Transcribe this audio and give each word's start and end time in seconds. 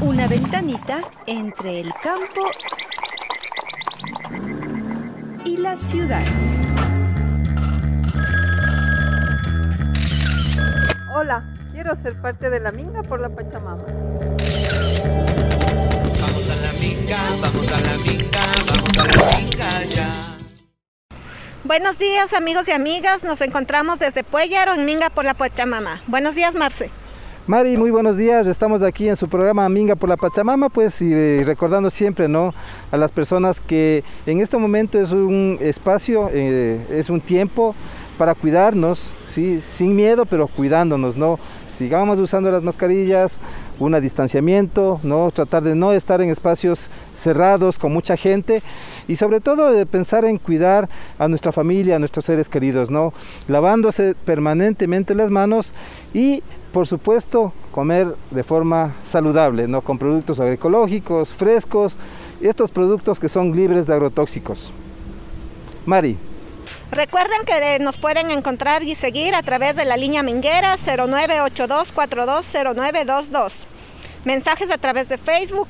Una 0.00 0.28
ventanita 0.28 1.00
entre 1.26 1.80
el 1.80 1.92
campo 2.00 2.42
y 5.44 5.56
la 5.56 5.76
ciudad. 5.76 6.22
Hola, 11.16 11.42
quiero 11.72 11.96
ser 12.04 12.14
parte 12.22 12.50
de 12.50 12.60
la 12.60 12.70
Minga 12.70 13.02
por 13.02 13.18
la 13.18 13.28
Pachamama. 13.28 13.82
Vamos 16.20 16.50
a 16.50 16.56
la 16.62 16.72
Minga, 16.78 17.18
vamos 17.40 17.72
a 17.72 17.80
la 17.80 17.98
Minga, 17.98 18.46
vamos 18.68 18.96
a 18.96 19.04
la 19.06 19.38
Minga 19.38 19.84
ya. 19.86 20.31
Buenos 21.64 21.96
días 21.96 22.32
amigos 22.32 22.66
y 22.66 22.72
amigas, 22.72 23.22
nos 23.22 23.40
encontramos 23.40 24.00
desde 24.00 24.24
Puellaro 24.24 24.74
en 24.74 24.84
Minga 24.84 25.10
por 25.10 25.24
la 25.24 25.32
Pachamama. 25.32 26.02
Buenos 26.08 26.34
días 26.34 26.56
Marce. 26.56 26.90
Mari, 27.46 27.76
muy 27.76 27.92
buenos 27.92 28.16
días. 28.16 28.48
Estamos 28.48 28.82
aquí 28.82 29.08
en 29.08 29.16
su 29.16 29.28
programa 29.28 29.68
Minga 29.68 29.94
por 29.94 30.08
la 30.08 30.16
Pachamama, 30.16 30.70
pues 30.70 31.00
y 31.00 31.12
eh, 31.12 31.44
recordando 31.46 31.88
siempre, 31.88 32.26
¿no? 32.26 32.52
A 32.90 32.96
las 32.96 33.12
personas 33.12 33.60
que 33.60 34.02
en 34.26 34.40
este 34.40 34.56
momento 34.56 35.00
es 35.00 35.12
un 35.12 35.56
espacio, 35.60 36.28
eh, 36.32 36.84
es 36.90 37.08
un 37.08 37.20
tiempo 37.20 37.76
para 38.18 38.34
cuidarnos, 38.34 39.14
¿sí? 39.28 39.62
sin 39.68 39.96
miedo, 39.96 40.26
pero 40.26 40.46
cuidándonos, 40.46 41.16
¿no? 41.16 41.38
Sigamos 41.68 42.18
usando 42.18 42.50
las 42.50 42.62
mascarillas, 42.62 43.40
un 43.82 44.00
distanciamiento, 44.00 45.00
¿no? 45.02 45.30
tratar 45.30 45.62
de 45.62 45.74
no 45.74 45.92
estar 45.92 46.20
en 46.22 46.30
espacios 46.30 46.90
cerrados 47.14 47.78
con 47.78 47.92
mucha 47.92 48.16
gente 48.16 48.62
y 49.08 49.16
sobre 49.16 49.40
todo 49.40 49.72
de 49.72 49.86
pensar 49.86 50.24
en 50.24 50.38
cuidar 50.38 50.88
a 51.18 51.28
nuestra 51.28 51.52
familia, 51.52 51.96
a 51.96 51.98
nuestros 51.98 52.24
seres 52.24 52.48
queridos, 52.48 52.90
¿no? 52.90 53.12
lavándose 53.48 54.14
permanentemente 54.24 55.14
las 55.14 55.30
manos 55.30 55.74
y 56.14 56.42
por 56.72 56.86
supuesto 56.86 57.52
comer 57.70 58.14
de 58.30 58.44
forma 58.44 58.94
saludable, 59.04 59.68
¿no? 59.68 59.82
con 59.82 59.98
productos 59.98 60.40
agroecológicos, 60.40 61.32
frescos, 61.32 61.98
estos 62.40 62.70
productos 62.70 63.18
que 63.18 63.28
son 63.28 63.54
libres 63.54 63.86
de 63.86 63.94
agrotóxicos. 63.94 64.72
Mari. 65.86 66.16
Recuerden 66.92 67.44
que 67.46 67.78
nos 67.78 67.96
pueden 67.96 68.30
encontrar 68.30 68.82
y 68.82 68.94
seguir 68.94 69.34
a 69.34 69.42
través 69.42 69.76
de 69.76 69.86
la 69.86 69.96
línea 69.96 70.22
Minguera 70.22 70.76
0982420922. 70.76 73.71
Mensajes 74.24 74.70
a 74.70 74.78
través 74.78 75.08
de 75.08 75.18
Facebook 75.18 75.68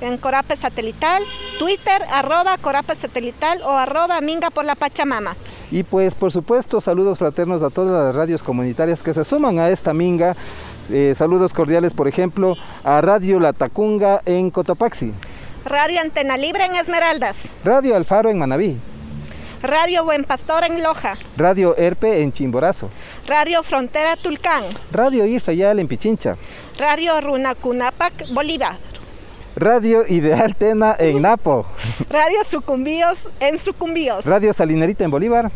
en 0.00 0.18
Corape 0.18 0.56
Satelital, 0.56 1.22
Twitter 1.58 2.02
arroba 2.10 2.58
Corape 2.58 2.96
Satelital 2.96 3.62
o 3.62 3.70
arroba 3.70 4.20
Minga 4.20 4.50
por 4.50 4.64
la 4.64 4.74
Pachamama. 4.74 5.36
Y 5.70 5.84
pues 5.84 6.14
por 6.14 6.32
supuesto 6.32 6.80
saludos 6.80 7.18
fraternos 7.18 7.62
a 7.62 7.70
todas 7.70 8.06
las 8.06 8.14
radios 8.14 8.42
comunitarias 8.42 9.02
que 9.02 9.14
se 9.14 9.24
suman 9.24 9.58
a 9.58 9.70
esta 9.70 9.94
Minga. 9.94 10.34
Eh, 10.90 11.14
saludos 11.16 11.52
cordiales 11.52 11.94
por 11.94 12.08
ejemplo 12.08 12.56
a 12.82 13.00
Radio 13.00 13.38
La 13.38 13.52
Tacunga 13.52 14.20
en 14.26 14.50
Cotopaxi. 14.50 15.12
Radio 15.64 16.00
Antena 16.00 16.36
Libre 16.36 16.64
en 16.64 16.74
Esmeraldas. 16.74 17.48
Radio 17.64 17.94
Alfaro 17.94 18.28
en 18.28 18.38
Manabí. 18.38 18.78
Radio 19.62 20.04
Buen 20.04 20.24
Pastor 20.24 20.64
en 20.64 20.82
Loja. 20.82 21.16
Radio 21.36 21.76
Herpe 21.76 22.20
en 22.20 22.32
Chimborazo. 22.32 22.90
Radio 23.28 23.62
Frontera 23.62 24.16
Tulcán. 24.16 24.64
Radio 24.90 25.24
Irfayal 25.24 25.78
en 25.78 25.86
Pichincha. 25.86 26.36
Radio 26.78 27.20
Runacunapac, 27.20 28.28
Bolívar. 28.32 28.76
Radio 29.54 30.04
Ideal 30.08 30.56
Tena 30.56 30.96
en 30.98 31.22
Napo. 31.22 31.64
Radio 32.10 32.38
Sucumbíos 32.50 33.20
en 33.38 33.60
Sucumbíos. 33.60 34.24
Radio 34.24 34.52
Salinerita 34.52 35.04
en 35.04 35.12
Bolívar. 35.12 35.52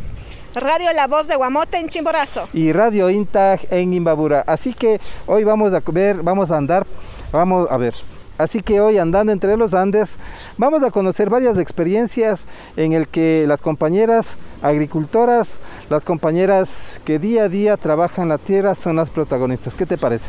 Radio 0.55 0.93
La 0.93 1.09
Voz 1.09 1.27
de 1.27 1.35
Guamote 1.35 1.77
en 1.77 1.89
Chimborazo. 1.89 2.49
Y 2.53 2.73
Radio 2.73 3.11
Intag 3.11 3.61
en 3.71 3.93
Imbabura. 3.93 4.45
Así 4.47 4.73
que 4.73 5.01
hoy 5.27 5.43
vamos 5.43 5.73
a 5.73 5.83
ver, 5.85 6.23
vamos 6.23 6.53
a 6.53 6.57
andar, 6.57 6.87
vamos 7.33 7.69
a 7.71 7.77
ver, 7.77 7.95
Así 8.39 8.61
que 8.61 8.81
hoy 8.81 8.99
andando 8.99 9.33
entre 9.33 9.57
los 9.57 9.75
Andes 9.75 10.19
vamos 10.59 10.83
a 10.83 10.91
conocer 10.91 11.31
varias 11.31 11.59
experiencias 11.59 12.47
en 12.77 12.93
el 12.93 13.09
que 13.09 13.45
las 13.47 13.63
compañeras 13.63 14.39
agricultoras, 14.63 15.61
las 15.89 16.05
compañeras 16.05 17.01
que 17.05 17.19
día 17.19 17.45
a 17.45 17.49
día 17.49 17.77
trabajan 17.77 18.29
la 18.29 18.39
tierra 18.39 18.75
son 18.75 18.97
las 18.97 19.11
protagonistas. 19.11 19.75
¿Qué 19.75 19.87
te 19.87 19.97
parece? 19.97 20.29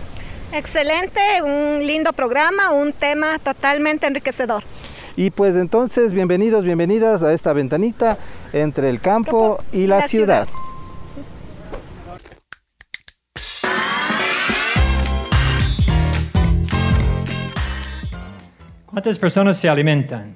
Excelente, 0.53 1.22
un 1.44 1.85
lindo 1.85 2.13
programa, 2.13 2.72
un 2.72 2.94
tema 2.94 3.38
totalmente 3.40 4.07
enriquecedor. 4.07 4.63
Y 5.18 5.31
pues 5.31 5.56
entonces, 5.56 6.13
bienvenidos, 6.13 6.63
bienvenidas 6.63 7.24
a 7.24 7.34
esta 7.34 7.51
ventanita 7.51 8.18
entre 8.53 8.89
el 8.89 9.01
campo 9.01 9.57
y, 9.72 9.88
la, 9.88 10.00
la 10.00 10.07
ciudad. 10.07 10.45
ciudad. 10.45 10.76
¿Cuántas 18.97 19.19
personas 19.19 19.57
se 19.59 19.69
alimentan? 19.69 20.35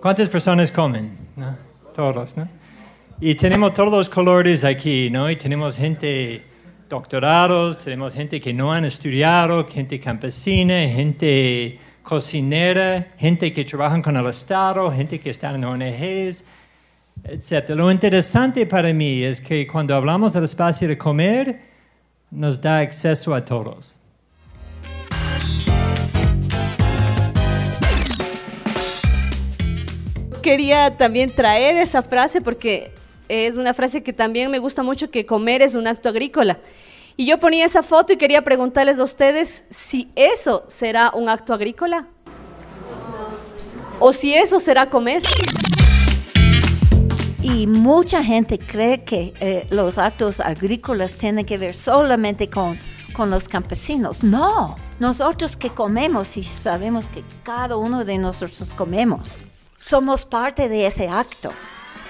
¿Cuántas 0.00 0.26
personas 0.26 0.72
comen? 0.72 1.18
Todos, 1.94 2.34
¿no? 2.34 2.48
Y 3.20 3.34
tenemos 3.34 3.74
todos 3.74 3.92
los 3.92 4.08
colores 4.08 4.64
aquí, 4.64 5.10
¿no? 5.10 5.26
Tenemos 5.36 5.76
gente 5.76 6.42
doctorados, 6.88 7.78
tenemos 7.78 8.14
gente 8.14 8.40
que 8.40 8.54
no 8.54 8.72
han 8.72 8.86
estudiado, 8.86 9.66
gente 9.68 10.00
campesina, 10.00 10.88
gente 10.88 11.78
cocinera, 12.02 13.08
gente 13.18 13.52
que 13.52 13.66
trabaja 13.66 14.00
con 14.00 14.16
el 14.16 14.26
Estado, 14.28 14.90
gente 14.90 15.20
que 15.20 15.28
está 15.28 15.54
en 15.54 15.62
ONGs, 15.62 16.42
etc. 17.22 17.68
Lo 17.74 17.90
interesante 17.90 18.64
para 18.64 18.94
mí 18.94 19.24
es 19.24 19.42
que 19.42 19.66
cuando 19.66 19.94
hablamos 19.94 20.32
del 20.32 20.44
espacio 20.44 20.88
de 20.88 20.96
comer, 20.96 21.60
nos 22.30 22.62
da 22.62 22.78
acceso 22.78 23.34
a 23.34 23.44
todos. 23.44 23.98
Quería 30.46 30.96
también 30.96 31.34
traer 31.34 31.76
esa 31.76 32.04
frase 32.04 32.40
porque 32.40 32.92
es 33.28 33.56
una 33.56 33.74
frase 33.74 34.04
que 34.04 34.12
también 34.12 34.48
me 34.48 34.60
gusta 34.60 34.84
mucho, 34.84 35.10
que 35.10 35.26
comer 35.26 35.60
es 35.60 35.74
un 35.74 35.88
acto 35.88 36.08
agrícola. 36.08 36.60
Y 37.16 37.26
yo 37.26 37.40
ponía 37.40 37.66
esa 37.66 37.82
foto 37.82 38.12
y 38.12 38.16
quería 38.16 38.44
preguntarles 38.44 39.00
a 39.00 39.02
ustedes 39.02 39.64
si 39.70 40.08
eso 40.14 40.62
será 40.68 41.10
un 41.12 41.28
acto 41.28 41.52
agrícola 41.52 42.06
o 43.98 44.12
si 44.12 44.34
eso 44.34 44.60
será 44.60 44.88
comer. 44.88 45.24
Y 47.42 47.66
mucha 47.66 48.22
gente 48.22 48.56
cree 48.56 49.02
que 49.02 49.34
eh, 49.40 49.66
los 49.70 49.98
actos 49.98 50.38
agrícolas 50.38 51.16
tienen 51.16 51.44
que 51.44 51.58
ver 51.58 51.74
solamente 51.74 52.46
con, 52.46 52.78
con 53.14 53.30
los 53.30 53.48
campesinos. 53.48 54.22
No, 54.22 54.76
nosotros 55.00 55.56
que 55.56 55.70
comemos 55.70 56.36
y 56.36 56.44
sabemos 56.44 57.06
que 57.08 57.24
cada 57.42 57.76
uno 57.76 58.04
de 58.04 58.18
nosotros 58.18 58.72
comemos 58.74 59.38
somos 59.86 60.26
parte 60.26 60.68
de 60.68 60.86
ese 60.86 61.08
acto. 61.08 61.50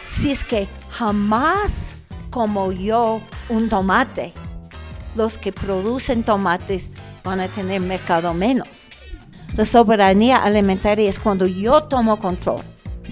Si 0.09 0.31
es 0.31 0.44
que 0.44 0.66
jamás 0.91 1.97
como 2.31 2.72
yo 2.72 3.20
un 3.50 3.69
tomate, 3.69 4.32
los 5.14 5.37
que 5.37 5.53
producen 5.53 6.22
tomates 6.22 6.91
van 7.22 7.41
a 7.41 7.48
tener 7.48 7.81
mercado 7.81 8.32
menos. 8.32 8.91
La 9.56 9.64
soberanía 9.64 10.42
alimentaria 10.42 11.09
es 11.09 11.19
cuando 11.19 11.47
yo 11.47 11.84
tomo 11.84 12.19
control 12.19 12.62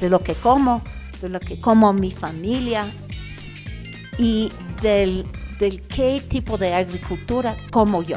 de 0.00 0.08
lo 0.08 0.20
que 0.20 0.34
como, 0.34 0.82
de 1.20 1.28
lo 1.28 1.41
que 1.41 1.58
como 1.58 1.92
mi 1.92 2.10
familia 2.10 2.84
y 4.19 4.50
del, 4.82 5.26
del 5.58 5.82
qué 5.82 6.22
tipo 6.26 6.56
de 6.56 6.75
agricultura 6.75 7.54
como 7.70 8.02
yo. 8.02 8.16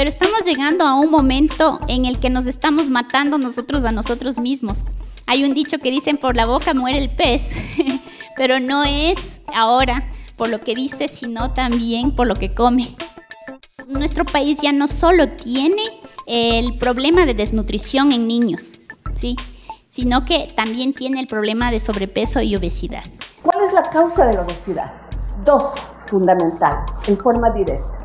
Pero 0.00 0.08
estamos 0.08 0.46
llegando 0.46 0.86
a 0.86 0.94
un 0.94 1.10
momento 1.10 1.78
en 1.86 2.06
el 2.06 2.20
que 2.20 2.30
nos 2.30 2.46
estamos 2.46 2.88
matando 2.88 3.36
nosotros 3.36 3.84
a 3.84 3.90
nosotros 3.90 4.38
mismos. 4.38 4.86
Hay 5.26 5.44
un 5.44 5.52
dicho 5.52 5.76
que 5.76 5.90
dicen 5.90 6.16
por 6.16 6.36
la 6.36 6.46
boca 6.46 6.72
muere 6.72 6.96
el 6.96 7.10
pez, 7.10 7.52
pero 8.34 8.60
no 8.60 8.82
es 8.82 9.42
ahora 9.54 10.10
por 10.38 10.48
lo 10.48 10.58
que 10.62 10.74
dice, 10.74 11.06
sino 11.06 11.52
también 11.52 12.16
por 12.16 12.26
lo 12.26 12.34
que 12.34 12.54
come. 12.54 12.88
Nuestro 13.88 14.24
país 14.24 14.62
ya 14.62 14.72
no 14.72 14.88
solo 14.88 15.28
tiene 15.32 15.82
el 16.26 16.78
problema 16.78 17.26
de 17.26 17.34
desnutrición 17.34 18.12
en 18.12 18.26
niños, 18.26 18.80
¿sí? 19.16 19.36
sino 19.90 20.24
que 20.24 20.48
también 20.56 20.94
tiene 20.94 21.20
el 21.20 21.26
problema 21.26 21.70
de 21.70 21.78
sobrepeso 21.78 22.40
y 22.40 22.56
obesidad. 22.56 23.04
¿Cuál 23.42 23.66
es 23.66 23.74
la 23.74 23.82
causa 23.82 24.26
de 24.28 24.32
la 24.32 24.40
obesidad? 24.44 24.90
Dos, 25.44 25.62
fundamental, 26.06 26.86
en 27.06 27.18
forma 27.18 27.50
directa 27.50 27.99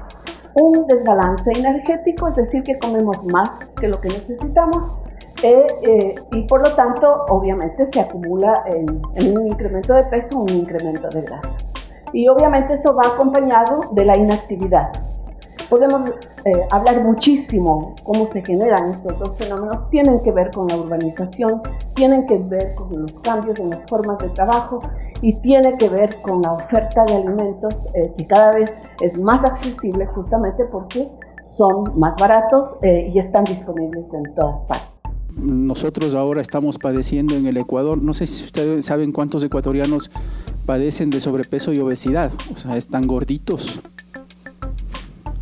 un 0.56 0.88
desbalance 0.88 1.52
energético, 1.54 2.30
es 2.30 2.36
decir, 2.36 2.64
que 2.64 2.80
comemos 2.80 3.24
más 3.26 3.66
que 3.80 3.88
lo 3.88 4.00
que 4.00 4.08
necesitamos 4.08 5.06
eh, 5.44 5.68
eh, 5.84 6.16
y 6.32 6.42
por 6.44 6.62
lo 6.62 6.74
tanto 6.76 7.26
obviamente 7.28 7.86
se 7.86 8.00
acumula 8.00 8.64
en, 8.66 9.38
un 9.38 9.48
incremento 9.48 9.94
de 9.94 10.04
peso, 10.04 10.40
un 10.40 10.50
incremento 10.50 11.10
de 11.10 11.22
grasa. 11.22 11.58
Y 12.14 12.28
obviamente 12.30 12.76
eso 12.76 12.96
va 12.96 13.14
acompañado 13.14 13.82
de 13.92 14.06
la 14.06 14.16
inactividad. 14.16 14.92
Podemos 15.70 16.10
eh, 16.46 16.52
hablar 16.72 17.04
muchísimo 17.04 17.96
cómo 18.04 18.26
se 18.26 18.46
generan 18.46 18.92
estos 18.92 19.20
dos 19.20 19.36
fenómenos, 19.38 19.90
tienen 19.90 20.22
que 20.22 20.32
ver 20.32 20.52
con 20.52 20.68
la 20.68 20.78
urbanización, 20.78 21.62
tienen 21.96 22.26
que 22.28 22.38
ver 22.38 22.76
con 22.76 23.02
los 23.02 23.14
cambios 23.20 23.60
en 23.60 23.72
las 23.72 23.90
formas 23.90 24.20
de 24.20 24.30
trabajo 24.30 24.82
y 25.26 25.34
tiene 25.42 25.76
que 25.80 25.90
ver 25.90 26.22
con 26.22 26.44
la 26.44 26.52
oferta 26.52 27.04
de 27.04 27.16
alimentos 27.16 27.76
eh, 27.96 28.14
que 28.16 28.28
cada 28.28 28.52
vez 28.52 28.72
es 29.02 29.18
más 29.18 29.44
accesible 29.44 30.06
justamente 30.06 30.66
porque 30.66 31.10
son 31.44 32.00
más 32.00 32.16
baratos 32.18 32.76
eh, 32.84 33.10
y 33.12 33.18
están 33.18 33.44
disponibles 33.44 34.06
en 34.14 34.36
todas 34.36 34.62
partes. 34.68 34.88
Nosotros 35.36 36.14
ahora 36.14 36.42
estamos 36.42 36.78
padeciendo 36.78 37.34
en 37.36 37.48
el 37.48 37.58
Ecuador, 37.58 38.00
no 38.00 38.14
sé 38.14 38.28
si 38.28 38.44
ustedes 38.44 38.86
saben 38.86 39.12
cuántos 39.12 39.42
ecuatorianos 39.42 40.12
padecen 40.68 41.10
de 41.10 41.20
sobrepeso 41.20 41.74
y 41.74 41.80
obesidad, 41.80 42.32
o 42.54 42.56
sea, 42.56 42.78
están 42.78 43.08
gorditos. 43.08 43.82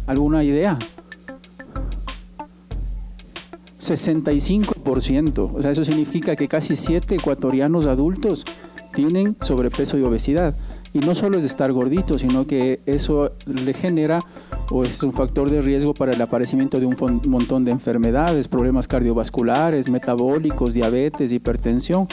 ¿Alguna 0.08 0.46
idea? 0.46 0.80
65%, 3.82 5.52
o 5.54 5.62
sea, 5.62 5.72
eso 5.72 5.84
significa 5.84 6.38
que 6.38 6.48
casi 6.48 6.78
7 6.78 7.16
ecuatorianos 7.16 7.86
adultos 7.86 8.46
tienen 8.94 9.36
sobrepeso 9.42 9.98
y 9.98 10.04
obesidad. 10.04 10.56
Y 10.94 11.00
no 11.00 11.16
solo 11.16 11.40
es 11.40 11.46
estar 11.46 11.72
gordito, 11.74 12.20
sino 12.20 12.46
que 12.46 12.80
eso 12.86 13.32
le 13.48 13.74
genera 13.74 14.20
o 14.70 14.84
es 14.84 15.02
un 15.02 15.12
factor 15.12 15.50
de 15.50 15.62
riesgo 15.62 15.94
para 15.96 16.12
el 16.12 16.22
aparecimiento 16.22 16.80
de 16.80 16.86
un 16.86 16.96
montón 17.28 17.66
de 17.66 17.72
enfermedades, 17.72 18.48
problemas 18.48 18.88
cardiovasculares, 18.88 19.90
metabólicos, 19.90 20.74
diabetes, 20.74 21.32
hipertensión. 21.32 22.08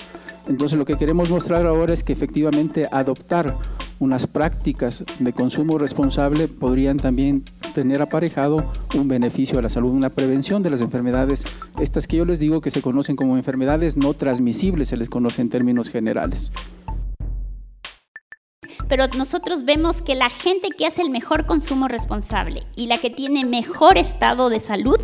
Entonces 0.48 0.78
lo 0.78 0.84
que 0.84 0.96
queremos 0.96 1.30
mostrar 1.30 1.66
ahora 1.66 1.92
es 1.92 2.02
que 2.02 2.12
efectivamente 2.12 2.86
adoptar 2.90 3.56
unas 3.98 4.26
prácticas 4.26 5.04
de 5.18 5.32
consumo 5.32 5.78
responsable 5.78 6.48
podrían 6.48 6.96
también 6.96 7.44
tener 7.74 8.02
aparejado 8.02 8.64
un 8.96 9.08
beneficio 9.08 9.58
a 9.58 9.62
la 9.62 9.68
salud, 9.68 9.92
una 9.92 10.08
prevención 10.08 10.62
de 10.62 10.70
las 10.70 10.80
enfermedades, 10.80 11.44
estas 11.78 12.06
que 12.06 12.16
yo 12.16 12.24
les 12.24 12.38
digo 12.38 12.60
que 12.60 12.70
se 12.70 12.82
conocen 12.82 13.14
como 13.14 13.36
enfermedades 13.36 13.96
no 13.96 14.14
transmisibles, 14.14 14.88
se 14.88 14.96
les 14.96 15.10
conoce 15.10 15.42
en 15.42 15.50
términos 15.50 15.90
generales 15.90 16.50
pero 18.88 19.06
nosotros 19.16 19.64
vemos 19.64 20.02
que 20.02 20.14
la 20.14 20.30
gente 20.30 20.68
que 20.70 20.86
hace 20.86 21.02
el 21.02 21.10
mejor 21.10 21.46
consumo 21.46 21.88
responsable 21.88 22.66
y 22.76 22.86
la 22.86 22.98
que 22.98 23.10
tiene 23.10 23.44
mejor 23.44 23.98
estado 23.98 24.48
de 24.48 24.60
salud 24.60 24.98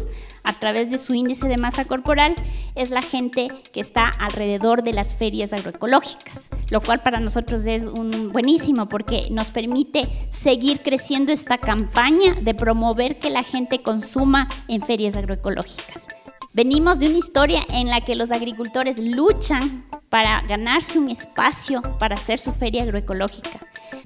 a 0.47 0.53
través 0.59 0.91
de 0.91 0.99
su 0.99 1.15
índice 1.15 1.49
de 1.49 1.57
masa 1.57 1.85
corporal 1.85 2.35
es 2.75 2.91
la 2.91 3.03
gente 3.03 3.49
que 3.73 3.81
está 3.81 4.07
alrededor 4.07 4.83
de 4.83 4.93
las 4.93 5.17
ferias 5.17 5.53
agroecológicas, 5.53 6.51
lo 6.71 6.81
cual 6.81 7.03
para 7.03 7.21
nosotros 7.21 7.67
es 7.67 7.83
un 7.83 8.33
buenísimo 8.33 8.89
porque 8.89 9.29
nos 9.31 9.51
permite 9.51 10.03
seguir 10.31 10.81
creciendo 10.81 11.33
esta 11.33 11.59
campaña 11.59 12.35
de 12.41 12.55
promover 12.55 13.19
que 13.19 13.31
la 13.31 13.43
gente 13.43 13.83
consuma 13.83 14.49
en 14.69 14.83
ferias 14.83 15.17
agroecológicas. 15.17 16.07
Venimos 16.53 16.99
de 16.99 17.09
una 17.09 17.19
historia 17.19 17.61
en 17.71 17.89
la 17.89 18.01
que 18.01 18.15
los 18.15 18.31
agricultores 18.31 18.99
luchan 18.99 19.87
para 20.09 20.41
ganarse 20.43 20.99
un 20.99 21.11
espacio 21.11 21.83
para 21.99 22.17
hacer 22.17 22.39
su 22.39 22.53
feria 22.53 22.83
agroecológica. 22.83 23.61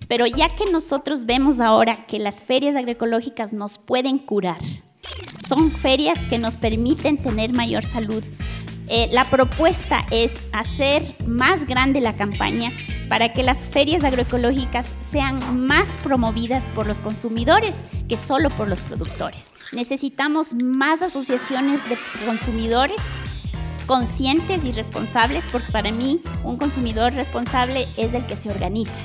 Pero 0.08 0.26
ya 0.26 0.48
que 0.48 0.70
nosotros 0.70 1.26
vemos 1.26 1.60
ahora 1.60 2.06
que 2.06 2.18
las 2.18 2.42
ferias 2.42 2.74
agroecológicas 2.74 3.52
nos 3.52 3.78
pueden 3.78 4.18
curar, 4.18 4.58
son 5.46 5.70
ferias 5.70 6.26
que 6.26 6.38
nos 6.38 6.56
permiten 6.56 7.16
tener 7.16 7.52
mayor 7.52 7.84
salud. 7.84 8.24
Eh, 8.92 9.08
la 9.12 9.24
propuesta 9.24 10.04
es 10.10 10.48
hacer 10.52 11.02
más 11.24 11.64
grande 11.64 12.00
la 12.00 12.16
campaña 12.16 12.72
para 13.08 13.32
que 13.32 13.44
las 13.44 13.70
ferias 13.70 14.02
agroecológicas 14.02 14.96
sean 15.00 15.64
más 15.64 15.96
promovidas 15.96 16.66
por 16.68 16.88
los 16.88 17.00
consumidores 17.00 17.84
que 18.08 18.16
solo 18.16 18.50
por 18.50 18.68
los 18.68 18.80
productores. 18.80 19.54
Necesitamos 19.72 20.54
más 20.54 21.02
asociaciones 21.02 21.88
de 21.88 21.96
consumidores 22.26 23.00
conscientes 23.86 24.64
y 24.64 24.72
responsables, 24.72 25.48
porque 25.50 25.70
para 25.70 25.92
mí 25.92 26.20
un 26.44 26.56
consumidor 26.56 27.12
responsable 27.12 27.88
es 27.96 28.14
el 28.14 28.26
que 28.26 28.36
se 28.36 28.50
organiza. 28.50 29.00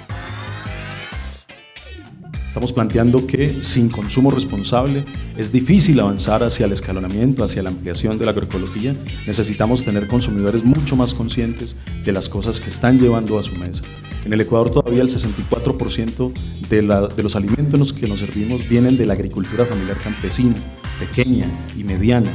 Estamos 2.55 2.71
planteando 2.71 3.27
que 3.27 3.63
sin 3.63 3.89
consumo 3.89 4.31
responsable 4.31 5.03
es 5.37 5.51
difícil 5.51 5.99
avanzar 5.99 6.41
hacia 6.41 6.65
el 6.65 6.71
escalonamiento, 6.71 7.43
hacia 7.43 7.61
la 7.61 7.67
ampliación 7.67 8.17
de 8.17 8.23
la 8.23 8.31
agroecología. 8.31 8.95
Necesitamos 9.27 9.83
tener 9.83 10.07
consumidores 10.07 10.63
mucho 10.63 10.95
más 10.95 11.13
conscientes 11.13 11.75
de 12.05 12.11
las 12.13 12.29
cosas 12.29 12.61
que 12.61 12.69
están 12.69 12.97
llevando 12.97 13.37
a 13.37 13.43
su 13.43 13.53
mesa. 13.57 13.83
En 14.23 14.31
el 14.31 14.39
Ecuador 14.39 14.71
todavía 14.71 15.01
el 15.01 15.09
64% 15.09 16.31
de, 16.69 17.09
de 17.13 17.23
los 17.23 17.35
alimentos 17.35 17.91
que 17.91 18.07
nos 18.07 18.21
servimos 18.21 18.65
vienen 18.69 18.95
de 18.95 19.05
la 19.05 19.15
agricultura 19.15 19.65
familiar 19.65 19.97
campesina, 19.97 20.55
pequeña 20.97 21.49
y 21.75 21.83
mediana, 21.83 22.31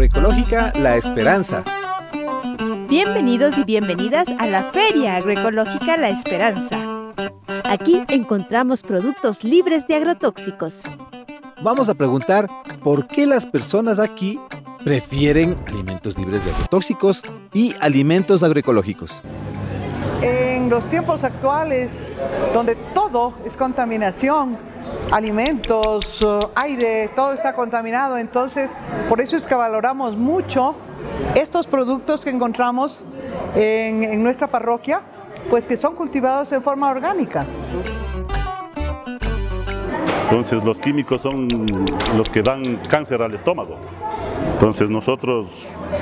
Agroecológica 0.00 0.72
La 0.76 0.96
Esperanza. 0.96 1.62
Bienvenidos 2.88 3.58
y 3.58 3.64
bienvenidas 3.64 4.26
a 4.38 4.46
la 4.46 4.70
Feria 4.72 5.16
Agroecológica 5.16 5.98
La 5.98 6.08
Esperanza. 6.08 6.78
Aquí 7.64 8.00
encontramos 8.08 8.82
productos 8.82 9.44
libres 9.44 9.86
de 9.86 9.96
agrotóxicos. 9.96 10.84
Vamos 11.62 11.90
a 11.90 11.94
preguntar 11.94 12.48
por 12.82 13.08
qué 13.08 13.26
las 13.26 13.44
personas 13.44 13.98
aquí 13.98 14.40
prefieren 14.82 15.54
alimentos 15.66 16.16
libres 16.16 16.42
de 16.46 16.50
agrotóxicos 16.50 17.22
y 17.52 17.74
alimentos 17.78 18.42
agroecológicos. 18.42 19.22
En 20.22 20.70
los 20.70 20.88
tiempos 20.88 21.24
actuales, 21.24 22.16
donde 22.54 22.74
todo 22.94 23.34
es 23.44 23.54
contaminación, 23.54 24.56
alimentos, 25.10 26.22
uh, 26.22 26.50
aire, 26.54 27.08
todo 27.14 27.32
está 27.32 27.54
contaminado. 27.54 28.18
Entonces, 28.18 28.76
por 29.08 29.20
eso 29.20 29.36
es 29.36 29.46
que 29.46 29.54
valoramos 29.54 30.16
mucho 30.16 30.74
estos 31.34 31.66
productos 31.66 32.24
que 32.24 32.30
encontramos 32.30 33.04
en, 33.54 34.04
en 34.04 34.22
nuestra 34.22 34.46
parroquia, 34.46 35.02
pues 35.48 35.66
que 35.66 35.76
son 35.76 35.94
cultivados 35.94 36.52
en 36.52 36.62
forma 36.62 36.90
orgánica. 36.90 37.44
Entonces 40.30 40.64
los 40.64 40.78
químicos 40.78 41.22
son 41.22 41.48
los 42.16 42.30
que 42.30 42.40
dan 42.40 42.76
cáncer 42.88 43.20
al 43.20 43.34
estómago. 43.34 43.76
Entonces 44.52 44.88
nosotros 44.88 45.46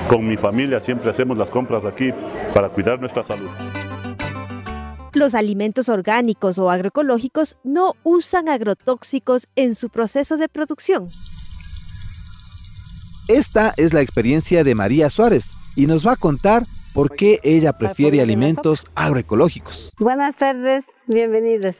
con 0.07 0.27
mi 0.29 0.37
familia 0.37 0.81
siempre 0.81 1.09
hacemos 1.09 1.39
las 1.39 1.51
compras 1.51 1.87
aquí 1.87 2.13
para 2.53 2.69
cuidar 2.69 3.01
nuestra 3.01 3.23
salud. 3.23 3.49
Los 5.19 5.35
alimentos 5.35 5.89
orgánicos 5.89 6.59
o 6.59 6.71
agroecológicos 6.71 7.57
no 7.65 7.95
usan 8.05 8.49
agrotóxicos 8.49 9.49
en 9.57 9.75
su 9.75 9.89
proceso 9.89 10.37
de 10.37 10.49
producción. 10.49 11.07
Esta 13.27 13.75
es 13.77 13.93
la 13.93 14.01
experiencia 14.01 14.63
de 14.63 14.77
María 14.77 15.11
Suárez, 15.11 15.51
y 15.75 15.89
nos 15.89 16.07
va 16.07 16.13
a 16.13 16.17
contar 16.17 16.63
por 16.95 17.17
qué 17.17 17.41
ella 17.43 17.73
prefiere 17.73 18.21
alimentos 18.21 18.87
agroecológicos. 18.95 19.93
Buenas 19.99 20.37
tardes, 20.37 20.85
bienvenidos. 21.09 21.75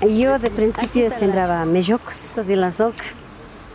Yo 0.00 0.38
de 0.38 0.48
principio 0.48 1.10
sembraba 1.10 1.66
mellocos 1.66 2.38
y 2.48 2.56
las 2.56 2.80
ocas. 2.80 3.16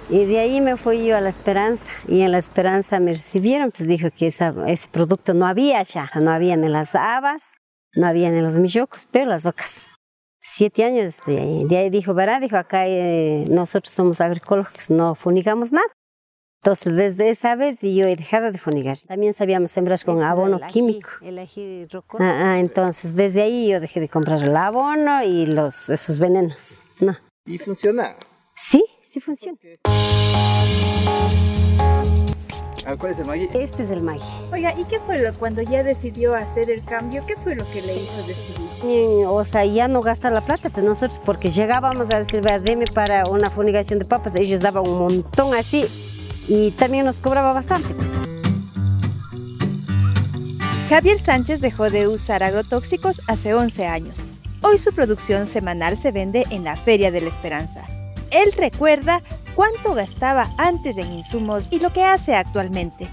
Y 0.10 0.24
de 0.26 0.40
ahí 0.40 0.62
me 0.62 0.78
fui 0.78 1.06
yo 1.06 1.18
a 1.18 1.22
La 1.22 1.30
Esperanza. 1.30 1.86
Y 2.08 2.22
en 2.22 2.32
La 2.32 2.38
Esperanza 2.38 3.00
me 3.00 3.12
recibieron, 3.12 3.72
pues 3.72 3.88
dijo 3.88 4.08
que 4.16 4.28
esa- 4.28 4.54
ese 4.68 4.88
producto 4.88 5.34
no 5.34 5.46
había 5.46 5.84
ya. 5.84 6.10
No 6.22 6.32
había 6.32 6.54
en 6.54 6.72
las 6.72 6.96
habas, 6.96 7.44
no 7.94 8.08
había 8.08 8.30
en 8.30 8.42
los 8.42 8.58
mellocos, 8.58 9.08
pero 9.12 9.26
las 9.26 9.46
ocas. 9.46 9.86
Siete 10.42 10.86
años 10.86 11.06
estoy 11.08 11.36
ahí. 11.38 11.66
De 11.66 11.78
ahí 11.78 11.90
dijo, 11.90 12.14
verá, 12.14 12.40
dijo, 12.40 12.56
acá 12.56 12.88
eh, 12.88 13.44
nosotros 13.50 13.94
somos 13.94 14.22
agroecológicos, 14.22 14.90
no 14.90 15.14
funigamos 15.14 15.74
nada. 15.74 15.88
Entonces, 16.64 16.96
desde 16.96 17.30
esa 17.30 17.56
vez 17.56 17.78
yo 17.82 18.06
he 18.08 18.16
dejado 18.16 18.52
de 18.52 18.58
funigar. 18.58 18.98
También 19.08 19.34
sabíamos 19.34 19.72
sembrar 19.72 20.04
con 20.06 20.24
abono 20.24 20.60
químico. 20.68 21.10
Ah, 22.20 22.52
ah, 22.54 22.60
entonces, 22.60 23.14
desde 23.16 23.42
ahí 23.42 23.70
yo 23.70 23.80
dejé 23.82 24.00
de 24.00 24.08
comprar 24.10 24.42
el 24.42 24.56
abono 24.56 25.22
y 25.24 25.46
los, 25.48 25.90
esos 25.90 26.18
venenos. 26.18 26.82
No. 27.02 27.16
¿Y 27.46 27.58
funciona? 27.58 28.16
Sí, 28.56 28.84
sí 29.18 29.20
funciona. 29.20 29.58
Ah, 32.86 32.96
¿Cuál 32.98 33.12
es 33.12 33.20
el 33.20 33.26
maíz? 33.26 33.50
Este 33.54 33.84
es 33.84 33.92
el 33.92 34.02
maíz. 34.02 34.24
Oiga, 34.52 34.74
¿y 34.80 34.86
qué 34.86 35.00
fue 35.00 35.20
lo 35.20 35.34
cuando 35.34 35.62
ya 35.62 35.84
decidió 35.84 36.36
hacer 36.36 36.70
el 36.70 36.84
cambio? 36.86 37.26
¿Qué 37.26 37.36
fue 37.36 37.56
lo 37.56 37.70
que 37.72 37.82
le 37.82 37.96
hizo 37.98 38.18
decidir? 38.26 38.70
Y, 38.84 39.26
o 39.26 39.44
sea, 39.44 39.66
ya 39.66 39.90
no 39.90 40.00
gastar 40.00 40.32
la 40.32 40.40
plata 40.42 40.70
pues 40.70 40.86
nosotros, 40.86 41.20
porque 41.26 41.50
llegábamos 41.50 42.10
a 42.12 42.20
decir, 42.20 42.42
"Vea, 42.42 42.60
deme 42.60 42.86
para 42.94 43.26
una 43.26 43.50
fumigación 43.50 44.00
de 44.00 44.06
papas, 44.06 44.36
ellos 44.36 44.62
daban 44.62 44.88
un 44.88 45.00
montón 45.00 45.54
así 45.54 45.86
y 46.48 46.72
también 46.72 47.06
nos 47.06 47.20
cobraba 47.20 47.52
bastante. 47.52 47.94
Pues. 47.94 48.10
Javier 50.88 51.20
Sánchez 51.20 51.60
dejó 51.60 51.90
de 51.90 52.08
usar 52.08 52.44
agrotóxicos 52.44 53.22
hace 53.28 53.54
11 53.54 53.86
años. 53.86 54.26
Hoy 54.62 54.78
su 54.78 54.94
producción 54.94 55.46
semanal 55.46 55.98
se 55.98 56.12
vende 56.12 56.46
en 56.52 56.64
la 56.64 56.78
Feria 56.78 57.12
de 57.12 57.20
la 57.20 57.28
Esperanza. 57.28 57.86
Él 58.32 58.52
recuerda 58.58 59.22
cuánto 59.56 59.94
gastaba 59.94 60.50
antes 60.58 60.98
en 60.98 61.12
insumos 61.12 61.68
y 61.72 61.80
lo 61.80 61.92
que 61.92 62.04
hace 62.04 62.36
actualmente. 62.36 63.08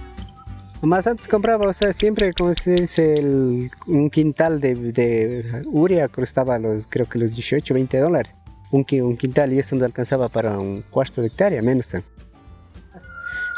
Más 0.82 1.06
antes 1.06 1.28
compraba, 1.28 1.66
o 1.66 1.72
sea, 1.72 1.92
siempre 1.94 2.34
como 2.34 2.52
se 2.52 2.72
dice, 2.72 3.70
un 3.86 4.10
quintal 4.10 4.60
de, 4.60 4.74
de 4.74 5.62
urea 5.66 6.08
costaba 6.08 6.58
los, 6.58 6.86
creo 6.86 7.06
que 7.08 7.18
los 7.18 7.30
18, 7.30 7.72
20 7.72 7.98
dólares. 7.98 8.34
Un, 8.70 8.84
qui- 8.84 9.02
un 9.02 9.16
quintal 9.16 9.52
y 9.52 9.58
eso 9.60 9.76
nos 9.76 9.84
alcanzaba 9.84 10.28
para 10.28 10.58
un 10.58 10.82
cuarto 10.82 11.20
de 11.22 11.28
hectárea, 11.28 11.62
menos. 11.62 11.90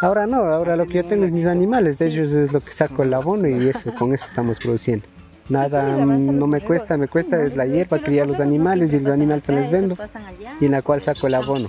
Ahora 0.02 0.26
no, 0.26 0.36
ahora 0.44 0.76
lo 0.76 0.86
que 0.86 0.94
yo 0.94 1.04
tengo 1.04 1.25
es 1.25 1.32
mis 1.32 1.46
animales, 1.46 1.98
de 1.98 2.06
ellos 2.06 2.30
es 2.32 2.52
lo 2.52 2.60
que 2.60 2.70
saco 2.70 3.02
el 3.02 3.14
abono 3.14 3.48
y 3.48 3.68
eso, 3.68 3.94
con 3.94 4.12
eso 4.12 4.26
estamos 4.28 4.58
produciendo. 4.58 5.06
Nada, 5.48 5.96
no 5.96 6.46
me 6.46 6.60
cuesta, 6.60 6.96
me 6.96 7.06
cuesta 7.06 7.42
es 7.44 7.56
la 7.56 7.66
hierba, 7.66 8.02
criar 8.02 8.26
los 8.26 8.40
animales 8.40 8.92
y 8.94 8.98
los 8.98 9.12
animales 9.12 9.44
se 9.44 9.52
les 9.52 9.70
vendo 9.70 9.96
y 10.60 10.66
en 10.66 10.72
la 10.72 10.82
cual 10.82 11.00
saco 11.00 11.26
el 11.28 11.34
abono. 11.34 11.68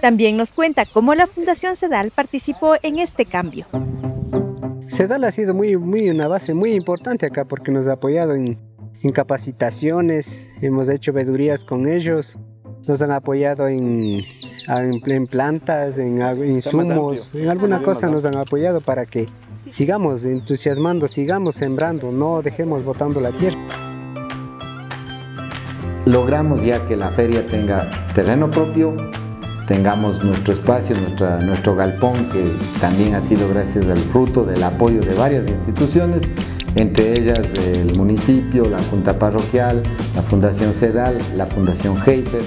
También 0.00 0.36
nos 0.36 0.52
cuenta 0.52 0.86
cómo 0.86 1.14
la 1.14 1.26
Fundación 1.26 1.76
Sedal 1.76 2.10
participó 2.10 2.76
en 2.82 2.98
este 2.98 3.26
cambio. 3.26 3.66
Sedal 4.86 5.24
ha 5.24 5.32
sido 5.32 5.52
muy, 5.52 5.76
muy 5.76 6.08
una 6.10 6.26
base 6.28 6.54
muy 6.54 6.72
importante 6.74 7.26
acá 7.26 7.44
porque 7.44 7.70
nos 7.70 7.86
ha 7.88 7.92
apoyado 7.92 8.34
en, 8.34 8.58
en 9.02 9.10
capacitaciones, 9.12 10.46
hemos 10.62 10.88
hecho 10.88 11.12
vedurías 11.12 11.64
con 11.64 11.86
ellos, 11.86 12.38
nos 12.86 13.02
han 13.02 13.10
apoyado 13.10 13.68
en, 13.68 14.22
en, 14.68 15.12
en 15.12 15.26
plantas, 15.26 15.98
en 15.98 16.20
insumos, 16.44 17.30
en 17.34 17.48
alguna 17.48 17.82
cosa 17.82 18.08
nos 18.08 18.24
han 18.24 18.36
apoyado 18.36 18.80
para 18.80 19.06
que 19.06 19.28
sigamos 19.68 20.24
entusiasmando, 20.24 21.06
sigamos 21.08 21.54
sembrando, 21.54 22.10
no 22.10 22.42
dejemos 22.42 22.84
botando 22.84 23.20
la 23.20 23.32
tierra. 23.32 23.58
logramos 26.06 26.62
ya 26.62 26.84
que 26.86 26.96
la 26.96 27.10
feria 27.10 27.46
tenga 27.46 27.88
terreno 28.14 28.50
propio, 28.50 28.96
tengamos 29.66 30.24
nuestro 30.24 30.54
espacio, 30.54 30.96
nuestra, 30.96 31.38
nuestro 31.38 31.76
galpón, 31.76 32.28
que 32.30 32.44
también 32.80 33.14
ha 33.14 33.20
sido 33.20 33.48
gracias 33.48 33.88
al 33.88 33.98
fruto 33.98 34.44
del 34.44 34.62
apoyo 34.62 35.00
de 35.00 35.14
varias 35.14 35.46
instituciones, 35.46 36.22
entre 36.74 37.16
ellas 37.18 37.52
el 37.54 37.96
municipio, 37.96 38.68
la 38.68 38.82
Junta 38.84 39.18
Parroquial, 39.18 39.82
la 40.14 40.22
Fundación 40.22 40.72
CEDAL, 40.72 41.18
la 41.36 41.46
Fundación 41.46 41.96
Heifer. 42.04 42.42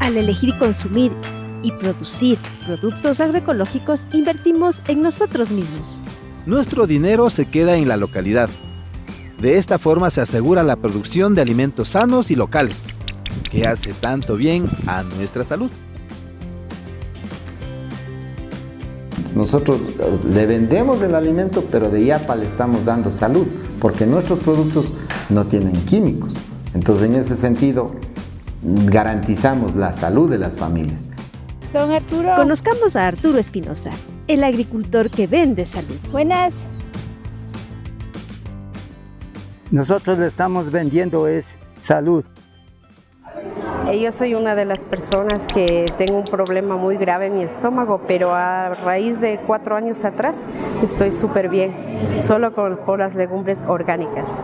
Al 0.00 0.16
elegir 0.16 0.58
consumir 0.58 1.12
y 1.62 1.72
producir 1.72 2.38
productos 2.66 3.20
agroecológicos, 3.20 4.06
invertimos 4.12 4.82
en 4.88 5.02
nosotros 5.02 5.50
mismos. 5.50 5.98
Nuestro 6.46 6.86
dinero 6.86 7.30
se 7.30 7.46
queda 7.46 7.76
en 7.76 7.88
la 7.88 7.96
localidad. 7.96 8.48
De 9.40 9.56
esta 9.56 9.78
forma 9.78 10.10
se 10.10 10.20
asegura 10.20 10.62
la 10.62 10.76
producción 10.76 11.34
de 11.34 11.42
alimentos 11.42 11.90
sanos 11.90 12.30
y 12.30 12.36
locales, 12.36 12.84
que 13.50 13.66
hace 13.66 13.92
tanto 13.92 14.36
bien 14.36 14.68
a 14.86 15.02
nuestra 15.02 15.44
salud. 15.44 15.70
Nosotros 19.34 19.78
eh, 19.98 20.18
le 20.32 20.46
vendemos 20.46 21.00
el 21.02 21.14
alimento, 21.14 21.64
pero 21.70 21.88
de 21.88 22.02
IAPA 22.02 22.36
le 22.36 22.46
estamos 22.46 22.84
dando 22.84 23.10
salud, 23.10 23.46
porque 23.80 24.06
nuestros 24.06 24.40
productos 24.40 24.92
no 25.28 25.46
tienen 25.46 25.76
químicos. 25.84 26.32
Entonces, 26.74 27.06
en 27.06 27.14
ese 27.14 27.36
sentido, 27.36 27.92
garantizamos 28.62 29.74
la 29.76 29.92
salud 29.92 30.28
de 30.28 30.38
las 30.38 30.56
familias. 30.56 31.00
Don 31.72 31.92
Arturo. 31.92 32.34
Conozcamos 32.34 32.96
a 32.96 33.06
Arturo 33.06 33.38
Espinosa, 33.38 33.92
el 34.26 34.42
agricultor 34.42 35.08
que 35.08 35.28
vende 35.28 35.64
salud. 35.64 35.98
Buenas. 36.10 36.68
Nosotros 39.70 40.18
le 40.18 40.26
estamos 40.26 40.72
vendiendo 40.72 41.28
es 41.28 41.56
salud. 41.76 42.24
Yo 44.00 44.12
soy 44.12 44.34
una 44.34 44.54
de 44.54 44.64
las 44.64 44.82
personas 44.82 45.46
que 45.46 45.86
tengo 45.96 46.18
un 46.18 46.24
problema 46.24 46.76
muy 46.76 46.96
grave 46.96 47.26
en 47.26 47.36
mi 47.36 47.42
estómago, 47.42 48.00
pero 48.06 48.34
a 48.34 48.74
raíz 48.74 49.20
de 49.20 49.38
cuatro 49.46 49.76
años 49.76 50.04
atrás 50.04 50.46
estoy 50.84 51.12
súper 51.12 51.48
bien, 51.48 51.72
solo 52.16 52.52
con 52.52 52.76
puras 52.84 53.14
legumbres 53.14 53.62
orgánicas. 53.66 54.42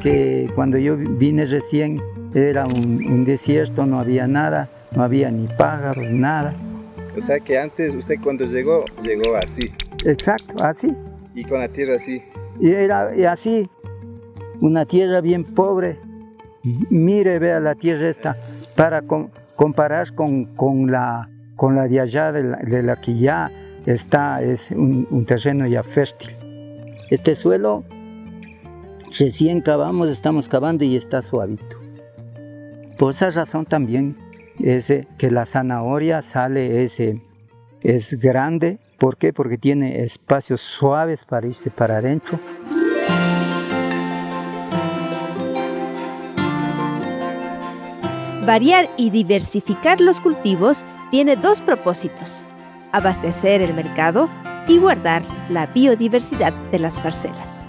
Que 0.00 0.50
cuando 0.54 0.78
yo 0.78 0.96
vine 0.96 1.44
recién 1.44 2.00
era 2.34 2.66
un, 2.66 3.04
un 3.04 3.24
desierto, 3.24 3.86
no 3.86 3.98
había 3.98 4.26
nada, 4.26 4.68
no 4.94 5.02
había 5.02 5.30
ni 5.30 5.46
pájaros, 5.48 6.10
nada. 6.10 6.54
O 7.16 7.20
sea 7.20 7.40
que 7.40 7.58
antes 7.58 7.94
usted 7.94 8.16
cuando 8.22 8.44
llegó, 8.44 8.84
llegó 9.02 9.36
así. 9.36 9.66
Exacto, 10.04 10.62
así. 10.62 10.94
Y 11.34 11.44
con 11.44 11.60
la 11.60 11.68
tierra 11.68 11.96
así. 11.96 12.22
Y 12.60 12.70
era 12.70 13.10
así, 13.30 13.68
una 14.60 14.84
tierra 14.84 15.20
bien 15.20 15.44
pobre. 15.44 15.98
Mire, 16.62 17.38
vea 17.38 17.58
la 17.58 17.74
tierra 17.74 18.08
esta, 18.08 18.36
para 18.76 19.02
com- 19.02 19.30
comparar 19.56 20.14
con, 20.14 20.44
con, 20.44 20.90
la, 20.90 21.28
con 21.56 21.74
la 21.74 21.88
de 21.88 22.00
allá, 22.00 22.32
de 22.32 22.44
la, 22.44 22.56
de 22.58 22.82
la 22.82 23.00
que 23.00 23.16
ya 23.16 23.50
está, 23.86 24.42
es 24.42 24.70
un, 24.70 25.08
un 25.10 25.24
terreno 25.24 25.66
ya 25.66 25.82
fértil. 25.82 26.30
Este 27.10 27.34
suelo, 27.34 27.82
recién 29.18 29.62
cavamos, 29.62 30.10
estamos 30.10 30.48
cavando 30.48 30.84
y 30.84 30.96
está 30.96 31.22
suavito. 31.22 31.79
Por 33.00 33.14
esa 33.14 33.30
razón 33.30 33.64
también 33.64 34.14
es 34.58 34.92
que 35.16 35.30
la 35.30 35.46
zanahoria 35.46 36.20
sale 36.20 36.82
ese, 36.82 37.22
es 37.80 38.20
grande. 38.20 38.78
¿Por 38.98 39.16
qué? 39.16 39.32
Porque 39.32 39.56
tiene 39.56 40.02
espacios 40.02 40.60
suaves 40.60 41.24
para 41.24 41.46
irse 41.46 41.70
para 41.70 41.96
adentro. 41.96 42.38
Variar 48.44 48.84
y 48.98 49.08
diversificar 49.08 49.98
los 50.02 50.20
cultivos 50.20 50.84
tiene 51.10 51.36
dos 51.36 51.62
propósitos, 51.62 52.44
abastecer 52.92 53.62
el 53.62 53.72
mercado 53.72 54.28
y 54.68 54.76
guardar 54.76 55.22
la 55.48 55.64
biodiversidad 55.68 56.52
de 56.70 56.78
las 56.78 56.98
parcelas. 56.98 57.62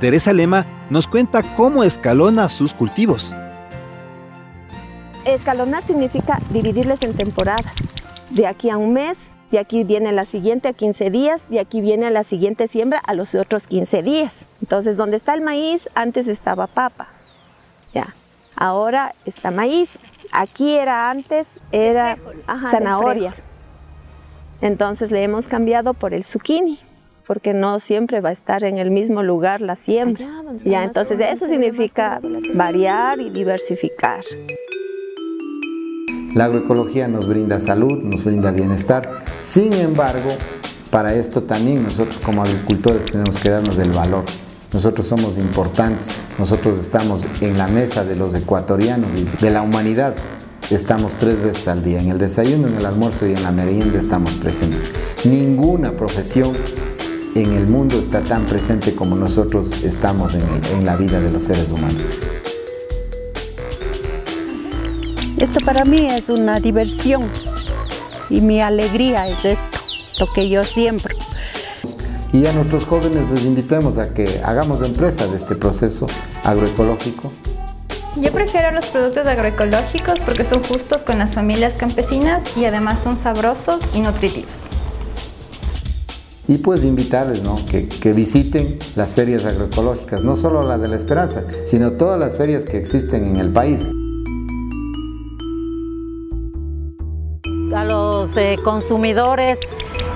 Teresa 0.00 0.32
Lema 0.32 0.66
nos 0.90 1.06
cuenta 1.06 1.44
cómo 1.54 1.84
escalona 1.84 2.48
sus 2.48 2.74
cultivos. 2.74 3.32
Escalonar 5.24 5.84
significa 5.84 6.38
dividirles 6.50 7.00
en 7.02 7.14
temporadas. 7.14 7.72
De 8.30 8.46
aquí 8.46 8.70
a 8.70 8.76
un 8.76 8.92
mes, 8.92 9.18
de 9.52 9.58
aquí 9.58 9.84
viene 9.84 10.10
la 10.10 10.24
siguiente 10.24 10.68
a 10.68 10.72
15 10.72 11.10
días, 11.10 11.42
de 11.48 11.60
aquí 11.60 11.80
viene 11.80 12.10
la 12.10 12.24
siguiente 12.24 12.66
siembra 12.66 12.98
a 12.98 13.14
los 13.14 13.34
otros 13.34 13.66
15 13.66 14.02
días. 14.02 14.46
Entonces, 14.60 14.96
donde 14.96 15.16
está 15.16 15.34
el 15.34 15.42
maíz, 15.42 15.88
antes 15.94 16.26
estaba 16.26 16.66
papa. 16.66 17.08
Ya. 17.94 18.14
Ahora 18.56 19.14
está 19.24 19.50
maíz. 19.50 19.98
Aquí 20.32 20.76
era 20.76 21.10
antes, 21.10 21.58
era 21.70 22.18
Ajá, 22.46 22.70
zanahoria. 22.70 23.34
Entonces 24.60 25.10
le 25.10 25.22
hemos 25.22 25.46
cambiado 25.46 25.94
por 25.94 26.14
el 26.14 26.24
zucchini, 26.24 26.78
porque 27.26 27.52
no 27.52 27.78
siempre 27.80 28.20
va 28.20 28.30
a 28.30 28.32
estar 28.32 28.64
en 28.64 28.78
el 28.78 28.90
mismo 28.90 29.22
lugar 29.22 29.60
la 29.60 29.76
siembra. 29.76 30.26
Ya, 30.64 30.82
entonces 30.84 31.20
eso 31.20 31.46
significa 31.46 32.20
variar 32.54 33.20
y 33.20 33.30
diversificar. 33.30 34.24
La 36.34 36.46
agroecología 36.46 37.08
nos 37.08 37.28
brinda 37.28 37.60
salud, 37.60 37.98
nos 38.02 38.24
brinda 38.24 38.52
bienestar. 38.52 39.22
Sin 39.42 39.74
embargo, 39.74 40.30
para 40.90 41.14
esto 41.14 41.42
también 41.42 41.82
nosotros 41.82 42.18
como 42.24 42.42
agricultores 42.42 43.04
tenemos 43.04 43.36
que 43.36 43.50
darnos 43.50 43.78
el 43.78 43.90
valor. 43.92 44.24
Nosotros 44.72 45.06
somos 45.06 45.36
importantes, 45.36 46.08
nosotros 46.38 46.78
estamos 46.78 47.26
en 47.42 47.58
la 47.58 47.68
mesa 47.68 48.04
de 48.04 48.16
los 48.16 48.34
ecuatorianos 48.34 49.10
y 49.14 49.24
de 49.44 49.50
la 49.50 49.60
humanidad. 49.60 50.14
Estamos 50.70 51.14
tres 51.14 51.38
veces 51.38 51.68
al 51.68 51.84
día, 51.84 52.00
en 52.00 52.08
el 52.08 52.16
desayuno, 52.16 52.66
en 52.66 52.76
el 52.76 52.86
almuerzo 52.86 53.26
y 53.26 53.32
en 53.32 53.42
la 53.42 53.52
merienda 53.52 53.98
estamos 53.98 54.32
presentes. 54.36 54.88
Ninguna 55.24 55.92
profesión 55.92 56.54
en 57.34 57.52
el 57.52 57.68
mundo 57.68 57.98
está 58.00 58.22
tan 58.22 58.46
presente 58.46 58.94
como 58.94 59.16
nosotros 59.16 59.70
estamos 59.84 60.34
en, 60.34 60.44
en 60.72 60.86
la 60.86 60.96
vida 60.96 61.20
de 61.20 61.30
los 61.30 61.44
seres 61.44 61.70
humanos. 61.70 62.06
Esto 65.42 65.58
para 65.64 65.84
mí 65.84 66.08
es 66.08 66.28
una 66.28 66.60
diversión 66.60 67.24
y 68.30 68.40
mi 68.40 68.60
alegría 68.60 69.26
es 69.26 69.44
esto, 69.44 69.78
lo 70.20 70.28
que 70.28 70.48
yo 70.48 70.62
siembro. 70.62 71.16
Y 72.32 72.46
a 72.46 72.52
nuestros 72.52 72.84
jóvenes 72.84 73.28
les 73.28 73.44
invitamos 73.44 73.98
a 73.98 74.14
que 74.14 74.40
hagamos 74.44 74.82
empresa 74.82 75.26
de 75.26 75.34
este 75.34 75.56
proceso 75.56 76.06
agroecológico. 76.44 77.32
Yo 78.20 78.30
prefiero 78.30 78.70
los 78.70 78.86
productos 78.86 79.26
agroecológicos 79.26 80.20
porque 80.20 80.44
son 80.44 80.62
justos 80.62 81.02
con 81.02 81.18
las 81.18 81.34
familias 81.34 81.72
campesinas 81.76 82.44
y 82.56 82.64
además 82.64 83.00
son 83.00 83.18
sabrosos 83.18 83.80
y 83.96 84.00
nutritivos. 84.00 84.68
Y 86.46 86.58
pues 86.58 86.84
invitarles 86.84 87.42
¿no? 87.42 87.58
que, 87.68 87.88
que 87.88 88.12
visiten 88.12 88.78
las 88.94 89.12
ferias 89.14 89.44
agroecológicas, 89.44 90.22
no 90.22 90.36
solo 90.36 90.62
la 90.62 90.78
de 90.78 90.86
la 90.86 90.94
Esperanza, 90.94 91.42
sino 91.66 91.94
todas 91.94 92.20
las 92.20 92.36
ferias 92.36 92.64
que 92.64 92.78
existen 92.78 93.24
en 93.24 93.36
el 93.38 93.52
país. 93.52 93.88
Los 98.22 98.36
eh, 98.36 98.56
consumidores 98.62 99.58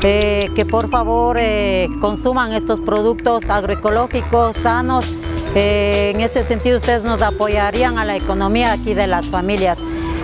eh, 0.02 0.48
que 0.54 0.64
por 0.64 0.88
favor 0.90 1.38
eh, 1.40 1.88
consuman 2.00 2.52
estos 2.52 2.78
productos 2.80 3.50
agroecológicos 3.50 4.56
sanos. 4.58 5.12
Eh, 5.56 6.12
en 6.14 6.20
ese 6.20 6.44
sentido 6.44 6.78
ustedes 6.78 7.02
nos 7.02 7.20
apoyarían 7.20 7.98
a 7.98 8.04
la 8.04 8.14
economía 8.14 8.72
aquí 8.72 8.94
de 8.94 9.08
las 9.08 9.26
familias 9.26 9.78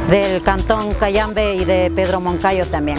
del 0.09 0.43
Cantón 0.43 0.95
Cayambe 0.95 1.57
y 1.57 1.65
de 1.65 1.91
Pedro 1.91 2.21
Moncayo 2.21 2.67
también. 2.67 2.99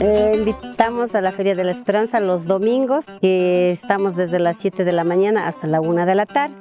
Eh, 0.00 0.32
invitamos 0.34 1.14
a 1.14 1.20
la 1.20 1.30
Feria 1.30 1.54
de 1.54 1.62
la 1.62 1.70
Esperanza 1.70 2.18
los 2.18 2.46
domingos, 2.46 3.04
que 3.20 3.70
estamos 3.70 4.16
desde 4.16 4.40
las 4.40 4.58
7 4.58 4.84
de 4.84 4.92
la 4.92 5.04
mañana 5.04 5.46
hasta 5.46 5.68
la 5.68 5.80
1 5.80 6.04
de 6.04 6.14
la 6.16 6.26
tarde, 6.26 6.56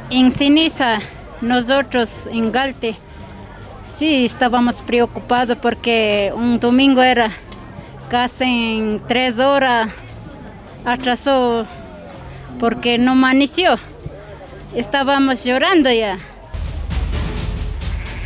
En 0.09 0.31
Ceniza, 0.31 1.01
nosotros 1.43 2.27
en 2.33 2.51
Galte, 2.53 2.97
sí 3.85 4.25
estábamos 4.25 4.81
preocupados 4.81 5.59
porque 5.59 6.33
un 6.35 6.59
domingo 6.59 7.03
era 7.03 7.33
casi 8.09 8.45
en 8.45 9.03
tres 9.07 9.39
horas, 9.39 9.91
atrasó 10.87 11.67
porque 12.59 12.97
no 12.97 13.13
amaneció. 13.13 13.77
Estábamos 14.75 15.45
llorando 15.45 15.93
ya. 15.93 16.19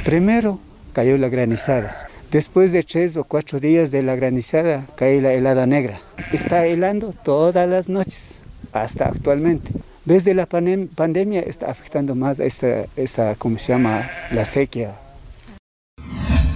Primero 0.04 0.60
cayó 0.92 1.18
la 1.18 1.28
granizada. 1.28 2.11
Después 2.32 2.72
de 2.72 2.82
tres 2.82 3.14
o 3.18 3.24
cuatro 3.24 3.60
días 3.60 3.90
de 3.90 4.02
la 4.02 4.16
granizada, 4.16 4.86
cae 4.96 5.20
la 5.20 5.34
helada 5.34 5.66
negra. 5.66 6.00
Está 6.32 6.64
helando 6.64 7.12
todas 7.12 7.68
las 7.68 7.90
noches, 7.90 8.30
hasta 8.72 9.04
actualmente. 9.04 9.70
Desde 10.06 10.32
la 10.32 10.46
pandem 10.46 10.88
pandemia 10.88 11.42
está 11.42 11.70
afectando 11.70 12.14
más 12.14 12.40
esta, 12.40 12.86
esta, 12.96 13.34
¿cómo 13.34 13.58
se 13.58 13.74
llama? 13.74 14.08
La 14.32 14.46
sequía. 14.46 14.94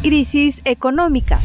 Crisis 0.03 0.63
económicas. 0.65 1.45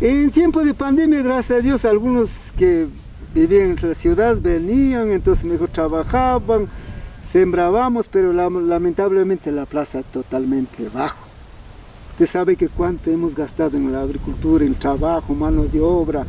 En 0.00 0.30
tiempo 0.30 0.64
de 0.64 0.72
pandemia, 0.72 1.20
gracias 1.20 1.58
a 1.58 1.62
Dios, 1.62 1.84
algunos 1.84 2.30
que 2.56 2.86
vivían 3.34 3.76
en 3.78 3.88
la 3.90 3.94
ciudad 3.94 4.38
venían, 4.40 5.10
entonces 5.10 5.44
mejor 5.44 5.68
trabajaban, 5.68 6.66
sembrábamos, 7.30 8.08
pero 8.08 8.32
lamentablemente 8.32 9.52
la 9.52 9.66
plaza 9.66 10.02
totalmente 10.02 10.88
bajo. 10.94 11.27
Usted 12.18 12.32
sabe 12.32 12.56
que 12.56 12.68
cuánto 12.68 13.12
hemos 13.12 13.32
gastado 13.32 13.76
en 13.76 13.92
la 13.92 14.02
agricultura, 14.02 14.64
en 14.64 14.74
trabajo, 14.74 15.36
mano 15.36 15.66
de 15.66 15.80
obra, 15.80 16.26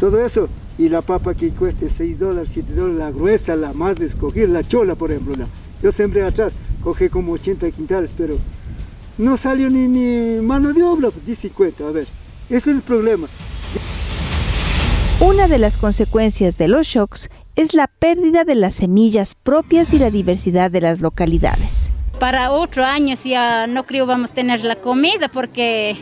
todo 0.00 0.20
eso. 0.24 0.48
Y 0.76 0.88
la 0.88 1.00
papa 1.00 1.32
que 1.32 1.50
cueste 1.50 1.88
6 1.88 2.18
dólares, 2.18 2.50
7 2.54 2.74
dólares, 2.74 2.98
la 2.98 3.12
gruesa, 3.12 3.54
la 3.54 3.72
más 3.72 3.98
de 3.98 4.06
escoger, 4.06 4.48
la 4.48 4.66
chola, 4.66 4.96
por 4.96 5.12
ejemplo. 5.12 5.36
La, 5.36 5.46
yo 5.80 5.92
sembré 5.92 6.24
atrás, 6.24 6.52
cogí 6.82 7.08
como 7.08 7.34
80 7.34 7.70
quintales, 7.70 8.10
pero 8.18 8.36
no 9.16 9.36
salió 9.36 9.70
ni, 9.70 9.86
ni 9.86 10.42
mano 10.44 10.72
de 10.72 10.82
obra, 10.82 11.10
pues 11.12 11.38
50, 11.38 11.86
a 11.86 11.92
ver. 11.92 12.08
Ese 12.50 12.70
es 12.70 12.76
el 12.76 12.82
problema. 12.82 13.28
Una 15.20 15.46
de 15.46 15.58
las 15.58 15.78
consecuencias 15.78 16.58
de 16.58 16.66
los 16.66 16.88
shocks 16.88 17.30
es 17.54 17.74
la 17.74 17.86
pérdida 17.86 18.42
de 18.42 18.56
las 18.56 18.74
semillas 18.74 19.36
propias 19.36 19.94
y 19.94 20.00
la 20.00 20.10
diversidad 20.10 20.72
de 20.72 20.80
las 20.80 21.00
localidades 21.00 21.92
para 22.18 22.50
otro 22.50 22.84
año 22.84 23.14
ya 23.24 23.66
no 23.66 23.84
creo 23.84 24.06
vamos 24.06 24.30
a 24.30 24.34
tener 24.34 24.64
la 24.64 24.76
comida 24.76 25.28
porque 25.28 25.96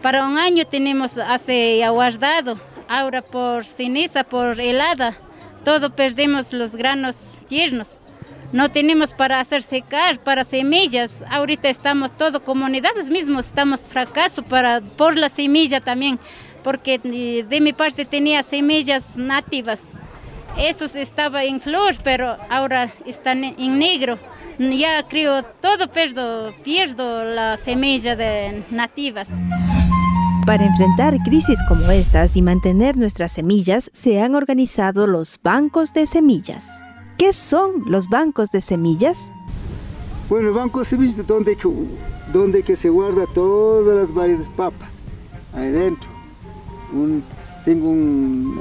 para 0.00 0.26
un 0.26 0.38
año 0.38 0.64
tenemos 0.66 1.18
hace 1.18 1.82
aguardado, 1.84 2.58
ahora 2.88 3.22
por 3.22 3.64
ceniza, 3.64 4.24
por 4.24 4.60
helada, 4.60 5.16
todo 5.64 5.94
perdemos 5.94 6.52
los 6.52 6.74
granos 6.74 7.16
tiernos. 7.46 7.98
No 8.52 8.70
tenemos 8.70 9.14
para 9.14 9.40
hacer 9.40 9.62
secar, 9.62 10.18
para 10.18 10.44
semillas. 10.44 11.24
Ahorita 11.30 11.70
estamos 11.70 12.14
todo, 12.14 12.44
comunidades 12.44 13.08
mismos, 13.08 13.46
estamos 13.46 13.88
fracaso 13.88 14.42
para, 14.42 14.82
por 14.82 15.16
la 15.16 15.30
semilla 15.30 15.80
también, 15.80 16.18
porque 16.62 16.98
de 16.98 17.60
mi 17.62 17.72
parte 17.72 18.04
tenía 18.04 18.42
semillas 18.42 19.16
nativas. 19.16 19.84
Esos 20.58 20.96
estaba 20.96 21.44
en 21.44 21.62
flor, 21.62 21.94
pero 22.04 22.36
ahora 22.50 22.92
están 23.06 23.42
en 23.42 23.78
negro 23.78 24.18
ya 24.58 25.06
creo 25.08 25.42
todo 25.42 25.90
pierdo, 25.90 26.52
pierdo 26.62 27.24
la 27.24 27.56
semilla 27.56 28.16
de 28.16 28.64
nativas. 28.70 29.28
Para 30.46 30.66
enfrentar 30.66 31.16
crisis 31.22 31.58
como 31.68 31.90
estas 31.90 32.36
y 32.36 32.42
mantener 32.42 32.96
nuestras 32.96 33.32
semillas, 33.32 33.90
se 33.92 34.20
han 34.20 34.34
organizado 34.34 35.06
los 35.06 35.38
bancos 35.42 35.92
de 35.92 36.06
semillas. 36.06 36.66
¿Qué 37.16 37.32
son 37.32 37.84
los 37.86 38.08
bancos 38.08 38.50
de 38.50 38.60
semillas? 38.60 39.30
Bueno, 40.28 40.48
el 40.48 40.54
banco 40.54 40.80
de 40.80 40.86
semillas 40.86 41.18
es 41.18 41.26
donde, 41.26 41.56
que, 41.56 41.68
donde 42.32 42.62
que 42.62 42.74
se 42.74 42.88
guarda 42.88 43.26
todas 43.32 43.96
las 43.96 44.14
variedades 44.14 44.48
papas, 44.56 44.90
ahí 45.54 45.70
dentro. 45.70 46.10
tengo 47.64 47.88
un, 47.88 48.60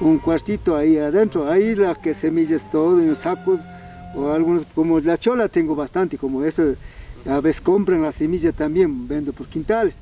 un 0.00 0.18
cuartito 0.18 0.76
ahí 0.76 0.96
adentro, 0.98 1.50
ahí 1.50 1.74
las 1.74 1.98
que 1.98 2.14
semillas 2.14 2.70
todo 2.70 3.00
en 3.00 3.08
los 3.08 3.18
sacos 3.18 3.60
o 4.16 4.30
algunos, 4.32 4.64
como 4.74 5.00
la 5.00 5.18
chola 5.18 5.48
tengo 5.48 5.74
bastante, 5.74 6.18
como 6.18 6.44
esto, 6.44 6.62
a 7.28 7.40
veces 7.40 7.60
compran 7.60 8.02
la 8.02 8.12
semilla 8.12 8.52
también, 8.52 9.08
vendo 9.08 9.32
por 9.32 9.46
quintales. 9.46 9.94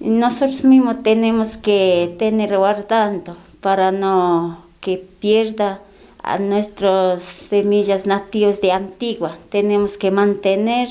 Nosotros 0.00 0.64
mismos 0.64 1.02
tenemos 1.02 1.56
que 1.56 2.16
tener 2.18 2.56
guardando 2.56 3.36
para 3.60 3.92
no 3.92 4.58
que 4.80 4.98
pierda 5.20 5.80
a 6.22 6.38
nuestras 6.38 7.22
semillas 7.22 8.06
nativas 8.06 8.60
de 8.60 8.72
antigua. 8.72 9.36
Tenemos 9.50 9.96
que 9.96 10.10
mantener 10.10 10.88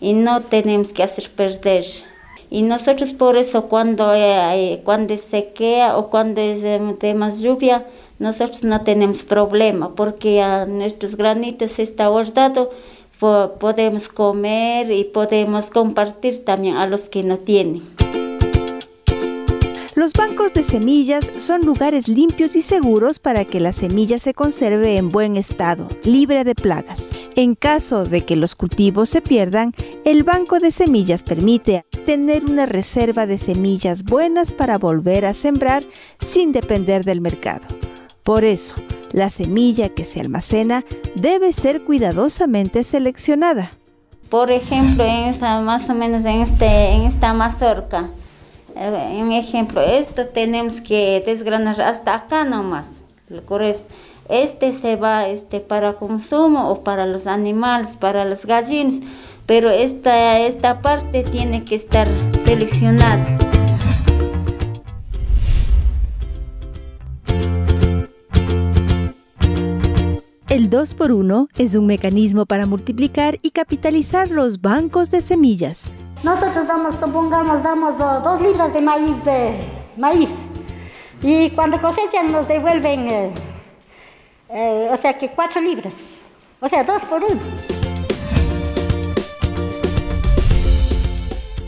y 0.00 0.14
no 0.14 0.40
tenemos 0.42 0.92
que 0.92 1.02
hacer 1.02 1.30
perder. 1.30 1.84
Y 2.50 2.62
nosotros 2.62 3.12
por 3.12 3.36
eso 3.36 3.66
cuando, 3.66 4.14
eh, 4.14 4.80
cuando 4.84 5.16
sequea 5.16 5.96
o 5.96 6.08
cuando 6.08 6.40
es 6.40 6.62
de 6.62 7.14
más 7.14 7.40
lluvia, 7.40 7.86
nosotros 8.18 8.64
no 8.64 8.82
tenemos 8.82 9.22
problema 9.22 9.94
porque 9.94 10.40
a 10.40 10.66
nuestros 10.66 11.16
granitos 11.16 11.78
está 11.78 12.08
guardado, 12.08 12.70
podemos 13.18 14.08
comer 14.08 14.90
y 14.90 15.04
podemos 15.04 15.66
compartir 15.66 16.44
también 16.44 16.76
a 16.76 16.86
los 16.86 17.08
que 17.08 17.22
no 17.22 17.38
tienen. 17.38 17.82
Los 19.96 20.12
bancos 20.12 20.52
de 20.52 20.64
semillas 20.64 21.32
son 21.38 21.60
lugares 21.60 22.08
limpios 22.08 22.56
y 22.56 22.62
seguros 22.62 23.20
para 23.20 23.44
que 23.44 23.60
la 23.60 23.72
semilla 23.72 24.18
se 24.18 24.34
conserve 24.34 24.96
en 24.96 25.08
buen 25.08 25.36
estado, 25.36 25.86
libre 26.02 26.42
de 26.42 26.56
plagas. 26.56 27.10
En 27.36 27.54
caso 27.54 28.04
de 28.04 28.22
que 28.22 28.34
los 28.34 28.56
cultivos 28.56 29.08
se 29.08 29.22
pierdan, 29.22 29.72
el 30.04 30.24
banco 30.24 30.58
de 30.58 30.72
semillas 30.72 31.22
permite 31.22 31.86
tener 32.04 32.44
una 32.44 32.66
reserva 32.66 33.26
de 33.26 33.38
semillas 33.38 34.02
buenas 34.02 34.52
para 34.52 34.78
volver 34.78 35.26
a 35.26 35.32
sembrar 35.32 35.84
sin 36.18 36.50
depender 36.50 37.04
del 37.04 37.20
mercado. 37.20 37.64
Por 38.24 38.42
eso, 38.44 38.74
la 39.12 39.28
semilla 39.28 39.90
que 39.90 40.04
se 40.04 40.18
almacena 40.18 40.84
debe 41.14 41.52
ser 41.52 41.84
cuidadosamente 41.84 42.82
seleccionada. 42.82 43.72
Por 44.30 44.50
ejemplo, 44.50 45.04
en 45.04 45.28
esta, 45.28 45.60
más 45.60 45.90
o 45.90 45.94
menos 45.94 46.24
en, 46.24 46.40
este, 46.40 46.92
en 46.92 47.02
esta 47.02 47.34
mazorca, 47.34 48.08
eh, 48.76 49.08
en 49.10 49.30
ejemplo, 49.32 49.82
esto 49.82 50.26
tenemos 50.26 50.80
que 50.80 51.22
desgranar 51.26 51.80
hasta 51.82 52.14
acá 52.14 52.44
nomás. 52.44 52.90
Este 54.30 54.72
se 54.72 54.96
va 54.96 55.28
este, 55.28 55.60
para 55.60 55.92
consumo 55.92 56.70
o 56.70 56.82
para 56.82 57.04
los 57.04 57.26
animales, 57.26 57.98
para 57.98 58.24
las 58.24 58.46
gallinas, 58.46 59.00
pero 59.44 59.68
esta, 59.68 60.40
esta 60.40 60.80
parte 60.80 61.24
tiene 61.24 61.62
que 61.62 61.74
estar 61.74 62.08
seleccionada. 62.46 63.53
El 70.54 70.70
2x1 70.70 71.48
es 71.58 71.74
un 71.74 71.88
mecanismo 71.88 72.46
para 72.46 72.64
multiplicar 72.64 73.40
y 73.42 73.50
capitalizar 73.50 74.30
los 74.30 74.60
bancos 74.60 75.10
de 75.10 75.20
semillas. 75.20 75.90
Nosotros 76.22 76.68
damos, 76.68 76.94
supongamos, 76.94 77.60
damos 77.64 77.98
dos 77.98 78.40
libras 78.40 78.72
de 78.72 78.80
maíz, 78.80 79.24
de 79.24 79.58
maíz. 79.96 80.30
Y 81.22 81.50
cuando 81.50 81.80
cosechan 81.80 82.30
nos 82.30 82.46
devuelven, 82.46 83.08
eh, 83.08 83.30
eh, 84.50 84.90
o 84.92 84.96
sea 84.96 85.18
que 85.18 85.30
cuatro 85.30 85.60
libras. 85.60 85.92
O 86.60 86.68
sea, 86.68 86.84
dos 86.84 87.02
por 87.02 87.24
uno. 87.24 87.40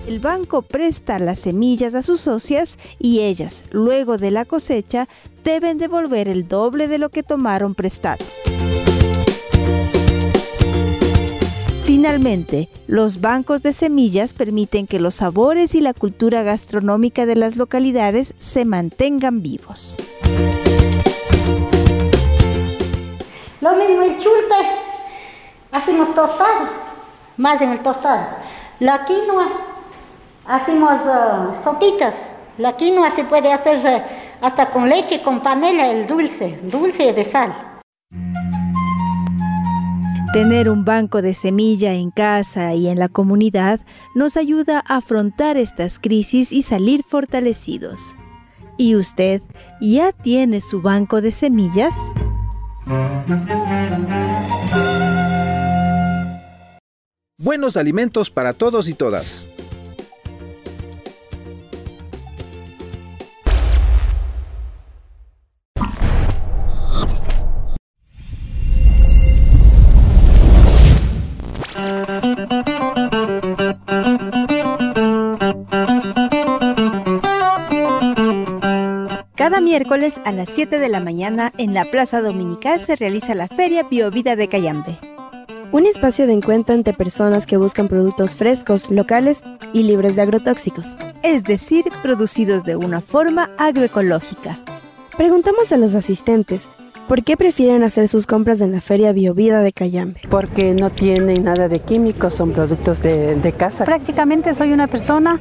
El 0.06 0.20
banco 0.20 0.62
presta 0.62 1.18
las 1.18 1.40
semillas 1.40 1.96
a 1.96 2.02
sus 2.02 2.20
socias 2.20 2.78
y 3.00 3.22
ellas, 3.22 3.64
luego 3.72 4.16
de 4.16 4.30
la 4.30 4.44
cosecha, 4.44 5.08
deben 5.42 5.76
devolver 5.76 6.28
el 6.28 6.46
doble 6.46 6.86
de 6.86 6.98
lo 6.98 7.08
que 7.08 7.24
tomaron 7.24 7.74
prestado. 7.74 8.24
Finalmente, 12.06 12.68
los 12.86 13.20
bancos 13.20 13.62
de 13.62 13.72
semillas 13.72 14.32
permiten 14.32 14.86
que 14.86 15.00
los 15.00 15.16
sabores 15.16 15.74
y 15.74 15.80
la 15.80 15.92
cultura 15.92 16.44
gastronómica 16.44 17.26
de 17.26 17.34
las 17.34 17.56
localidades 17.56 18.32
se 18.38 18.64
mantengan 18.64 19.42
vivos. 19.42 19.96
Lo 23.60 23.72
mismo 23.72 24.02
el 24.02 24.18
chulte, 24.18 24.54
hacemos 25.72 26.14
tostado, 26.14 26.68
más 27.38 27.60
en 27.60 27.70
el 27.72 27.80
tostado. 27.80 28.24
La 28.78 29.04
quinoa, 29.04 29.48
hacemos 30.46 31.00
uh, 31.04 31.64
sopitas. 31.64 32.14
La 32.58 32.76
quinoa 32.76 33.16
se 33.16 33.24
puede 33.24 33.52
hacer 33.52 33.78
uh, 33.78 34.46
hasta 34.46 34.70
con 34.70 34.88
leche, 34.88 35.22
con 35.22 35.42
panela, 35.42 35.90
el 35.90 36.06
dulce, 36.06 36.60
dulce 36.62 37.12
de 37.12 37.24
sal. 37.24 37.80
Tener 40.32 40.68
un 40.68 40.84
banco 40.84 41.22
de 41.22 41.34
semilla 41.34 41.94
en 41.94 42.10
casa 42.10 42.74
y 42.74 42.88
en 42.88 42.98
la 42.98 43.08
comunidad 43.08 43.80
nos 44.14 44.36
ayuda 44.36 44.82
a 44.86 44.96
afrontar 44.96 45.56
estas 45.56 45.98
crisis 45.98 46.52
y 46.52 46.62
salir 46.62 47.04
fortalecidos. 47.06 48.16
¿Y 48.76 48.96
usted 48.96 49.40
ya 49.80 50.12
tiene 50.12 50.60
su 50.60 50.82
banco 50.82 51.20
de 51.20 51.30
semillas? 51.30 51.94
Buenos 57.38 57.76
alimentos 57.76 58.30
para 58.30 58.52
todos 58.52 58.88
y 58.88 58.94
todas. 58.94 59.48
Miércoles 79.66 80.20
a 80.24 80.30
las 80.30 80.48
7 80.50 80.78
de 80.78 80.88
la 80.88 81.00
mañana 81.00 81.52
en 81.58 81.74
la 81.74 81.84
Plaza 81.84 82.20
Dominical 82.20 82.78
se 82.78 82.94
realiza 82.94 83.34
la 83.34 83.48
Feria 83.48 83.82
Biovida 83.82 84.36
de 84.36 84.46
Cayambe. 84.46 84.96
Un 85.72 85.86
espacio 85.86 86.28
de 86.28 86.34
encuentro 86.34 86.72
entre 86.72 86.94
personas 86.94 87.46
que 87.46 87.56
buscan 87.56 87.88
productos 87.88 88.36
frescos, 88.38 88.88
locales 88.90 89.42
y 89.72 89.82
libres 89.82 90.14
de 90.14 90.22
agrotóxicos. 90.22 90.94
Es 91.24 91.42
decir, 91.42 91.84
producidos 92.00 92.62
de 92.62 92.76
una 92.76 93.00
forma 93.00 93.50
agroecológica. 93.58 94.60
Preguntamos 95.16 95.72
a 95.72 95.78
los 95.78 95.96
asistentes 95.96 96.68
¿Por 97.08 97.22
qué 97.22 97.36
prefieren 97.36 97.84
hacer 97.84 98.08
sus 98.08 98.26
compras 98.26 98.60
en 98.60 98.72
la 98.72 98.80
Feria 98.80 99.12
Biovida 99.12 99.60
de 99.60 99.72
Cayambe? 99.72 100.20
Porque 100.28 100.74
no 100.74 100.90
tienen 100.90 101.44
nada 101.44 101.68
de 101.68 101.78
químicos, 101.78 102.34
son 102.34 102.50
productos 102.50 103.00
de, 103.00 103.36
de, 103.36 103.52
casa. 103.52 103.84
Prácticamente 103.84 104.52
soy 104.54 104.72
una 104.72 104.88
persona 104.88 105.38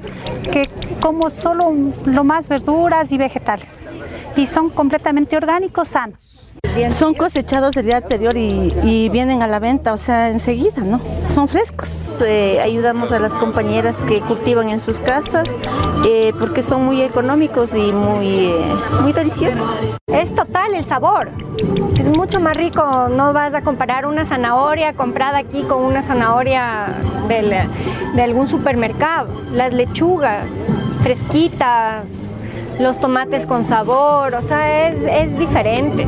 que 0.51 0.67
como 0.99 1.31
solo 1.31 1.73
lo 2.05 2.23
más 2.23 2.49
verduras 2.49 3.11
y 3.11 3.17
vegetales 3.17 3.97
y 4.35 4.45
son 4.45 4.69
completamente 4.69 5.37
orgánicos, 5.37 5.87
sanos. 5.87 6.44
Son 6.89 7.13
cosechados 7.13 7.75
el 7.77 7.85
día 7.85 7.97
anterior 7.97 8.35
y, 8.37 9.09
vienen 9.09 9.41
a 9.43 9.47
la 9.47 9.59
venta, 9.59 9.93
o 9.93 9.97
sea, 9.97 10.29
enseguida, 10.29 10.81
¿no? 10.83 10.99
Son 11.27 11.47
frescos. 11.47 12.21
Eh, 12.25 12.59
ayudamos 12.61 13.11
a 13.11 13.19
las 13.19 13.35
compañeras 13.35 14.03
que 14.03 14.21
cultivan 14.21 14.69
en 14.69 14.79
sus 14.79 14.99
casas 14.99 15.47
eh, 16.05 16.33
porque 16.39 16.61
son 16.61 16.85
muy 16.85 17.01
económicos 17.01 17.75
y 17.75 17.91
muy, 17.91 18.47
eh, 18.47 18.75
muy 19.01 19.13
deliciosos. 19.13 19.75
Es 20.07 20.33
total 20.33 20.75
el 20.75 20.85
sabor. 20.85 21.29
Es 21.97 22.07
mucho 22.09 22.39
más 22.39 22.55
rico. 22.55 23.09
No 23.09 23.33
vas 23.33 23.53
a 23.53 23.61
comparar 23.61 24.05
una 24.05 24.25
zanahoria 24.25 24.93
comprada 24.93 25.39
aquí 25.39 25.63
con 25.63 25.83
una 25.83 26.01
zanahoria 26.01 26.87
de 27.27 28.21
algún 28.21 28.47
supermercado. 28.47 29.27
Las 29.51 29.73
lechugas 29.73 30.51
fresquitas, 31.01 32.09
los 32.79 32.99
tomates 32.99 33.45
con 33.45 33.63
sabor, 33.63 34.35
o 34.35 34.41
sea, 34.41 34.89
es, 34.89 34.99
es 35.03 35.37
diferente, 35.39 36.05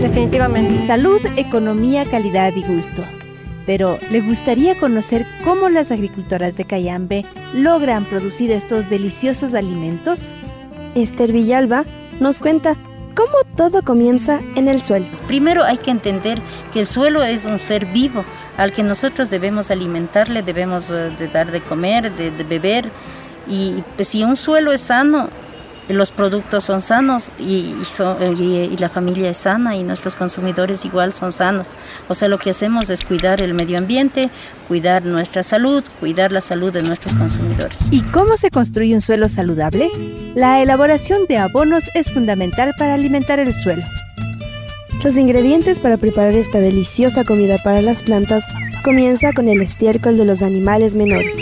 definitivamente. 0.00 0.86
Salud, 0.86 1.20
economía, 1.36 2.04
calidad 2.04 2.52
y 2.54 2.62
gusto. 2.62 3.04
Pero 3.66 3.98
¿le 4.10 4.20
gustaría 4.20 4.78
conocer 4.78 5.26
cómo 5.44 5.68
las 5.68 5.90
agricultoras 5.90 6.56
de 6.56 6.64
Cayambe 6.64 7.26
logran 7.52 8.04
producir 8.06 8.50
estos 8.50 8.88
deliciosos 8.88 9.54
alimentos? 9.54 10.34
Esther 10.94 11.32
Villalba 11.32 11.84
nos 12.18 12.40
cuenta 12.40 12.76
cómo 13.14 13.54
todo 13.54 13.82
comienza 13.82 14.40
en 14.56 14.68
el 14.68 14.80
suelo. 14.80 15.06
Primero 15.26 15.62
hay 15.62 15.76
que 15.76 15.90
entender 15.90 16.40
que 16.72 16.80
el 16.80 16.86
suelo 16.86 17.22
es 17.22 17.44
un 17.44 17.60
ser 17.60 17.86
vivo 17.86 18.24
al 18.56 18.72
que 18.72 18.82
nosotros 18.82 19.30
debemos 19.30 19.70
alimentarle, 19.70 20.42
debemos 20.42 20.90
eh, 20.90 21.10
de 21.18 21.28
dar 21.28 21.52
de 21.52 21.60
comer, 21.60 22.10
de, 22.12 22.30
de 22.30 22.44
beber. 22.44 22.90
Y 23.48 23.84
pues, 23.96 24.08
si 24.08 24.24
un 24.24 24.36
suelo 24.36 24.72
es 24.72 24.80
sano, 24.80 25.28
los 25.92 26.10
productos 26.10 26.64
son 26.64 26.80
sanos 26.80 27.30
y, 27.38 27.74
y, 28.28 28.76
la 28.76 28.88
familia 28.88 29.30
es 29.30 29.38
sana 29.38 29.76
y 29.76 29.82
nuestros 29.82 30.14
consumidores 30.14 30.84
igual 30.84 31.12
son 31.12 31.32
sanos. 31.32 31.76
O 32.08 32.14
sea, 32.14 32.28
lo 32.28 32.38
que 32.38 32.50
hacemos 32.50 32.90
es 32.90 33.02
cuidar 33.02 33.42
el 33.42 33.54
medio 33.54 33.78
ambiente, 33.78 34.30
cuidar 34.68 35.04
nuestra 35.04 35.42
salud, 35.42 35.82
cuidar 35.98 36.32
la 36.32 36.40
salud 36.40 36.72
de 36.72 36.82
nuestros 36.82 37.14
consumidores. 37.14 37.88
¿Y 37.90 38.02
cómo 38.02 38.36
se 38.36 38.50
construye 38.50 38.94
un 38.94 39.00
suelo 39.00 39.28
saludable? 39.28 39.90
La 40.34 40.62
elaboración 40.62 41.26
de 41.28 41.38
abonos 41.38 41.84
es 41.94 42.12
fundamental 42.12 42.72
para 42.78 42.94
alimentar 42.94 43.38
el 43.38 43.54
suelo. 43.54 43.82
Los 45.02 45.16
ingredientes 45.16 45.80
para 45.80 45.96
preparar 45.96 46.34
esta 46.34 46.60
deliciosa 46.60 47.24
comida 47.24 47.56
para 47.64 47.80
las 47.80 48.02
plantas 48.02 48.44
comienza 48.84 49.32
con 49.32 49.48
el 49.48 49.62
estiércol 49.62 50.18
de 50.18 50.26
los 50.26 50.42
animales 50.42 50.94
menores. 50.94 51.34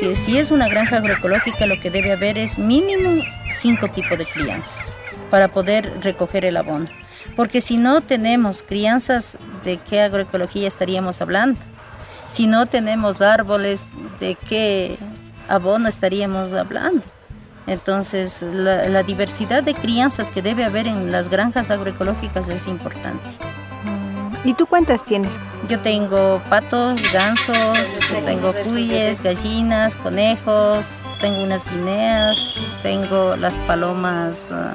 Que 0.00 0.14
si 0.14 0.38
es 0.38 0.50
una 0.50 0.68
granja 0.68 0.98
agroecológica 0.98 1.66
lo 1.66 1.80
que 1.80 1.90
debe 1.90 2.12
haber 2.12 2.36
es 2.38 2.58
mínimo 2.58 3.22
cinco 3.50 3.88
tipos 3.88 4.18
de 4.18 4.26
crianzas 4.26 4.92
para 5.30 5.48
poder 5.48 5.92
recoger 6.02 6.44
el 6.44 6.56
abono. 6.56 6.86
Porque 7.36 7.60
si 7.60 7.76
no 7.76 8.00
tenemos 8.00 8.62
crianzas, 8.62 9.36
¿de 9.64 9.78
qué 9.78 10.02
agroecología 10.02 10.68
estaríamos 10.68 11.20
hablando? 11.20 11.58
Si 12.26 12.46
no 12.46 12.66
tenemos 12.66 13.22
árboles, 13.22 13.86
¿de 14.20 14.34
qué 14.34 14.98
abono 15.48 15.88
estaríamos 15.88 16.52
hablando? 16.52 17.02
Entonces, 17.66 18.42
la, 18.42 19.02
diversidad 19.02 19.62
de 19.62 19.74
crianzas 19.74 20.30
que 20.30 20.40
debe 20.40 20.64
haber 20.64 20.86
en 20.86 21.12
las 21.12 21.28
granjas 21.28 21.70
agroecológicas 21.70 22.48
es 22.48 22.66
importante. 22.66 23.22
¿Y 24.48 24.54
tú 24.54 24.66
cuántas 24.66 25.04
tienes? 25.04 25.34
Yo 25.68 25.78
tengo 25.78 26.40
patos, 26.48 27.12
gansos, 27.12 28.00
tengo 28.24 28.54
cuyes, 28.64 29.22
gallinas, 29.22 29.94
conejos, 29.94 31.02
tengo 31.20 31.42
unas 31.42 31.70
guineas, 31.70 32.54
tengo 32.82 33.36
las 33.36 33.58
palomas 33.58 34.50
ah, 34.50 34.72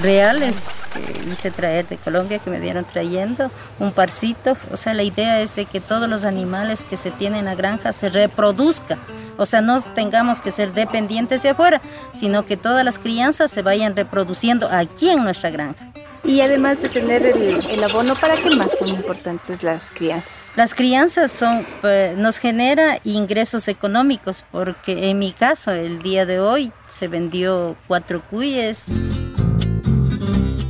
reales 0.00 0.70
que 0.94 1.32
hice 1.32 1.50
traer 1.50 1.88
de 1.88 1.96
Colombia, 1.96 2.38
que 2.38 2.48
me 2.48 2.60
dieron 2.60 2.84
trayendo, 2.84 3.50
un 3.80 3.90
parcito. 3.90 4.56
O 4.70 4.76
sea, 4.76 4.94
la 4.94 5.02
idea 5.02 5.40
es 5.40 5.56
de 5.56 5.64
que 5.64 5.80
todos 5.80 6.08
los 6.08 6.24
animales 6.24 6.84
que 6.84 6.96
se 6.96 7.10
tienen 7.10 7.40
en 7.40 7.44
la 7.46 7.56
granja 7.56 7.92
se 7.92 8.08
reproduzcan. 8.08 9.00
O 9.36 9.46
sea, 9.46 9.62
no 9.62 9.80
tengamos 9.80 10.40
que 10.40 10.52
ser 10.52 10.72
dependientes 10.74 11.42
de 11.42 11.48
afuera, 11.48 11.82
sino 12.12 12.46
que 12.46 12.56
todas 12.56 12.84
las 12.84 13.00
crianzas 13.00 13.50
se 13.50 13.62
vayan 13.62 13.96
reproduciendo 13.96 14.68
aquí 14.70 15.10
en 15.10 15.24
nuestra 15.24 15.50
granja. 15.50 15.92
Y 16.24 16.40
además 16.40 16.82
de 16.82 16.88
tener 16.88 17.24
el, 17.24 17.64
el, 17.70 17.84
abono, 17.84 18.14
¿para 18.14 18.36
qué 18.36 18.50
más 18.56 18.76
son 18.78 18.88
importantes 18.88 19.62
las 19.62 19.90
crianzas? 19.90 20.50
Las 20.56 20.74
crianzas 20.74 21.30
son, 21.30 21.64
pues, 21.80 22.16
nos 22.16 22.38
genera 22.38 23.00
ingresos 23.04 23.68
económicos, 23.68 24.44
porque 24.50 25.10
en 25.10 25.18
mi 25.18 25.32
caso, 25.32 25.72
el 25.72 26.00
día 26.00 26.26
de 26.26 26.40
hoy 26.40 26.72
se 26.88 27.08
vendió 27.08 27.76
cuatro 27.86 28.22
cuyes. 28.28 28.90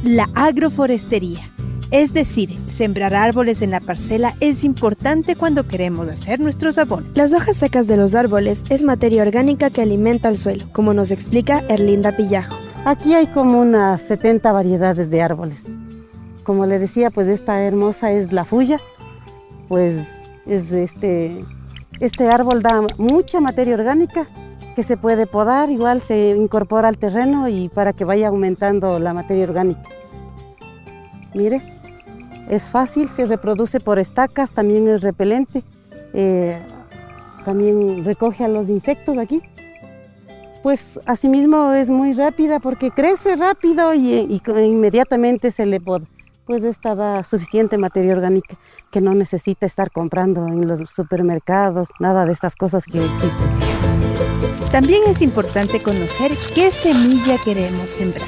La 0.05 0.29
agroforestería, 0.35 1.51
es 1.91 2.13
decir, 2.13 2.57
sembrar 2.69 3.15
árboles 3.15 3.63
en 3.63 3.71
la 3.71 3.81
parcela 3.81 4.35
es 4.41 4.65
importante 4.65 5.37
cuando 5.37 5.67
queremos 5.67 6.09
hacer 6.09 6.39
nuestros 6.39 6.79
abonos. 6.79 7.11
Las 7.15 7.33
hojas 7.35 7.57
secas 7.57 7.87
de 7.87 7.97
los 7.97 8.15
árboles 8.15 8.63
es 8.69 8.83
materia 8.83 9.23
orgánica 9.23 9.71
que 9.71 9.83
alimenta 9.83 10.29
al 10.29 10.39
suelo, 10.39 10.67
como 10.73 10.95
nos 10.95 11.11
explica 11.11 11.65
Erlinda 11.69 12.17
Pillajo. 12.17 12.66
Aquí 12.87 13.15
hay 13.15 13.27
como 13.27 13.59
unas 13.59 14.01
70 14.03 14.53
variedades 14.53 15.11
de 15.11 15.21
árboles. 15.21 15.65
Como 16.45 16.67
le 16.67 16.79
decía, 16.79 17.11
pues 17.11 17.27
esta 17.27 17.61
hermosa 17.61 18.13
es 18.13 18.31
la 18.31 18.45
fuya. 18.45 18.79
Pues 19.67 20.07
es 20.47 20.71
este, 20.71 21.45
este 21.99 22.31
árbol 22.31 22.63
da 22.63 22.87
mucha 22.97 23.41
materia 23.41 23.75
orgánica 23.75 24.29
que 24.77 24.85
se 24.85 24.97
puede 24.97 25.27
podar, 25.27 25.69
igual 25.69 26.01
se 26.01 26.31
incorpora 26.31 26.87
al 26.87 26.97
terreno 26.97 27.49
y 27.49 27.69
para 27.69 27.93
que 27.93 28.05
vaya 28.05 28.29
aumentando 28.29 29.01
la 29.01 29.13
materia 29.13 29.43
orgánica. 29.43 29.83
Mire, 31.35 31.81
es 32.49 32.71
fácil, 32.71 33.11
se 33.11 33.27
reproduce 33.27 33.81
por 33.81 33.99
estacas, 33.99 34.53
también 34.53 34.87
es 34.87 35.03
repelente, 35.03 35.65
eh, 36.15 36.63
también 37.45 38.05
recoge 38.05 38.45
a 38.45 38.49
los 38.49 38.69
insectos 38.69 39.19
aquí 39.19 39.43
pues 40.67 40.99
asimismo 41.07 41.75
es 41.75 41.91
muy 41.91 42.13
rápida 42.13 42.59
porque 42.59 42.91
crece 42.91 43.37
rápido 43.37 43.95
y, 43.95 44.43
inmediatamente 44.65 45.53
se 45.53 45.65
le 45.65 45.79
poda. 45.79 46.07
Pues 46.45 46.65
esta 46.65 46.97
da 46.97 47.23
suficiente 47.23 47.79
materia 47.79 48.13
orgánica 48.13 48.57
que 48.91 49.01
no 49.01 49.15
necesita 49.15 49.65
estar 49.65 49.93
comprando 49.93 50.49
en 50.49 50.67
los 50.67 50.81
supermercados, 50.91 51.91
nada 52.01 52.25
de 52.25 52.33
estas 52.33 52.57
cosas 52.57 52.85
que 52.85 52.99
existen. 52.99 53.47
También 54.73 55.03
es 55.07 55.23
importante 55.23 55.81
conocer 55.81 56.33
qué 56.53 56.73
semilla 56.73 57.39
queremos 57.45 57.89
sembrar. 57.89 58.27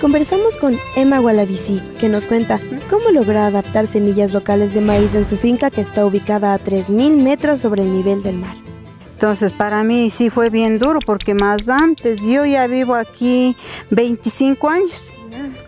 Conversamos 0.00 0.56
con 0.56 0.74
Emma 0.96 1.18
Gualavici, 1.18 1.82
que 2.00 2.08
nos 2.08 2.26
cuenta 2.26 2.58
cómo 2.88 3.10
logra 3.10 3.48
adaptar 3.48 3.86
semillas 3.86 4.32
locales 4.32 4.72
de 4.72 4.80
maíz 4.80 5.14
en 5.14 5.26
su 5.26 5.36
finca 5.36 5.70
que 5.70 5.82
está 5.82 6.06
ubicada 6.06 6.54
a 6.54 6.58
3.000 6.58 7.22
metros 7.22 7.58
sobre 7.60 7.82
el 7.82 7.92
nivel 7.92 8.22
del 8.22 8.38
mar. 8.38 8.65
Entonces 9.16 9.54
para 9.54 9.82
mí 9.82 10.10
sí 10.10 10.28
fue 10.28 10.50
bien 10.50 10.78
duro 10.78 10.98
porque 11.00 11.32
más 11.32 11.70
antes, 11.70 12.20
yo 12.20 12.44
ya 12.44 12.66
vivo 12.66 12.94
aquí 12.94 13.56
25 13.88 14.68
años. 14.68 15.14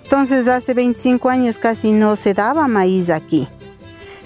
Entonces 0.02 0.48
hace 0.48 0.74
25 0.74 1.30
años 1.30 1.56
casi 1.56 1.92
no 1.92 2.16
se 2.16 2.34
daba 2.34 2.68
maíz 2.68 3.08
aquí. 3.08 3.48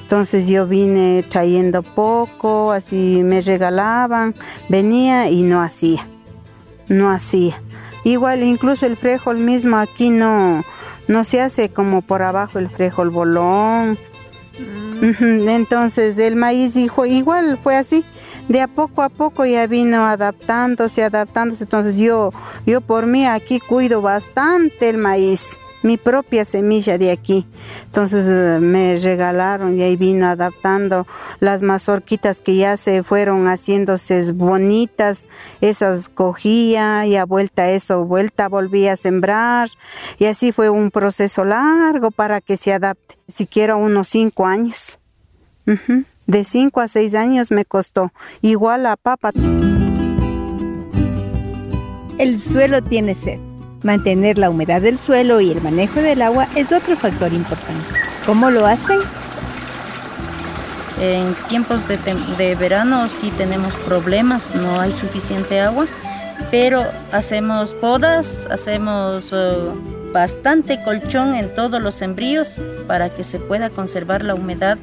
Entonces 0.01 0.49
yo 0.49 0.67
vine 0.67 1.25
trayendo 1.29 1.85
poco, 1.85 2.73
así 2.73 3.23
me 3.23 3.41
regalaban, 3.41 4.35
venía 4.69 5.31
y 5.31 5.45
no 5.45 5.63
hacía, 5.63 6.05
no 6.89 7.09
hacía. 7.09 7.63
Igual 8.03 8.43
incluso 8.43 8.87
el 8.87 8.97
frijol 8.97 9.39
mismo 9.39 9.77
aquí 9.77 10.11
no, 10.11 10.65
no 11.07 11.23
se 11.23 11.41
hace 11.41 11.69
como 11.69 12.03
por 12.03 12.23
abajo 12.23 12.59
el 12.59 12.69
frijol 12.69 13.11
bolón. 13.11 13.97
Mm. 14.59 15.49
Entonces 15.49 16.19
el 16.19 16.35
maíz 16.35 16.75
igual 16.75 17.57
fue 17.63 17.77
así 17.77 18.05
de 18.53 18.61
a 18.61 18.69
poco 18.69 19.01
a 19.01 19.09
poco 19.09 19.47
ya 19.47 19.67
vino 19.67 20.05
adaptándose, 20.05 21.03
adaptándose. 21.03 21.65
Entonces 21.65 21.97
yo, 21.97 22.33
yo 22.67 22.83
por 22.83 23.07
mí 23.07 23.25
aquí 23.25 23.59
cuido 23.61 24.03
bastante 24.03 24.91
el 24.91 24.99
maíz, 24.99 25.59
mi 25.83 25.97
propia 25.97 26.45
semilla 26.45 26.99
de 26.99 27.13
aquí. 27.13 27.47
Entonces 27.87 28.27
eh, 28.29 28.59
me 28.61 28.97
regalaron 28.97 29.79
y 29.79 29.83
ahí 29.83 29.97
vino 29.97 30.27
adaptando 30.27 31.07
las 31.41 31.63
mazorquitas 31.63 32.43
que 32.43 32.57
ya 32.57 32.77
se 32.77 33.03
fueron 33.03 33.47
haciéndose 33.47 34.33
bonitas. 34.33 35.25
Esas 35.63 36.11
cogía 36.11 37.07
y 37.07 37.17
a 37.17 37.25
vuelta 37.25 37.71
eso, 37.71 38.05
vuelta 38.05 38.51
volví 38.51 38.87
a 38.87 38.97
sembrar. 38.97 39.71
Y 40.19 40.27
así 40.27 40.53
fue 40.53 40.69
un 40.69 40.91
proceso 40.91 41.47
largo 41.47 42.11
para 42.11 42.43
que 42.43 42.59
se 42.59 42.75
adapte. 42.75 43.17
Siquiera 43.29 43.77
unos 43.77 44.09
cinco 44.09 44.45
años. 44.45 44.99
De 46.27 46.45
5 46.45 46.81
a 46.81 46.89
6 46.89 47.15
años 47.15 47.51
me 47.51 47.65
costó, 47.65 48.13
igual 48.43 48.87
a 48.87 48.97
papa. 48.97 49.31
El 52.19 52.39
suelo 52.39 52.83
tiene 52.83 53.15
sed. 53.15 53.41
Mantener 53.83 54.39
la 54.39 54.49
humedad 54.49 54.81
del 54.81 54.99
suelo 54.99 55.41
y 55.41 55.51
el 55.51 55.61
manejo 55.61 56.01
del 56.01 56.23
agua 56.23 56.47
es 56.55 56.71
otro 56.71 56.97
factor 56.97 57.33
importante. 57.33 57.85
¿Cómo 58.25 58.51
lo 58.51 58.67
hacen? 58.67 59.01
En 61.01 61.35
tiempos 61.49 61.89
de, 61.89 61.99
de 62.39 62.55
verano 62.55 63.09
sí 63.09 63.33
tenemos 63.37 63.75
problemas, 63.75 64.55
no 64.55 64.81
hay 64.81 64.93
suficiente 64.93 65.61
agua, 65.61 65.87
pero 66.53 66.85
hacemos 67.11 67.75
podas, 67.75 68.47
hacemos 68.49 69.33
uh, 69.33 70.13
bastante 70.13 70.81
colchón 70.85 71.35
en 71.35 71.53
todos 71.53 71.83
los 71.83 71.97
sembríos 71.97 72.59
para 72.87 73.11
que 73.11 73.25
se 73.25 73.41
pueda 73.41 73.69
conservar 73.69 74.23
la 74.23 74.37
humedad 74.37 74.79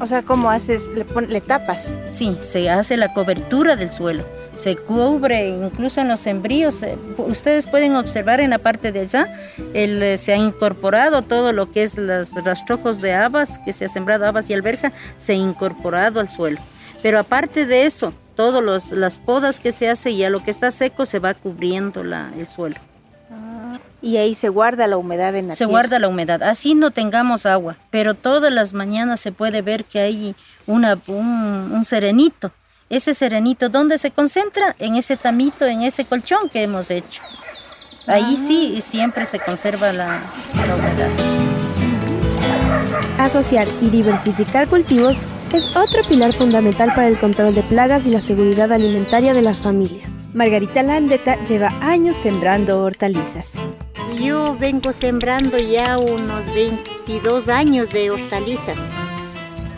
o 0.00 0.06
sea, 0.06 0.22
¿cómo 0.22 0.50
haces? 0.50 0.88
¿Le, 0.88 1.40
tapas? 1.40 1.94
Sí, 2.10 2.36
se 2.42 2.68
hace 2.68 2.96
la 2.96 3.12
cobertura 3.12 3.76
del 3.76 3.90
suelo. 3.90 4.24
Se 4.56 4.76
cubre 4.76 5.48
incluso 5.48 6.00
en 6.00 6.08
los 6.08 6.20
sembríos. 6.20 6.82
Eh, 6.82 6.96
ustedes 7.18 7.66
pueden 7.66 7.96
observar 7.96 8.40
en 8.40 8.50
la 8.50 8.58
parte 8.58 8.92
de 8.92 9.00
allá, 9.00 9.28
eh, 9.72 10.16
se 10.18 10.32
ha 10.32 10.36
incorporado 10.36 11.22
todo 11.22 11.52
lo 11.52 11.70
que 11.70 11.82
es 11.82 11.98
los 11.98 12.32
rastrojos 12.44 13.00
de 13.00 13.12
habas, 13.12 13.58
que 13.58 13.72
se 13.72 13.84
ha 13.84 13.88
sembrado 13.88 14.26
habas 14.26 14.50
y 14.50 14.54
alberja, 14.54 14.92
se 15.16 15.32
ha 15.32 15.36
incorporado 15.36 16.20
al 16.20 16.28
suelo. 16.28 16.60
Pero 17.02 17.18
aparte 17.18 17.66
de 17.66 17.86
eso, 17.86 18.12
todas 18.34 18.92
las 18.92 19.18
podas 19.18 19.60
que 19.60 19.72
se 19.72 19.88
hace 19.88 20.10
y 20.10 20.24
a 20.24 20.30
lo 20.30 20.42
que 20.42 20.50
está 20.50 20.70
seco 20.70 21.06
se 21.06 21.18
va 21.18 21.34
cubriendo 21.34 22.02
el 22.02 22.46
suelo 22.46 22.93
y 24.04 24.18
ahí 24.18 24.34
se 24.34 24.50
guarda 24.50 24.86
la 24.86 24.98
humedad 24.98 25.34
en 25.34 25.48
la 25.48 25.54
Se 25.54 25.64
guarda 25.64 25.98
la 25.98 26.08
humedad, 26.08 26.42
así 26.42 26.74
no 26.74 26.90
tengamos 26.90 27.46
agua, 27.46 27.76
pero 27.90 28.14
todas 28.14 28.52
las 28.52 28.74
mañanas 28.74 29.18
se 29.18 29.32
puede 29.32 29.62
ver 29.62 29.86
que 29.86 29.98
hay 30.00 30.36
una, 30.66 30.98
un, 31.06 31.82
serenito. 31.86 32.52
Ese 32.90 33.14
serenito, 33.14 33.70
¿dónde 33.70 33.96
se 33.96 34.10
concentra? 34.10 34.76
En 34.78 34.96
ese 34.96 35.16
tamito, 35.16 35.64
en 35.64 35.82
ese 35.82 36.04
colchón 36.04 36.50
que 36.50 36.62
hemos 36.62 36.90
hecho. 36.90 37.22
Ahí 38.06 38.34
ah. 38.34 38.36
sí 38.46 38.80
siempre 38.82 39.24
se 39.24 39.38
conserva 39.38 39.90
la, 39.94 40.20
la 40.66 40.74
humedad. 40.74 41.08
Asociar 43.18 43.66
y 43.80 43.88
diversificar 43.88 44.68
cultivos 44.68 45.16
es 45.54 45.74
otro 45.74 46.02
pilar 46.06 46.34
fundamental 46.34 46.90
para 46.94 47.06
el 47.06 47.18
control 47.18 47.54
de 47.54 47.62
plagas 47.62 48.06
y 48.06 48.10
la 48.10 48.20
seguridad 48.20 48.70
alimentaria 48.70 49.32
de 49.32 49.40
las 49.40 49.62
familias. 49.62 50.13
Margarita 50.34 50.82
Landeta 50.82 51.36
lleva 51.44 51.68
años 51.80 52.16
sembrando 52.16 52.82
hortalizas. 52.82 53.52
Yo 54.20 54.56
vengo 54.58 54.90
sembrando 54.90 55.58
ya 55.58 55.96
unos 55.96 56.52
22 56.52 57.48
años 57.48 57.90
de 57.90 58.10
hortalizas, 58.10 58.80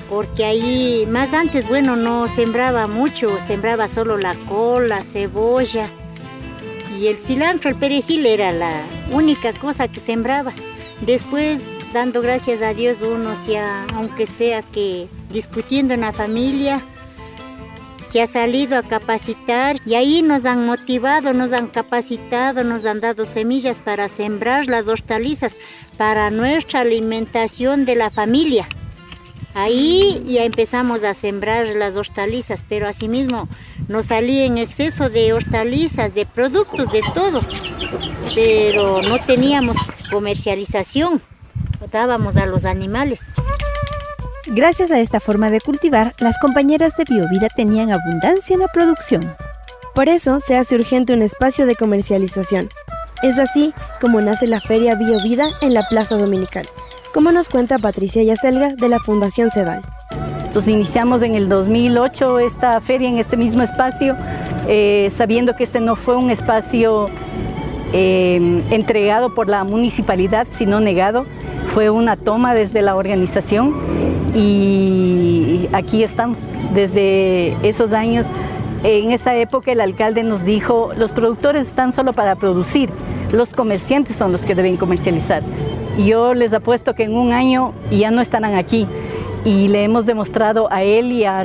porque 0.09 0.47
ahí 0.47 1.07
más 1.11 1.35
antes, 1.35 1.69
bueno, 1.69 1.95
no 1.95 2.27
sembraba 2.27 2.87
mucho, 2.87 3.39
sembraba 3.39 3.87
solo 3.87 4.17
la 4.17 4.35
cola, 4.49 5.05
cebolla 5.05 5.91
y 6.99 7.09
el 7.09 7.19
cilantro, 7.19 7.69
el 7.69 7.77
perejil 7.77 8.25
era 8.25 8.51
la 8.51 8.83
única 9.13 9.53
cosa 9.53 9.89
que 9.89 10.01
sembraba. 10.01 10.55
Después 11.03 11.81
dando 11.93 12.23
gracias 12.23 12.63
a 12.63 12.73
Dios 12.73 13.03
uno, 13.03 13.37
sea, 13.37 13.85
aunque 13.95 14.25
sea 14.25 14.63
que 14.63 15.07
discutiendo 15.31 15.93
en 15.93 16.01
la 16.01 16.15
familia, 16.15 16.81
se 18.07 18.23
ha 18.23 18.27
salido 18.27 18.79
a 18.79 18.83
capacitar 18.83 19.77
y 19.85 19.95
ahí 19.95 20.23
nos 20.23 20.45
han 20.45 20.65
motivado, 20.65 21.33
nos 21.33 21.53
han 21.53 21.67
capacitado, 21.67 22.63
nos 22.63 22.87
han 22.87 23.01
dado 23.01 23.25
semillas 23.25 23.81
para 23.81 24.09
sembrar 24.09 24.67
las 24.67 24.89
hortalizas 24.89 25.57
para 25.97 26.31
nuestra 26.31 26.81
alimentación 26.81 27.85
de 27.85 27.97
la 27.97 28.11
familia. 28.11 28.69
Ahí 29.55 30.23
ya 30.27 30.45
empezamos 30.45 31.03
a 31.03 31.15
sembrar 31.15 31.67
las 31.69 31.97
hortalizas, 31.97 32.65
pero 32.69 32.87
asimismo 32.87 33.49
nos 33.89 34.07
salía 34.07 34.45
en 34.45 34.59
exceso 34.59 35.09
de 35.09 35.33
hortalizas, 35.33 36.15
de 36.15 36.27
productos, 36.27 36.93
de 36.93 37.01
todo. 37.15 37.41
Pero 38.35 39.03
no 39.03 39.19
teníamos 39.19 39.77
comercialización, 40.11 41.23
dábamos 41.91 42.37
a 42.37 42.47
los 42.47 42.65
animales. 42.65 43.33
Gracias 44.49 44.91
a 44.91 45.01
esta 45.01 45.21
forma 45.21 45.51
de 45.51 45.61
cultivar, 45.61 46.13
las 46.19 46.39
compañeras 46.39 46.97
de 46.97 47.05
Biovida 47.05 47.49
tenían 47.49 47.91
abundancia 47.91 48.55
en 48.55 48.61
la 48.61 48.69
producción. 48.69 49.35
Por 49.95 50.09
eso 50.09 50.41
se 50.41 50.57
hace 50.57 50.75
urgente 50.75 51.13
un 51.13 51.23
espacio 51.23 51.67
de 51.67 51.75
comercialización. 51.75 52.69
Es 53.23 53.39
así 53.39 53.73
como 54.01 54.21
nace 54.21 54.47
la 54.47 54.61
Feria 54.61 54.95
Biovida 54.95 55.49
en 55.63 55.75
la 55.75 55.83
Plaza 55.89 56.17
Dominical 56.17 56.67
como 57.17 57.33
nos 57.33 57.49
cuenta 57.49 57.79
Patricia 57.79 58.23
Yacelga 58.23 58.75
de 58.75 58.91
la 58.91 58.99
Fundación 58.99 59.49
CEDAL. 59.49 59.81
Entonces 60.49 60.71
iniciamos 60.71 61.23
en 61.23 61.35
el 61.35 61.49
2008 61.49 62.41
esta 62.41 62.79
feria 62.83 63.09
en 63.09 63.17
este 63.17 63.39
mismo 63.39 63.63
espacio, 63.63 64.15
eh, 64.69 65.11
sabiendo 65.17 65.57
que 65.57 65.65
este 65.65 65.81
no 65.81 65.97
fue 65.97 66.15
un 66.15 66.31
espacio 66.31 67.07
eh, 67.95 68.63
entregado 68.69 69.35
por 69.35 69.49
la 69.49 69.65
municipalidad, 69.65 70.47
sino 70.51 70.79
negado. 70.79 71.25
Fue 71.69 71.89
una 71.89 72.19
toma 72.19 72.53
desde 72.53 72.83
la 72.83 72.97
organización 72.97 73.75
y 74.37 75.69
aquí 75.73 76.03
estamos. 76.03 76.39
Desde 76.75 77.57
esos 77.67 77.93
años, 77.93 78.27
en 78.85 79.11
esa 79.11 79.35
época 79.35 79.73
el 79.73 79.81
alcalde 79.81 80.23
nos 80.23 80.45
dijo, 80.45 80.91
los 80.97 81.13
productores 81.13 81.67
están 81.67 81.93
solo 81.93 82.13
para 82.13 82.37
producir, 82.37 82.91
los 83.33 83.55
comerciantes 83.55 84.17
son 84.17 84.33
los 84.33 84.43
que 84.43 84.55
deben 84.55 84.77
comercializar. 84.77 85.43
Yo 85.99 86.35
les 86.35 86.53
apuesto 86.53 86.95
que 86.95 87.05
en 87.05 87.17
un 87.17 87.33
año 87.33 87.73
ya 87.91 88.11
no 88.11 88.21
estarán 88.21 88.55
aquí 88.55 88.87
y 89.45 89.69
le 89.69 89.85
hemos 89.85 90.05
demostrado 90.05 90.71
a 90.71 90.83
él 90.83 91.13
y 91.13 91.25
a 91.25 91.45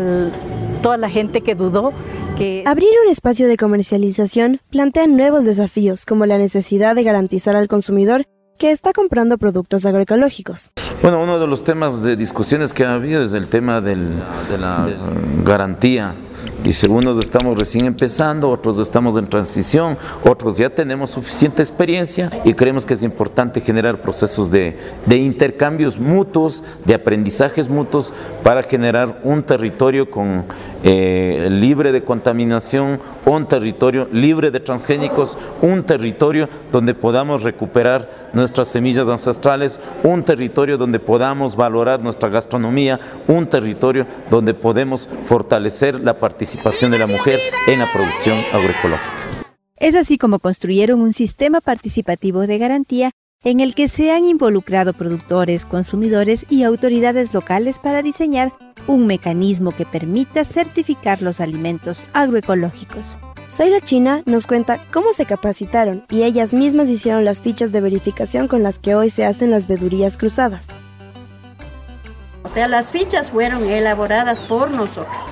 toda 0.84 0.98
la 0.98 1.10
gente 1.10 1.42
que 1.42 1.56
dudó 1.56 1.94
que... 2.38 2.64
Abrir 2.66 2.90
un 3.06 3.10
espacio 3.10 3.48
de 3.48 3.56
comercialización 3.56 4.60
plantea 4.70 5.08
nuevos 5.08 5.46
desafíos 5.46 6.06
como 6.06 6.26
la 6.26 6.38
necesidad 6.38 6.96
de 6.96 7.04
garantizar 7.04 7.56
al 7.56 7.70
consumidor 7.70 8.26
que 8.62 8.70
está 8.70 8.94
comprando 8.94 9.40
productos 9.40 9.88
agroecológicos. 9.88 10.70
Bueno, 11.02 11.24
uno 11.24 11.40
de 11.40 11.48
los 11.48 11.64
temas 11.64 12.04
de 12.04 12.16
discusiones 12.16 12.76
que 12.76 12.86
ha 12.86 12.94
habido 12.94 13.24
es 13.24 13.34
el 13.34 13.48
tema 13.48 13.82
de 13.82 13.96
la 13.96 14.88
garantía 15.44 16.14
y 16.64 16.74
según 16.74 17.06
nos 17.06 17.18
estamos 17.18 17.58
recién 17.58 17.86
empezando, 17.86 18.50
otros 18.50 18.78
estamos 18.78 19.18
en 19.18 19.28
transición, 19.28 19.98
otros 20.24 20.58
ya 20.58 20.70
tenemos 20.70 21.10
suficiente 21.10 21.64
experiencia 21.64 22.30
y 22.46 22.54
creemos 22.54 22.86
que 22.86 22.94
es 22.94 23.02
importante 23.02 23.62
generar 23.62 24.00
procesos 24.00 24.52
de, 24.52 24.78
intercambios 25.10 26.00
mutuos, 26.00 26.64
de 26.86 26.94
aprendizajes 26.94 27.68
mutuos 27.68 28.14
para 28.44 28.62
generar 28.62 29.22
un 29.24 29.42
territorio 29.42 30.08
eh, 30.84 31.48
libre 31.50 31.92
de 31.92 32.04
contaminación, 32.04 33.00
un 33.26 33.48
territorio 33.48 34.08
libre 34.12 34.52
de 34.52 34.60
transgénicos, 34.60 35.38
un 35.62 35.84
territorio 35.84 36.50
donde 36.72 36.94
podamos 36.94 37.44
recuperar 37.44 38.30
nuestras 38.34 38.70
semillas 38.70 39.08
ancestrales, 39.08 39.80
un 40.04 40.24
territorio 40.24 40.78
donde 40.78 41.00
podamos 41.00 41.56
valorar 41.56 42.02
nuestra 42.02 42.30
gastronomía, 42.30 43.00
un 43.28 43.48
territorio 43.48 44.06
donde 44.30 44.54
podemos 44.54 45.08
fortalecer 45.26 46.00
la 46.00 46.20
participación 46.20 46.92
de 46.92 47.00
la 47.00 47.08
mujer 47.08 47.40
en 47.68 47.80
la 47.80 47.92
producción 47.92 48.38
agroecológica. 48.54 49.22
Es 49.78 49.96
así 49.96 50.18
como 50.18 50.40
construyeron 50.40 51.02
un 51.02 51.12
sistema 51.12 51.60
participativo 51.60 52.46
de 52.46 52.60
garantía 52.60 53.12
en 53.44 53.60
el 53.60 53.74
que 53.74 53.88
se 53.88 54.12
han 54.12 54.26
involucrado 54.26 54.94
productores, 54.94 55.66
consumidores 55.66 56.46
y 56.48 56.62
autoridades 56.62 57.34
locales 57.34 57.80
para 57.80 58.04
diseñar 58.04 58.54
un 58.86 59.08
mecanismo 59.08 59.72
que 59.72 59.84
permita 59.84 60.46
certificar 60.46 61.24
los 61.24 61.42
alimentos 61.42 62.06
agroecológicos. 62.14 63.18
Soy 63.50 63.72
China 63.82 64.22
nos 64.28 64.46
cuenta 64.46 64.80
cómo 64.94 65.12
se 65.12 65.26
capacitaron 65.26 66.06
y 66.10 66.22
ellas 66.22 66.54
mismas 66.54 66.88
hicieron 66.88 67.26
las 67.26 67.42
fichas 67.42 67.72
de 67.72 67.82
verificación 67.82 68.48
con 68.48 68.62
las 68.62 68.78
que 68.78 68.94
hoy 68.94 69.10
se 69.10 69.26
hacen 69.26 69.50
las 69.50 69.68
vedurías 69.68 70.20
cruzadas. 70.20 70.68
O 72.44 72.50
sea, 72.50 72.68
las 72.68 72.92
fichas 72.92 73.32
fueron 73.32 73.66
elaboradas 73.66 74.40
por 74.40 74.70
nosotros, 74.70 75.24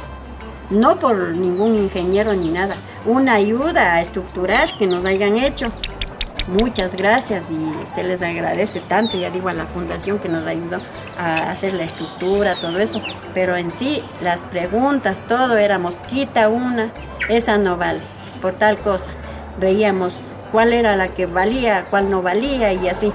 no 0.72 0.98
por 0.98 1.36
ningún 1.36 1.76
ingeniero 1.76 2.34
ni 2.34 2.50
nada. 2.50 2.76
Una 3.06 3.36
ayuda 3.36 3.93
a 3.93 4.02
estructurar 4.02 4.76
que 4.80 4.88
nos 4.88 5.06
hayan 5.06 5.38
hecho. 5.38 5.72
Muchas 6.49 6.95
gracias 6.95 7.45
y 7.51 7.88
se 7.93 8.03
les 8.03 8.23
agradece 8.23 8.81
tanto, 8.81 9.19
ya 9.19 9.29
digo 9.29 9.49
a 9.49 9.53
la 9.53 9.67
fundación 9.67 10.17
que 10.17 10.29
nos 10.29 10.47
ayudó 10.47 10.81
a 11.15 11.51
hacer 11.51 11.75
la 11.75 11.83
estructura, 11.83 12.55
todo 12.55 12.79
eso. 12.79 13.03
Pero 13.35 13.55
en 13.55 13.69
sí, 13.69 14.01
las 14.23 14.39
preguntas, 14.39 15.21
todo 15.27 15.57
era 15.57 15.77
mosquita 15.77 16.49
una, 16.49 16.91
esa 17.29 17.59
no 17.59 17.77
vale, 17.77 17.99
por 18.41 18.53
tal 18.53 18.79
cosa. 18.79 19.12
Veíamos 19.59 20.21
cuál 20.51 20.73
era 20.73 20.95
la 20.95 21.09
que 21.09 21.27
valía, 21.27 21.85
cuál 21.88 22.09
no 22.09 22.23
valía 22.23 22.73
y 22.73 22.89
así, 22.89 23.13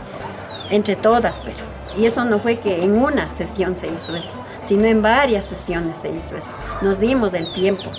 entre 0.71 0.95
todas, 0.95 1.41
pero. 1.41 1.59
Y 1.99 2.07
eso 2.07 2.25
no 2.25 2.39
fue 2.39 2.59
que 2.61 2.85
en 2.85 2.97
una 2.97 3.29
sesión 3.35 3.77
se 3.77 3.89
hizo 3.89 4.15
eso, 4.15 4.33
sino 4.63 4.85
en 4.85 5.03
varias 5.03 5.47
sesiones 5.47 5.99
se 6.01 6.09
hizo 6.09 6.37
eso. 6.37 6.55
Nos 6.83 7.01
dimos 7.01 7.35
el 7.35 7.53
tiempo. 7.53 7.91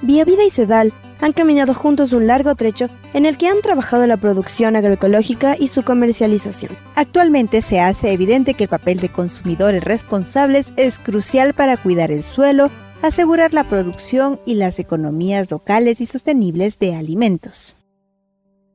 Vía 0.00 0.24
Vida 0.24 0.44
y 0.44 0.50
Sedal 0.50 0.94
han 1.22 1.32
caminado 1.32 1.72
juntos 1.72 2.12
un 2.12 2.26
largo 2.26 2.54
trecho 2.54 2.90
en 3.14 3.24
el 3.24 3.38
que 3.38 3.48
han 3.48 3.62
trabajado 3.62 4.06
la 4.06 4.18
producción 4.18 4.76
agroecológica 4.76 5.56
y 5.58 5.68
su 5.68 5.84
comercialización. 5.84 6.76
Actualmente 6.96 7.62
se 7.62 7.80
hace 7.80 8.12
evidente 8.12 8.54
que 8.54 8.64
el 8.64 8.68
papel 8.68 8.98
de 8.98 9.08
consumidores 9.08 9.82
responsables 9.82 10.72
es 10.76 10.98
crucial 10.98 11.54
para 11.54 11.76
cuidar 11.76 12.10
el 12.10 12.24
suelo, 12.24 12.70
asegurar 13.02 13.54
la 13.54 13.64
producción 13.64 14.40
y 14.44 14.54
las 14.54 14.78
economías 14.78 15.50
locales 15.50 16.00
y 16.00 16.06
sostenibles 16.06 16.78
de 16.78 16.94
alimentos. 16.96 17.76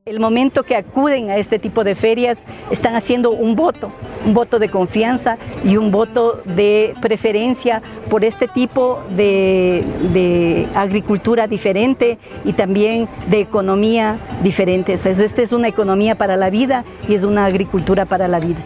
El 0.08 0.22
momento 0.22 0.64
que 0.64 0.78
acuden 0.78 1.30
a 1.30 1.36
este 1.36 1.60
tipo 1.60 1.84
de 1.84 1.94
ferias 1.94 2.40
están 2.72 2.96
haciendo 2.96 3.32
un 3.32 3.58
voto, 3.58 3.92
un 4.26 4.34
voto 4.34 4.58
de 4.58 4.70
confianza 4.70 5.38
y 5.66 5.76
un 5.76 5.92
voto 5.92 6.42
de 6.46 6.94
preferencia 7.02 7.82
por 8.10 8.24
este 8.24 8.48
tipo 8.48 9.02
de, 9.10 10.66
agricultura 10.76 11.46
diferente 11.48 12.18
y 12.46 12.54
también 12.54 13.10
de 13.28 13.42
economía 13.42 14.16
diferente. 14.44 14.94
esta 14.94 15.42
es 15.42 15.52
una 15.52 15.68
economía 15.68 16.16
para 16.16 16.38
la 16.38 16.50
vida 16.50 16.86
y 17.10 17.14
es 17.14 17.26
una 17.26 17.46
agricultura 17.46 18.06
para 18.06 18.30
la 18.30 18.40
vida. 18.40 18.60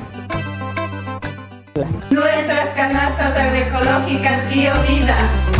Nuestras 2.12 2.70
canastas 2.76 3.36
agroecológicas 3.36 4.48
BioVida. 4.54 5.51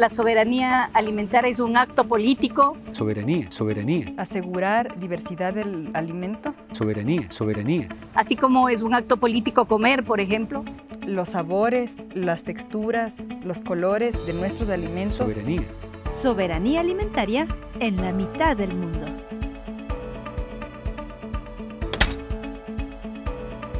La 0.00 0.08
soberanía 0.08 0.84
alimentaria 0.94 1.50
es 1.50 1.60
un 1.60 1.76
acto 1.76 2.08
político. 2.08 2.74
Soberanía, 2.92 3.50
soberanía. 3.50 4.14
Asegurar 4.16 4.98
diversidad 4.98 5.52
del 5.52 5.90
alimento. 5.92 6.54
Soberanía, 6.72 7.30
soberanía. 7.30 7.86
Así 8.14 8.34
como 8.34 8.70
es 8.70 8.80
un 8.80 8.94
acto 8.94 9.18
político 9.18 9.66
comer, 9.66 10.02
por 10.02 10.22
ejemplo. 10.22 10.64
Los 11.06 11.28
sabores, 11.28 11.98
las 12.14 12.44
texturas, 12.44 13.22
los 13.44 13.60
colores 13.60 14.24
de 14.24 14.32
nuestros 14.32 14.70
alimentos. 14.70 15.18
Soberanía. 15.18 15.64
Soberanía 16.10 16.80
alimentaria 16.80 17.46
en 17.78 17.96
la 17.96 18.12
mitad 18.12 18.56
del 18.56 18.72
mundo. 18.72 19.04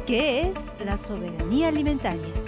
¿Qué 0.05 0.41
es 0.41 0.85
la 0.85 0.97
soberanía 0.97 1.69
alimentaria? 1.69 2.40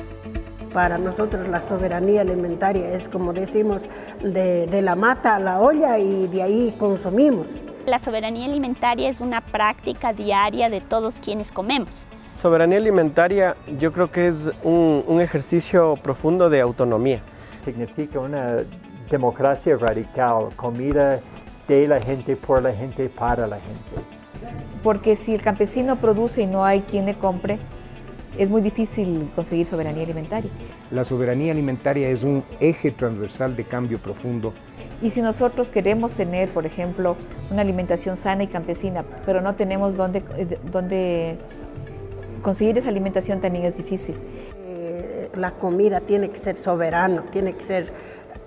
Para 0.74 0.98
nosotros 0.98 1.48
la 1.48 1.62
soberanía 1.62 2.22
alimentaria 2.22 2.96
es, 2.96 3.08
como 3.08 3.32
decimos, 3.32 3.84
de, 4.24 4.82
la 4.82 4.96
mata 4.96 5.36
a 5.36 5.40
la 5.40 5.60
olla 5.60 6.00
y 6.00 6.28
de 6.28 6.42
ahí 6.42 6.76
consumimos. 6.80 7.46
La 7.86 8.00
soberanía 8.00 8.46
alimentaria 8.46 9.08
es 9.08 9.22
una 9.22 9.42
práctica 9.42 10.14
diaria 10.14 10.70
de 10.70 10.82
todos 10.82 11.20
quienes 11.20 11.52
comemos. 11.52 12.10
Soberanía 12.36 12.80
alimentaria 12.80 13.56
yo 13.78 13.94
creo 13.94 14.10
que 14.10 14.28
es 14.28 14.52
un, 14.64 15.04
un 15.06 15.22
ejercicio 15.22 15.94
profundo 16.02 16.50
de 16.50 16.62
autonomía. 16.62 17.22
Significa 17.64 18.20
una 18.20 18.58
democracia 19.12 19.78
radical, 19.78 20.50
comida 20.56 21.20
de 21.68 21.88
la 21.88 22.02
gente, 22.02 22.36
por 22.36 22.64
la 22.64 22.74
gente, 22.74 23.10
para 23.10 23.46
la 23.46 23.58
gente. 23.58 24.08
porque 24.82 25.16
si 25.16 25.36
el 25.36 25.42
campesino 25.42 25.98
produce 25.98 26.42
y 26.42 26.48
no 26.48 26.66
hay 26.66 26.82
quien 26.82 27.06
le 27.06 27.14
compre, 27.14 27.60
es 28.38 28.50
muy 28.50 28.62
difícil 28.62 29.30
conseguir 29.36 29.66
soberanía 29.66 30.04
alimentaria. 30.04 30.50
La 30.92 31.04
soberanía 31.04 31.52
alimentaria 31.52 32.10
es 32.10 32.24
un 32.24 32.44
eje 32.60 32.92
transversal 32.92 33.56
de 33.56 33.64
cambio 33.64 34.00
profundo. 34.00 34.54
Y 35.02 35.10
si 35.12 35.22
nosotros 35.22 35.70
queremos 35.70 36.14
tener, 36.14 36.50
por 36.50 36.66
ejemplo, 36.66 37.16
una 37.52 37.62
alimentación 37.62 38.16
sana 38.16 38.44
y 38.44 38.48
campesina, 38.48 39.04
pero 39.26 39.42
no 39.42 39.56
tenemos 39.56 39.98
dónde, 39.98 40.24
eh, 40.38 40.58
dónde 40.72 41.38
conseguir 42.42 42.78
esa 42.78 42.90
alimentación 42.90 43.42
también 43.42 43.66
es 43.66 43.78
difícil. 43.78 44.16
Eh, 44.66 45.30
la 45.36 45.52
comida 45.52 46.02
tiene 46.02 46.30
que 46.30 46.38
ser 46.38 46.56
soberano, 46.56 47.24
tiene 47.32 47.54
que 47.54 47.64
ser 47.64 47.94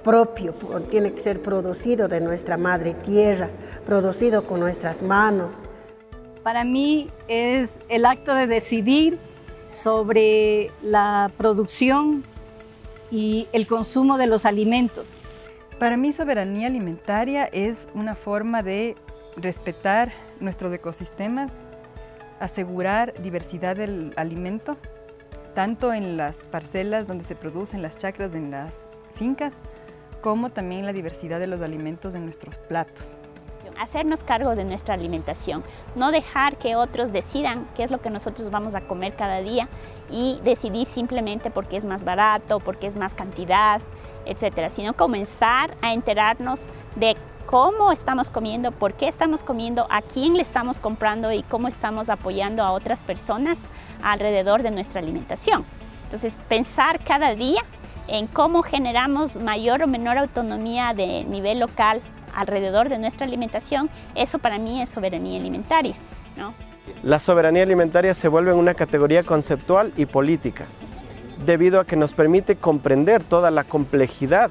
propio, 0.03 0.55
tiene 0.91 1.13
que 1.13 1.21
ser 1.21 1.43
producido 1.43 2.09
de 2.09 2.21
nuestra 2.21 2.57
madre 2.57 2.95
tierra, 2.95 3.51
producido 3.85 4.45
con 4.45 4.61
nuestras 4.61 5.03
manos. 5.03 5.51
Para 6.43 6.63
mí 6.63 7.11
es 7.27 7.81
el 7.89 8.05
acto 8.07 8.33
de 8.33 8.47
decidir 8.47 9.19
sobre 9.67 10.71
la 10.83 11.31
producción 11.37 12.25
y 13.11 13.49
el 13.53 13.67
consumo 13.67 14.19
de 14.19 14.27
los 14.27 14.47
alimentos. 14.47 15.19
Para 15.79 15.97
mí 15.97 16.13
soberanía 16.13 16.69
alimentaria 16.69 17.45
es 17.45 17.89
una 17.95 18.15
forma 18.15 18.63
de 18.63 18.97
respetar 19.37 20.13
nuestros 20.41 20.73
ecosistemas, 20.73 21.63
asegurar 22.41 23.13
diversidad 23.23 23.77
del 23.77 24.13
alimento, 24.17 24.79
tanto 25.55 25.93
en 25.93 26.17
las 26.17 26.47
parcelas 26.47 27.09
donde 27.09 27.25
se 27.25 27.35
producen 27.35 27.83
las 27.83 27.99
chacras, 27.99 28.35
en 28.35 28.51
las 28.51 28.87
fincas, 29.15 29.55
como 30.23 30.51
también 30.51 30.87
la 30.87 30.93
diversidad 30.93 31.39
de 31.39 31.47
los 31.47 31.61
alimentos 31.61 32.15
en 32.15 32.25
nuestros 32.25 32.59
platos 32.59 33.19
hacernos 33.81 34.25
cargo 34.25 34.55
de 34.55 34.65
nuestra 34.65 34.95
alimentación, 34.95 35.63
no 35.95 36.11
dejar 36.11 36.57
que 36.57 36.77
otros 36.77 37.13
decidan 37.13 37.67
qué 37.77 37.83
es 37.83 37.91
lo 37.91 38.01
que 38.01 38.11
nosotros 38.11 38.51
vamos 38.51 38.75
a 38.75 38.81
comer 38.81 39.15
cada 39.15 39.41
día 39.41 39.69
y 40.11 40.41
decidir 40.45 40.87
simplemente 40.87 41.51
porque 41.51 41.77
es 41.77 41.85
más 41.85 42.05
barato, 42.05 42.61
porque 42.61 42.87
es 42.87 42.97
más 42.97 43.15
cantidad, 43.15 43.81
etcétera, 44.25 44.71
sino 44.71 44.95
comenzar 44.95 45.77
a 45.83 45.93
enterarnos 45.93 46.71
de 46.97 47.17
cómo 47.47 47.93
estamos 47.93 48.29
comiendo, 48.29 48.73
por 48.73 48.95
qué 48.95 49.09
estamos 49.09 49.43
comiendo, 49.43 49.87
a 49.91 50.03
quién 50.03 50.35
le 50.35 50.43
estamos 50.43 50.81
comprando 50.81 51.33
y 51.33 51.43
cómo 51.45 51.69
estamos 51.69 52.09
apoyando 52.09 52.63
a 52.63 52.73
otras 52.73 53.05
personas 53.05 53.59
alrededor 54.03 54.63
de 54.63 54.73
nuestra 54.73 55.01
alimentación. 55.01 55.65
Entonces, 56.05 56.39
pensar 56.49 57.01
cada 57.03 57.35
día 57.35 57.63
en 58.09 58.27
cómo 58.27 58.63
generamos 58.63 59.37
mayor 59.37 59.83
o 59.83 59.87
menor 59.87 60.19
autonomía 60.19 60.95
de 60.95 61.25
nivel 61.25 61.61
local 61.61 62.01
alrededor 62.37 62.89
de 62.89 62.99
nuestra 62.99 63.27
alimentación, 63.27 63.91
eso 64.15 64.39
para 64.39 64.59
mí 64.59 64.81
es 64.81 64.91
soberanía 64.91 65.41
alimentaria. 65.41 65.95
La 67.03 67.19
soberanía 67.19 67.63
alimentaria 67.63 68.15
se 68.15 68.29
vuelve 68.29 68.53
una 68.53 68.75
categoría 68.75 69.23
conceptual 69.23 69.93
y 69.97 70.07
política, 70.07 70.67
debido 71.45 71.81
a 71.81 71.85
que 71.85 71.97
nos 71.97 72.13
permite 72.13 72.57
comprender 72.57 73.25
toda 73.25 73.51
la 73.51 73.65
complejidad 73.65 74.51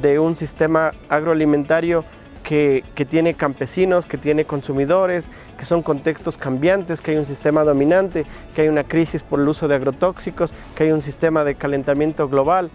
de 0.00 0.18
un 0.18 0.36
sistema 0.36 0.92
agroalimentario 1.08 2.04
que, 2.44 2.84
que, 2.94 3.04
tiene 3.04 3.34
campesinos, 3.34 4.06
que 4.06 4.16
tiene 4.16 4.44
consumidores, 4.44 5.30
que 5.58 5.64
son 5.64 5.82
contextos 5.82 6.36
cambiantes, 6.36 7.00
que 7.00 7.10
hay 7.10 7.16
un 7.16 7.26
sistema 7.26 7.64
dominante, 7.64 8.24
que 8.54 8.62
hay 8.62 8.68
una 8.68 8.84
crisis 8.84 9.22
por 9.22 9.40
el 9.40 9.48
uso 9.48 9.66
de 9.66 9.74
agrotóxicos, 9.74 10.52
que 10.74 10.84
hay 10.84 10.92
un 10.92 11.02
sistema 11.02 11.44
de 11.44 11.56
calentamiento 11.56 12.28
global, 12.28 12.70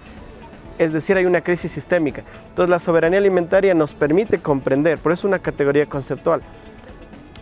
es 0.78 0.94
decir, 0.94 1.18
hay 1.18 1.26
una 1.26 1.42
crisis 1.42 1.72
sistémica. 1.72 2.24
Entonces 2.50 2.70
la 2.70 2.80
soberanía 2.80 3.20
alimentaria 3.20 3.74
nos 3.74 3.94
permite 3.94 4.40
comprender, 4.40 4.98
por 5.00 5.12
eso 5.12 5.22
es 5.22 5.26
una 5.26 5.40
categoría 5.40 5.86
conceptual, 5.86 6.42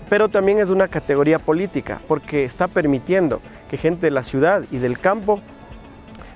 pero 0.10 0.30
también 0.30 0.60
es 0.60 0.70
una 0.70 0.88
categoría 0.88 1.40
política, 1.40 2.02
porque 2.08 2.44
está 2.44 2.68
permitiendo 2.68 3.42
que 3.70 3.78
gente 3.78 4.08
de 4.08 4.12
la 4.12 4.24
ciudad 4.24 4.64
y 4.72 4.78
del 4.78 5.00
campo 5.00 5.40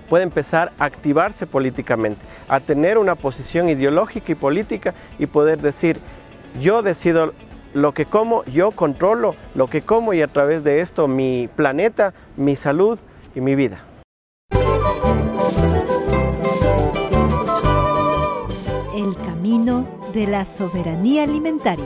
pueda 0.09 0.23
empezar 0.23 0.71
a 0.79 0.85
activarse 0.85 1.47
políticamente, 1.47 2.21
a 2.47 2.59
tener 2.59 2.97
una 2.97 3.15
posición 3.15 3.69
ideológica 3.69 4.31
y 4.31 4.35
política 4.35 4.93
y 5.19 5.25
poder 5.25 5.61
decir, 5.61 5.99
yo 6.61 6.81
decido 6.83 7.33
lo 7.73 7.93
que 7.93 8.05
como, 8.05 8.45
yo 8.45 8.71
controlo 8.71 9.35
lo 9.53 9.67
que 9.67 9.81
como 9.81 10.13
y 10.13 10.21
a 10.21 10.27
través 10.27 10.63
de 10.63 10.79
esto 10.79 11.07
mi 11.07 11.49
planeta, 11.55 12.13
mi 12.37 12.55
salud 12.55 12.99
y 13.35 13.41
mi 13.41 13.55
vida. 13.55 13.81
De 19.55 20.27
la 20.27 20.43
soberanía 20.43 21.23
alimentaria. 21.23 21.85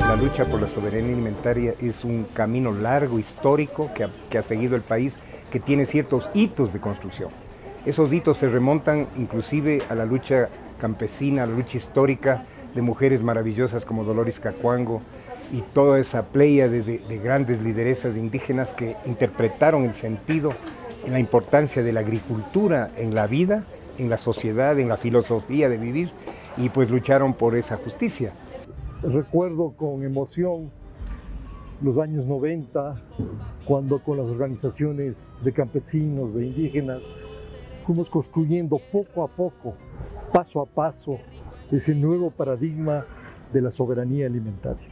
La 0.00 0.16
lucha 0.16 0.44
por 0.44 0.60
la 0.60 0.66
soberanía 0.66 1.12
alimentaria 1.12 1.74
es 1.80 2.02
un 2.02 2.24
camino 2.34 2.72
largo, 2.72 3.20
histórico, 3.20 3.88
que 3.94 4.02
ha, 4.02 4.10
que 4.28 4.42
seguido 4.42 4.74
el 4.74 4.82
país, 4.82 5.14
que 5.52 5.60
tiene 5.60 5.86
ciertos 5.86 6.28
hitos 6.34 6.72
de 6.72 6.80
construcción. 6.80 7.30
Esos 7.86 8.12
hitos 8.12 8.38
se 8.38 8.48
remontan 8.48 9.06
inclusive 9.16 9.82
a 9.88 9.94
la 9.94 10.06
lucha 10.06 10.48
campesina, 10.80 11.44
a 11.44 11.46
la 11.46 11.54
lucha 11.54 11.76
histórica 11.76 12.42
de 12.74 12.82
mujeres 12.82 13.22
maravillosas 13.22 13.84
como 13.84 14.02
Dolores 14.02 14.40
Cacuango 14.40 15.02
y 15.52 15.60
toda 15.72 16.00
esa 16.00 16.24
playa 16.24 16.68
de, 16.68 16.82
de, 16.82 16.98
de, 16.98 17.18
grandes 17.18 17.62
lideresas 17.62 18.16
indígenas 18.16 18.72
que 18.72 18.96
interpretaron 19.06 19.84
el 19.84 19.94
sentido 19.94 20.52
en 21.06 21.12
la 21.12 21.20
importancia 21.20 21.84
de 21.84 21.92
la 21.92 22.00
agricultura 22.00 22.90
en 22.96 23.14
la 23.14 23.28
vida 23.28 23.66
en 24.00 24.08
la 24.08 24.18
sociedad, 24.18 24.78
en 24.78 24.88
la 24.88 24.96
filosofía 24.96 25.68
de 25.68 25.76
vivir 25.76 26.10
y 26.56 26.68
pues 26.70 26.90
lucharon 26.90 27.34
por 27.34 27.54
esa 27.54 27.76
justicia. 27.76 28.32
Recuerdo 29.02 29.72
con 29.76 30.02
emoción 30.02 30.70
los 31.82 31.98
años 31.98 32.26
90, 32.26 33.02
cuando 33.64 34.02
con 34.02 34.18
las 34.18 34.26
organizaciones 34.26 35.34
de 35.42 35.52
campesinos, 35.52 36.34
de 36.34 36.46
indígenas, 36.46 37.02
fuimos 37.86 38.10
construyendo 38.10 38.78
poco 38.92 39.22
a 39.24 39.28
poco, 39.28 39.74
paso 40.32 40.60
a 40.60 40.66
paso, 40.66 41.18
ese 41.70 41.94
nuevo 41.94 42.30
paradigma 42.30 43.06
de 43.52 43.62
la 43.62 43.70
soberanía 43.70 44.26
alimentaria. 44.26 44.86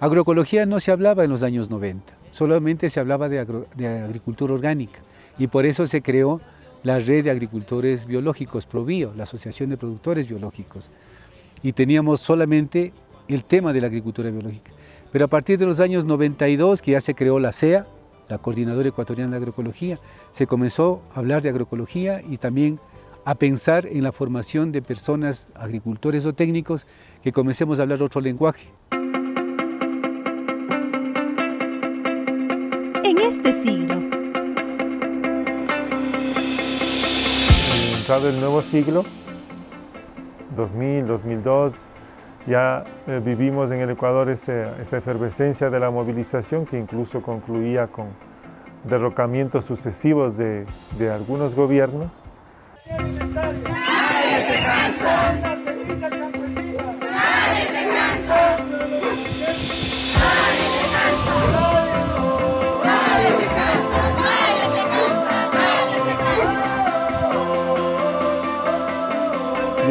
Agroecología 0.00 0.66
no 0.66 0.78
se 0.78 0.92
hablaba 0.92 1.24
en 1.24 1.30
los 1.30 1.42
años 1.42 1.70
90, 1.70 2.12
solamente 2.30 2.90
se 2.90 3.00
hablaba 3.00 3.28
de, 3.28 3.40
agro, 3.40 3.66
de 3.76 3.88
agricultura 3.88 4.54
orgánica 4.54 5.00
y 5.38 5.48
por 5.48 5.66
eso 5.66 5.86
se 5.86 6.02
creó 6.02 6.40
la 6.82 6.98
red 6.98 7.24
de 7.24 7.30
agricultores 7.30 8.06
biológicos, 8.06 8.66
ProBio, 8.66 9.12
la 9.16 9.24
Asociación 9.24 9.70
de 9.70 9.76
Productores 9.76 10.28
Biológicos. 10.28 10.90
Y 11.62 11.72
teníamos 11.72 12.20
solamente 12.20 12.92
el 13.26 13.44
tema 13.44 13.72
de 13.72 13.80
la 13.80 13.88
agricultura 13.88 14.30
biológica. 14.30 14.72
Pero 15.10 15.24
a 15.24 15.28
partir 15.28 15.58
de 15.58 15.66
los 15.66 15.80
años 15.80 16.04
92, 16.04 16.82
que 16.82 16.92
ya 16.92 17.00
se 17.00 17.14
creó 17.14 17.38
la 17.38 17.52
CEA, 17.52 17.86
la 18.28 18.38
Coordinadora 18.38 18.88
Ecuatoriana 18.88 19.32
de 19.32 19.36
Agroecología, 19.38 19.98
se 20.32 20.46
comenzó 20.46 21.02
a 21.14 21.20
hablar 21.20 21.42
de 21.42 21.48
agroecología 21.48 22.22
y 22.28 22.36
también 22.36 22.78
a 23.24 23.34
pensar 23.34 23.86
en 23.86 24.02
la 24.04 24.12
formación 24.12 24.72
de 24.72 24.82
personas, 24.82 25.48
agricultores 25.54 26.24
o 26.26 26.32
técnicos, 26.34 26.86
que 27.22 27.32
comencemos 27.32 27.78
a 27.78 27.82
hablar 27.82 28.02
otro 28.02 28.20
lenguaje. 28.20 28.68
En 33.04 33.18
este 33.18 33.52
siglo, 33.52 33.97
el 38.16 38.40
nuevo 38.40 38.62
siglo, 38.62 39.04
2000, 40.56 41.06
2002, 41.06 41.74
ya 42.46 42.84
eh, 43.06 43.20
vivimos 43.22 43.70
en 43.70 43.80
el 43.80 43.90
Ecuador 43.90 44.30
esa 44.30 44.96
efervescencia 44.96 45.68
de 45.68 45.78
la 45.78 45.90
movilización 45.90 46.64
que 46.64 46.78
incluso 46.78 47.20
concluía 47.20 47.88
con 47.88 48.06
derrocamientos 48.84 49.66
sucesivos 49.66 50.38
de 50.38 50.64
algunos 51.12 51.54
gobiernos. 51.54 52.22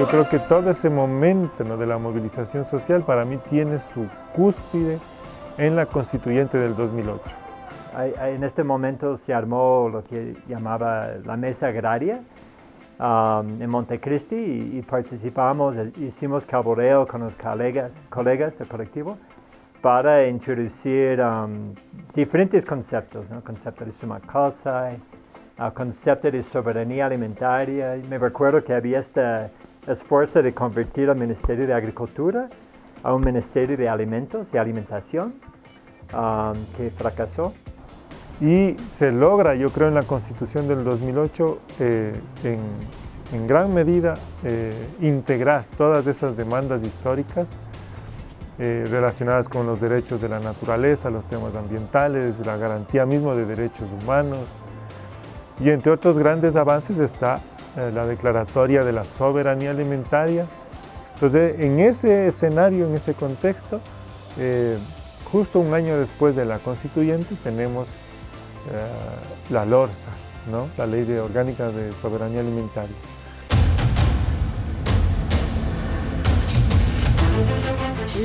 Creo 0.10 0.30
que 0.30 0.40
todo 0.40 0.70
ese 0.70 0.90
momento 0.90 1.66
¿no? 1.66 1.76
de 1.76 1.86
la 1.86 1.98
movilización 1.98 2.64
social 2.64 3.04
para 3.04 3.26
mí 3.26 3.38
tiene 3.50 3.80
su 3.82 4.08
cúspide 4.34 5.00
en 5.58 5.76
la 5.76 5.86
constituyente 5.86 6.58
del 6.58 6.78
2008. 6.78 7.22
En 8.22 8.44
este 8.46 8.64
momento 8.64 9.18
se 9.18 9.34
armó 9.34 9.90
lo 9.92 10.06
que 10.06 10.38
llamaba 10.48 11.10
la 11.26 11.36
mesa 11.36 11.68
agraria 11.68 12.22
um, 13.00 13.62
en 13.62 13.70
Montecristi 13.70 14.36
y, 14.36 14.78
y, 14.78 14.82
participamos, 14.82 15.76
hicimos 15.98 16.46
caboreo 16.46 17.06
con 17.06 17.22
los 17.22 17.34
colegas, 17.34 17.92
colegas 18.10 18.58
del 18.58 18.68
colectivo 18.70 19.18
para 19.82 20.26
introducir 20.26 21.20
um, 21.20 21.74
diferentes 22.16 22.64
conceptos, 22.64 23.30
¿no? 23.30 23.42
concepto 23.44 23.84
de 23.84 23.92
suma 23.92 24.22
cosa, 24.22 24.88
uh, 25.60 25.74
concepto 25.74 26.32
de 26.32 26.44
soberanía 26.44 27.08
alimentaria. 27.08 27.98
Me 28.10 28.18
recuerdo 28.18 28.64
que 28.64 28.74
había 28.74 29.00
esta 29.00 29.50
esfuerzo 29.88 30.42
de 30.42 30.54
convertir 30.54 31.10
al 31.10 31.20
Ministerio 31.20 31.66
de 31.66 31.74
Agricultura 31.74 32.50
a 33.04 33.14
un 33.14 33.24
Ministerio 33.24 33.78
de 33.78 33.88
Alimentos 33.88 34.48
y 34.54 34.58
Alimentación 34.58 35.36
um, 36.14 36.54
que 36.76 36.90
fracasó. 36.90 37.54
Y 38.40 38.76
se 38.90 39.12
logra, 39.12 39.56
yo 39.56 39.70
creo, 39.70 39.88
en 39.88 39.96
la 39.96 40.04
Constitución 40.04 40.68
del 40.68 40.84
2008, 40.84 41.60
eh, 41.80 42.14
en, 42.44 43.48
gran 43.48 43.74
medida, 43.74 44.14
eh, 44.44 44.74
integrar 45.02 45.66
todas 45.78 46.06
esas 46.06 46.38
demandas 46.38 46.84
históricas 46.84 47.58
eh, 48.60 48.86
relacionadas 48.90 49.50
con 49.50 49.66
los 49.66 49.82
derechos 49.82 50.22
de 50.22 50.30
la 50.30 50.40
naturaleza, 50.40 51.10
los 51.10 51.26
temas 51.26 51.56
ambientales, 51.56 52.46
la 52.46 52.58
garantía 52.58 53.06
mismo 53.06 53.36
de 53.36 53.46
derechos 53.46 53.88
humanos. 54.02 54.40
Y 55.60 55.72
entre 55.72 55.92
otros 55.92 56.20
grandes 56.20 56.56
avances 56.56 57.00
está 57.00 57.42
la 57.78 58.06
declaratoria 58.06 58.84
de 58.84 58.92
la 58.92 59.06
soberanía 59.06 59.72
alimentaria. 59.72 60.48
Entonces, 61.14 61.60
en 61.60 61.80
ese 61.80 62.28
escenario, 62.28 62.88
en 62.88 62.96
ese 62.96 63.14
contexto, 63.14 63.80
justo 65.32 65.60
un 65.60 65.74
año 65.74 65.98
después 65.98 66.36
de 66.36 66.46
la 66.46 66.60
constituyente, 66.60 67.36
tenemos 67.44 67.88
eh, 68.70 69.52
la 69.52 69.66
LORSA, 69.66 70.10
¿no? 70.52 70.68
la 70.78 70.86
Ley 70.86 71.04
de 71.04 71.20
Orgánica 71.20 71.70
de 71.70 71.94
Soberanía 72.02 72.42
Alimentaria. 72.42 72.96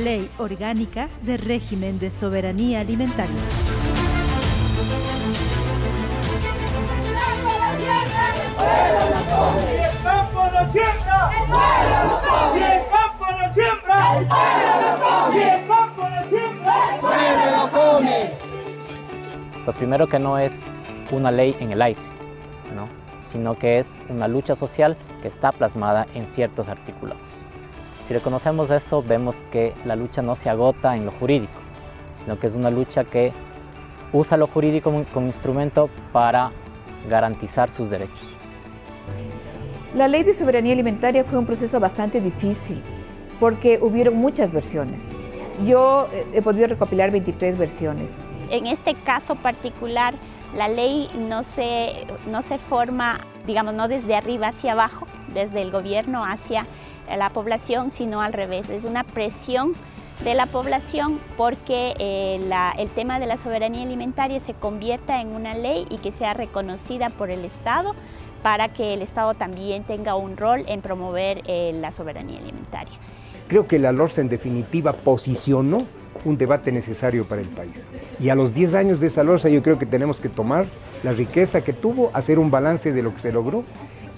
Ley 0.03 0.29
Orgánica 0.37 1.09
de 1.21 1.37
Régimen 1.37 1.99
de 1.99 2.11
Soberanía 2.11 2.81
Alimentaria. 2.81 3.41
Siembra, 10.73 11.31
el 11.39 11.45
pueblo 11.51 11.97
lo 12.09 12.19
come. 12.27 12.75
El 12.75 12.89
campo 12.89 13.25
no 13.31 13.53
siembra, 13.53 14.17
el 14.17 14.27
pueblo 14.27 14.73
lo 14.81 14.93
come. 15.05 15.53
El 15.53 15.67
campo 15.67 16.09
no 16.09 16.29
siembra, 16.29 16.93
el 16.93 16.99
pueblo 16.99 17.45
lo 17.57 17.71
come. 17.71 18.29
Pues 19.65 19.77
primero 19.77 20.07
que 20.07 20.19
no 20.19 20.37
es 20.37 20.61
una 21.11 21.31
ley 21.31 21.55
en 21.59 21.71
el 21.71 21.81
aire, 21.81 22.01
¿no? 22.75 22.87
sino 23.31 23.57
que 23.57 23.79
es 23.79 23.99
una 24.09 24.27
lucha 24.27 24.55
social 24.55 24.97
que 25.21 25.27
está 25.27 25.51
plasmada 25.51 26.05
en 26.13 26.27
ciertos 26.27 26.67
articulados. 26.67 27.23
Si 28.07 28.13
reconocemos 28.13 28.69
eso, 28.69 29.01
vemos 29.01 29.41
que 29.51 29.73
la 29.85 29.95
lucha 29.95 30.21
no 30.21 30.35
se 30.35 30.49
agota 30.49 30.95
en 30.95 31.05
lo 31.05 31.11
jurídico, 31.11 31.59
sino 32.21 32.37
que 32.37 32.47
es 32.47 32.53
una 32.53 32.69
lucha 32.69 33.05
que 33.05 33.31
usa 34.11 34.37
lo 34.37 34.47
jurídico 34.47 34.93
como 35.13 35.27
instrumento 35.27 35.89
para 36.11 36.51
garantizar 37.09 37.71
sus 37.71 37.89
derechos. 37.89 38.33
La 39.95 40.07
ley 40.07 40.23
de 40.23 40.33
soberanía 40.33 40.73
alimentaria 40.73 41.23
fue 41.23 41.37
un 41.39 41.45
proceso 41.45 41.79
bastante 41.79 42.19
difícil 42.19 42.81
porque 43.39 43.79
hubieron 43.81 44.15
muchas 44.15 44.51
versiones. 44.51 45.09
Yo 45.65 46.07
eh, 46.11 46.25
he 46.33 46.41
podido 46.41 46.67
recopilar 46.67 47.11
23 47.11 47.57
versiones 47.57 48.17
en 48.53 48.67
este 48.67 48.93
caso 48.93 49.35
particular, 49.35 50.13
la 50.55 50.67
ley 50.67 51.09
no 51.17 51.41
se, 51.41 52.05
no 52.27 52.43
se 52.43 52.59
forma, 52.59 53.21
digamos, 53.47 53.73
no 53.73 53.87
desde 53.87 54.15
arriba 54.15 54.49
hacia 54.49 54.73
abajo, 54.73 55.07
desde 55.33 55.63
el 55.63 55.71
gobierno 55.71 56.23
hacia 56.23 56.67
la 57.17 57.31
población, 57.31 57.89
sino 57.89 58.21
al 58.21 58.31
revés. 58.31 58.69
Es 58.69 58.85
una 58.85 59.03
presión 59.03 59.73
de 60.23 60.35
la 60.35 60.45
población 60.45 61.19
porque 61.35 61.95
eh, 61.97 62.39
el 62.77 62.89
tema 62.91 63.19
de 63.19 63.25
la 63.25 63.37
soberanía 63.37 63.81
alimentaria 63.81 64.39
se 64.39 64.53
convierta 64.53 65.19
en 65.19 65.29
una 65.29 65.55
ley 65.55 65.85
y 65.89 65.97
que 65.97 66.11
sea 66.11 66.35
reconocida 66.35 67.09
por 67.09 67.31
el 67.31 67.45
Estado 67.45 67.95
para 68.43 68.67
que 68.69 68.93
el 68.93 69.01
Estado 69.01 69.33
también 69.33 69.83
tenga 69.85 70.15
un 70.15 70.37
rol 70.37 70.63
en 70.67 70.81
promover 70.81 71.41
eh, 71.47 71.71
la 71.79 71.91
soberanía 71.91 72.39
alimentaria. 72.39 72.93
Creo 73.47 73.67
que 73.67 73.79
la 73.79 73.91
LORSA 73.91 74.21
en 74.21 74.29
definitiva 74.29 74.93
posicionó 74.93 75.85
un 76.25 76.37
debate 76.37 76.71
necesario 76.71 77.25
para 77.25 77.41
el 77.41 77.47
país. 77.47 77.73
Y 78.19 78.29
a 78.29 78.35
los 78.35 78.53
10 78.53 78.73
años 78.75 78.99
de 78.99 79.07
esa 79.07 79.23
losa 79.23 79.49
yo 79.49 79.63
creo 79.63 79.79
que 79.79 79.85
tenemos 79.85 80.19
que 80.19 80.29
tomar 80.29 80.65
la 81.03 81.13
riqueza 81.13 81.63
que 81.63 81.73
tuvo, 81.73 82.11
hacer 82.13 82.37
un 82.37 82.51
balance 82.51 82.91
de 82.93 83.01
lo 83.01 83.13
que 83.13 83.21
se 83.21 83.31
logró 83.31 83.63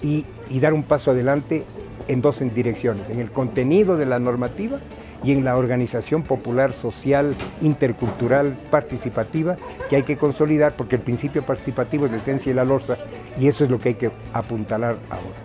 y, 0.02 0.24
dar 0.60 0.74
un 0.74 0.82
paso 0.82 1.10
adelante 1.10 1.64
en 2.08 2.20
dos 2.20 2.40
direcciones, 2.54 3.08
en 3.08 3.18
el 3.18 3.30
contenido 3.30 3.96
de 3.96 4.06
la 4.06 4.18
normativa 4.18 4.78
y 5.22 5.32
en 5.32 5.44
la 5.44 5.56
organización 5.56 6.22
popular, 6.22 6.72
social, 6.72 7.34
intercultural, 7.62 8.56
participativa, 8.70 9.56
que 9.88 9.96
hay 9.96 10.02
que 10.02 10.16
consolidar 10.16 10.74
porque 10.76 10.96
el 10.96 11.02
principio 11.02 11.44
participativo 11.44 12.06
es 12.06 12.12
la 12.12 12.18
esencia 12.18 12.50
de 12.50 12.56
la 12.56 12.64
LORSA 12.64 12.96
y 13.38 13.48
eso 13.48 13.64
es 13.64 13.70
lo 13.70 13.78
que 13.78 13.90
hay 13.90 13.94
que 13.94 14.10
apuntalar 14.32 14.96
ahora. 15.10 15.36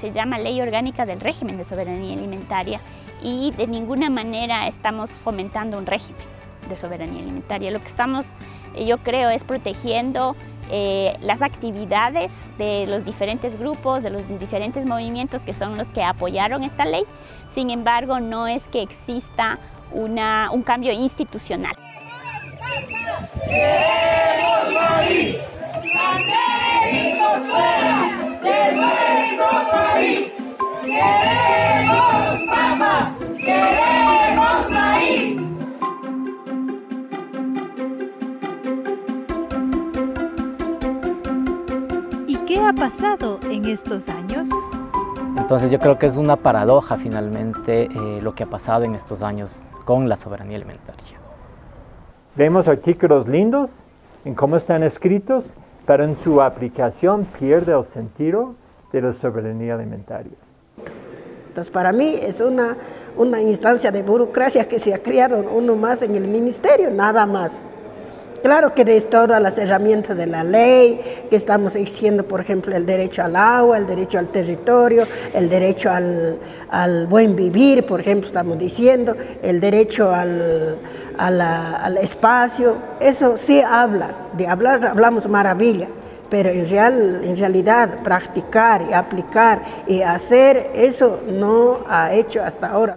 Se 0.00 0.12
llama 0.12 0.38
Ley 0.38 0.60
Orgánica 0.60 1.04
del 1.04 1.20
Régimen 1.20 1.58
de 1.58 1.64
Soberanía 1.64 2.14
Alimentaria 2.14 2.80
y 3.22 3.52
de 3.56 3.66
ninguna 3.66 4.08
manera 4.08 4.66
estamos 4.66 5.20
fomentando 5.20 5.76
un 5.78 5.86
régimen 5.86 6.24
de 6.68 6.76
soberanía 6.76 7.22
alimentaria. 7.22 7.70
Lo 7.70 7.80
que 7.80 7.88
estamos, 7.88 8.32
eh, 8.74 8.86
yo 8.86 8.98
creo, 8.98 9.28
es 9.28 9.44
protegiendo 9.44 10.36
eh, 10.70 11.16
las 11.20 11.42
actividades 11.42 12.48
de 12.56 12.86
los 12.86 13.04
diferentes 13.04 13.58
grupos, 13.58 14.02
de 14.02 14.10
los 14.10 14.22
diferentes 14.38 14.86
movimientos 14.86 15.44
que 15.44 15.52
son 15.52 15.76
los 15.76 15.90
que 15.90 16.02
apoyaron 16.02 16.62
esta 16.62 16.84
ley. 16.84 17.04
Sin 17.48 17.70
embargo, 17.70 18.20
no 18.20 18.46
es 18.46 18.68
que 18.68 18.80
exista 18.80 19.58
una, 19.92 20.50
un 20.52 20.62
cambio 20.62 20.92
institucional. 20.92 21.76
de 28.42 28.72
nuestro 28.72 29.70
país! 29.70 30.32
¡Queremos 30.82 32.42
papas! 32.48 33.14
¡Queremos 33.38 34.70
maíz! 34.70 35.49
Qué 42.50 42.60
ha 42.60 42.72
pasado 42.72 43.38
en 43.48 43.64
estos 43.66 44.08
años? 44.08 44.48
Entonces 45.38 45.70
yo 45.70 45.78
creo 45.78 46.00
que 46.00 46.06
es 46.06 46.16
una 46.16 46.34
paradoja 46.34 46.96
finalmente 46.96 47.84
eh, 47.84 48.18
lo 48.20 48.34
que 48.34 48.42
ha 48.42 48.46
pasado 48.48 48.82
en 48.82 48.96
estos 48.96 49.22
años 49.22 49.62
con 49.84 50.08
la 50.08 50.16
soberanía 50.16 50.56
alimentaria. 50.56 51.20
Vemos 52.34 52.66
artículos 52.66 53.28
lindos 53.28 53.70
en 54.24 54.34
cómo 54.34 54.56
están 54.56 54.82
escritos, 54.82 55.44
pero 55.86 56.02
en 56.02 56.16
su 56.24 56.42
aplicación 56.42 57.24
pierde 57.38 57.72
el 57.72 57.84
sentido 57.84 58.56
de 58.92 59.00
la 59.00 59.12
soberanía 59.12 59.74
alimentaria. 59.74 60.32
Entonces, 61.46 61.72
para 61.72 61.92
mí 61.92 62.18
es 62.20 62.40
una, 62.40 62.76
una 63.16 63.40
instancia 63.40 63.92
de 63.92 64.02
burocracia 64.02 64.66
que 64.66 64.80
se 64.80 64.92
ha 64.92 65.00
creado 65.00 65.38
uno 65.52 65.76
más 65.76 66.02
en 66.02 66.16
el 66.16 66.26
ministerio, 66.26 66.90
nada 66.90 67.26
más. 67.26 67.52
Claro 68.42 68.74
que 68.74 68.84
de 68.84 68.98
todas 69.02 69.40
las 69.42 69.58
herramientas 69.58 70.16
de 70.16 70.26
la 70.26 70.42
ley, 70.42 71.00
que 71.28 71.36
estamos 71.36 71.76
exigiendo, 71.76 72.24
por 72.24 72.40
ejemplo, 72.40 72.74
el 72.74 72.86
derecho 72.86 73.22
al 73.22 73.36
agua, 73.36 73.76
el 73.76 73.86
derecho 73.86 74.18
al 74.18 74.28
territorio, 74.28 75.06
el 75.34 75.50
derecho 75.50 75.90
al, 75.90 76.38
al 76.70 77.06
buen 77.06 77.36
vivir, 77.36 77.84
por 77.84 78.00
ejemplo, 78.00 78.28
estamos 78.28 78.58
diciendo, 78.58 79.14
el 79.42 79.60
derecho 79.60 80.14
al, 80.14 80.78
al 81.18 81.96
espacio, 81.98 82.76
eso 82.98 83.36
sí 83.36 83.60
habla, 83.60 84.14
de 84.32 84.46
hablar 84.46 84.86
hablamos 84.86 85.28
maravilla, 85.28 85.88
pero 86.30 86.48
en, 86.48 86.66
real, 86.66 87.20
en 87.24 87.36
realidad 87.36 88.02
practicar 88.02 88.82
y 88.88 88.94
aplicar 88.94 89.62
y 89.86 90.00
hacer 90.00 90.70
eso 90.74 91.20
no 91.28 91.80
ha 91.88 92.14
hecho 92.14 92.42
hasta 92.42 92.68
ahora. 92.68 92.96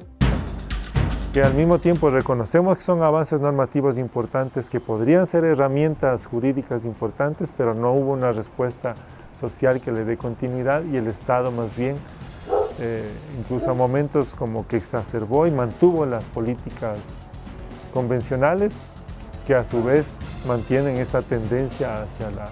Que 1.34 1.42
al 1.42 1.56
mismo 1.56 1.80
tiempo 1.80 2.12
reconocemos 2.12 2.78
que 2.78 2.84
son 2.84 3.02
avances 3.02 3.42
normativos 3.42 3.98
importantes, 3.98 4.70
que 4.70 4.80
podrían 4.80 5.26
ser 5.26 5.44
herramientas 5.46 6.28
jurídicas 6.28 6.86
importantes, 6.86 7.52
pero 7.58 7.74
no 7.74 7.92
hubo 7.92 8.12
una 8.12 8.32
respuesta 8.32 8.94
social 9.40 9.82
que 9.82 9.92
le 9.92 10.06
dé 10.06 10.16
continuidad 10.16 10.84
y 10.84 10.96
el 10.96 11.08
Estado 11.08 11.50
más 11.50 11.76
bien, 11.76 11.96
eh, 12.80 13.12
incluso 13.40 13.72
a 13.72 13.74
momentos 13.74 14.36
como 14.36 14.68
que 14.68 14.78
exacerbó 14.78 15.48
y 15.48 15.52
mantuvo 15.52 16.06
las 16.06 16.24
políticas 16.26 17.00
convencionales 17.96 18.72
que 19.48 19.56
a 19.56 19.66
su 19.66 19.84
vez 19.84 20.06
mantienen 20.48 20.98
esta 20.98 21.24
tendencia 21.24 21.96
hacia 21.96 22.30
la 22.30 22.46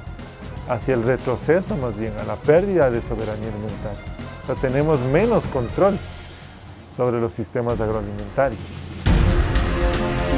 hacia 0.70 0.94
el 0.94 1.04
retroceso 1.04 1.76
más 1.78 2.00
bien, 2.00 2.14
a 2.20 2.24
la 2.24 2.36
pérdida 2.36 2.90
de 2.90 3.02
soberanía 3.02 3.50
alimentaria. 3.50 4.02
O 4.44 4.46
sea, 4.46 4.56
tenemos 4.56 5.00
menos 5.12 5.44
control 5.48 5.98
sobre 6.96 7.20
los 7.20 7.34
sistemas 7.34 7.80
agroalimentarios. 7.80 8.60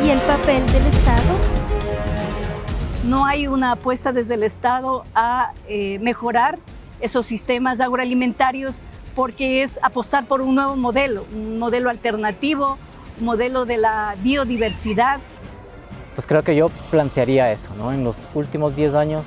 ¿Y 0.05 0.09
el 0.09 0.19
papel 0.21 0.65
del 0.67 0.85
Estado? 0.87 1.37
No 3.05 3.25
hay 3.25 3.47
una 3.47 3.73
apuesta 3.73 4.13
desde 4.13 4.35
el 4.35 4.43
Estado 4.43 5.03
a 5.15 5.53
eh, 5.67 5.99
mejorar 5.99 6.59
esos 6.99 7.25
sistemas 7.25 7.79
agroalimentarios 7.79 8.81
porque 9.15 9.63
es 9.63 9.79
apostar 9.83 10.25
por 10.25 10.41
un 10.41 10.55
nuevo 10.55 10.75
modelo, 10.75 11.25
un 11.33 11.59
modelo 11.59 11.89
alternativo, 11.89 12.77
un 13.19 13.25
modelo 13.25 13.65
de 13.65 13.77
la 13.77 14.15
biodiversidad. 14.19 15.19
Pues 16.15 16.25
creo 16.27 16.43
que 16.43 16.55
yo 16.55 16.69
plantearía 16.91 17.51
eso, 17.51 17.75
¿no? 17.75 17.91
En 17.91 18.03
los 18.03 18.15
últimos 18.33 18.75
10 18.75 18.95
años 18.95 19.25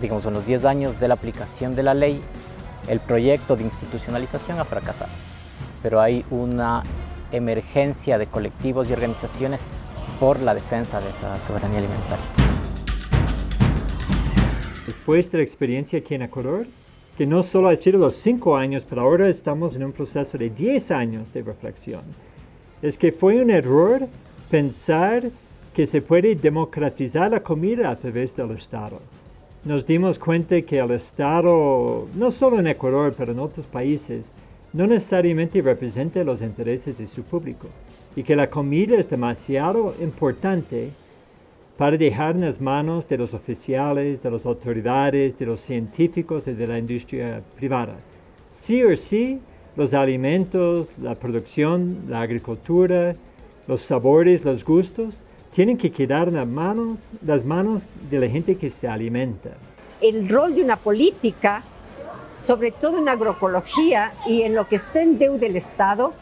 digamos, 0.00 0.24
en 0.24 0.34
los 0.34 0.46
10 0.46 0.64
años 0.64 1.00
de 1.00 1.08
la 1.08 1.14
aplicación 1.14 1.74
de 1.74 1.82
la 1.82 1.94
ley, 1.94 2.20
el 2.88 3.00
proyecto 3.00 3.56
de 3.56 3.64
institucionalización 3.64 4.58
ha 4.58 4.64
fracasado. 4.64 5.10
Pero 5.82 6.00
hay 6.00 6.24
una 6.30 6.82
emergencia 7.32 8.18
de 8.18 8.26
colectivos 8.26 8.88
y 8.90 8.92
organizaciones 8.92 9.62
por 10.18 10.40
la 10.40 10.54
defensa 10.54 11.00
de 11.00 11.08
esa 11.08 11.38
soberanía 11.38 11.78
alimentaria. 11.78 12.24
Después 14.86 15.30
de 15.30 15.38
la 15.38 15.44
experiencia 15.44 15.98
aquí 15.98 16.14
en 16.14 16.22
Ecuador, 16.22 16.66
que 17.16 17.26
no 17.26 17.42
solo 17.42 17.68
ha 17.68 17.76
sido 17.76 17.98
los 17.98 18.14
cinco 18.14 18.56
años, 18.56 18.84
pero 18.88 19.02
ahora 19.02 19.28
estamos 19.28 19.74
en 19.74 19.84
un 19.84 19.92
proceso 19.92 20.38
de 20.38 20.50
diez 20.50 20.90
años 20.90 21.32
de 21.32 21.42
reflexión, 21.42 22.02
es 22.82 22.96
que 22.96 23.12
fue 23.12 23.40
un 23.42 23.50
error 23.50 24.06
pensar 24.50 25.24
que 25.74 25.86
se 25.86 26.02
puede 26.02 26.34
democratizar 26.34 27.30
la 27.30 27.40
comida 27.40 27.90
a 27.90 27.96
través 27.96 28.34
del 28.34 28.50
Estado. 28.52 29.00
Nos 29.64 29.86
dimos 29.86 30.18
cuenta 30.18 30.60
que 30.62 30.78
el 30.78 30.90
Estado, 30.90 32.08
no 32.14 32.30
solo 32.30 32.58
en 32.58 32.66
Ecuador, 32.66 33.14
pero 33.16 33.32
en 33.32 33.38
otros 33.38 33.66
países, 33.66 34.32
no 34.72 34.86
necesariamente 34.86 35.60
representa 35.62 36.22
los 36.24 36.42
intereses 36.42 36.98
de 36.98 37.06
su 37.06 37.22
público 37.22 37.68
y 38.16 38.22
que 38.22 38.36
la 38.36 38.50
comida 38.50 38.96
es 38.96 39.08
demasiado 39.08 39.94
importante 40.00 40.90
para 41.76 41.96
dejar 41.96 42.34
en 42.34 42.42
las 42.42 42.60
manos 42.60 43.08
de 43.08 43.16
los 43.16 43.32
oficiales, 43.32 44.22
de 44.22 44.30
las 44.30 44.44
autoridades, 44.44 45.38
de 45.38 45.46
los 45.46 45.60
científicos 45.60 46.46
y 46.46 46.52
de 46.52 46.66
la 46.66 46.78
industria 46.78 47.42
privada. 47.56 47.96
Sí 48.52 48.82
o 48.82 48.94
sí, 48.96 49.40
los 49.76 49.94
alimentos, 49.94 50.90
la 51.00 51.14
producción, 51.14 52.04
la 52.08 52.20
agricultura, 52.20 53.14
los 53.66 53.82
sabores, 53.82 54.44
los 54.44 54.64
gustos, 54.64 55.22
tienen 55.54 55.76
que 55.78 55.90
quedar 55.90 56.28
en 56.28 56.34
las 56.34 56.46
manos, 56.46 56.98
las 57.24 57.44
manos 57.44 57.82
de 58.10 58.20
la 58.20 58.28
gente 58.28 58.56
que 58.56 58.70
se 58.70 58.86
alimenta. 58.86 59.50
El 60.00 60.28
rol 60.28 60.54
de 60.54 60.62
una 60.62 60.76
política, 60.76 61.62
sobre 62.40 62.72
todo 62.72 62.98
en 62.98 63.08
agroecología 63.08 64.12
y 64.26 64.42
en 64.42 64.54
lo 64.54 64.66
que 64.66 64.76
está 64.76 65.02
en 65.02 65.18
deuda 65.18 65.38
del 65.38 65.56
Estado, 65.56 66.12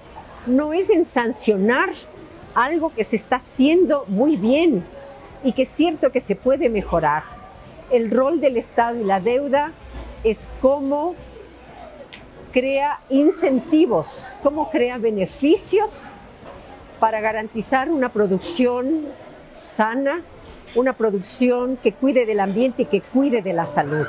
no 0.46 0.72
es 0.72 0.90
en 0.90 1.04
sancionar 1.04 1.90
algo 2.54 2.92
que 2.92 3.04
se 3.04 3.16
está 3.16 3.36
haciendo 3.36 4.04
muy 4.08 4.36
bien 4.36 4.84
y 5.44 5.52
que 5.52 5.62
es 5.62 5.68
cierto 5.68 6.10
que 6.10 6.20
se 6.20 6.34
puede 6.34 6.68
mejorar. 6.68 7.22
El 7.90 8.10
rol 8.10 8.40
del 8.40 8.56
Estado 8.56 9.00
y 9.00 9.04
la 9.04 9.20
deuda 9.20 9.72
es 10.24 10.48
cómo 10.60 11.14
crea 12.52 12.98
incentivos, 13.08 14.26
cómo 14.42 14.70
crea 14.70 14.98
beneficios 14.98 16.02
para 16.98 17.20
garantizar 17.20 17.90
una 17.90 18.08
producción 18.08 19.06
sana, 19.54 20.22
una 20.74 20.94
producción 20.94 21.76
que 21.76 21.92
cuide 21.92 22.26
del 22.26 22.40
ambiente 22.40 22.82
y 22.82 22.86
que 22.86 23.00
cuide 23.00 23.40
de 23.40 23.52
la 23.52 23.66
salud. 23.66 24.06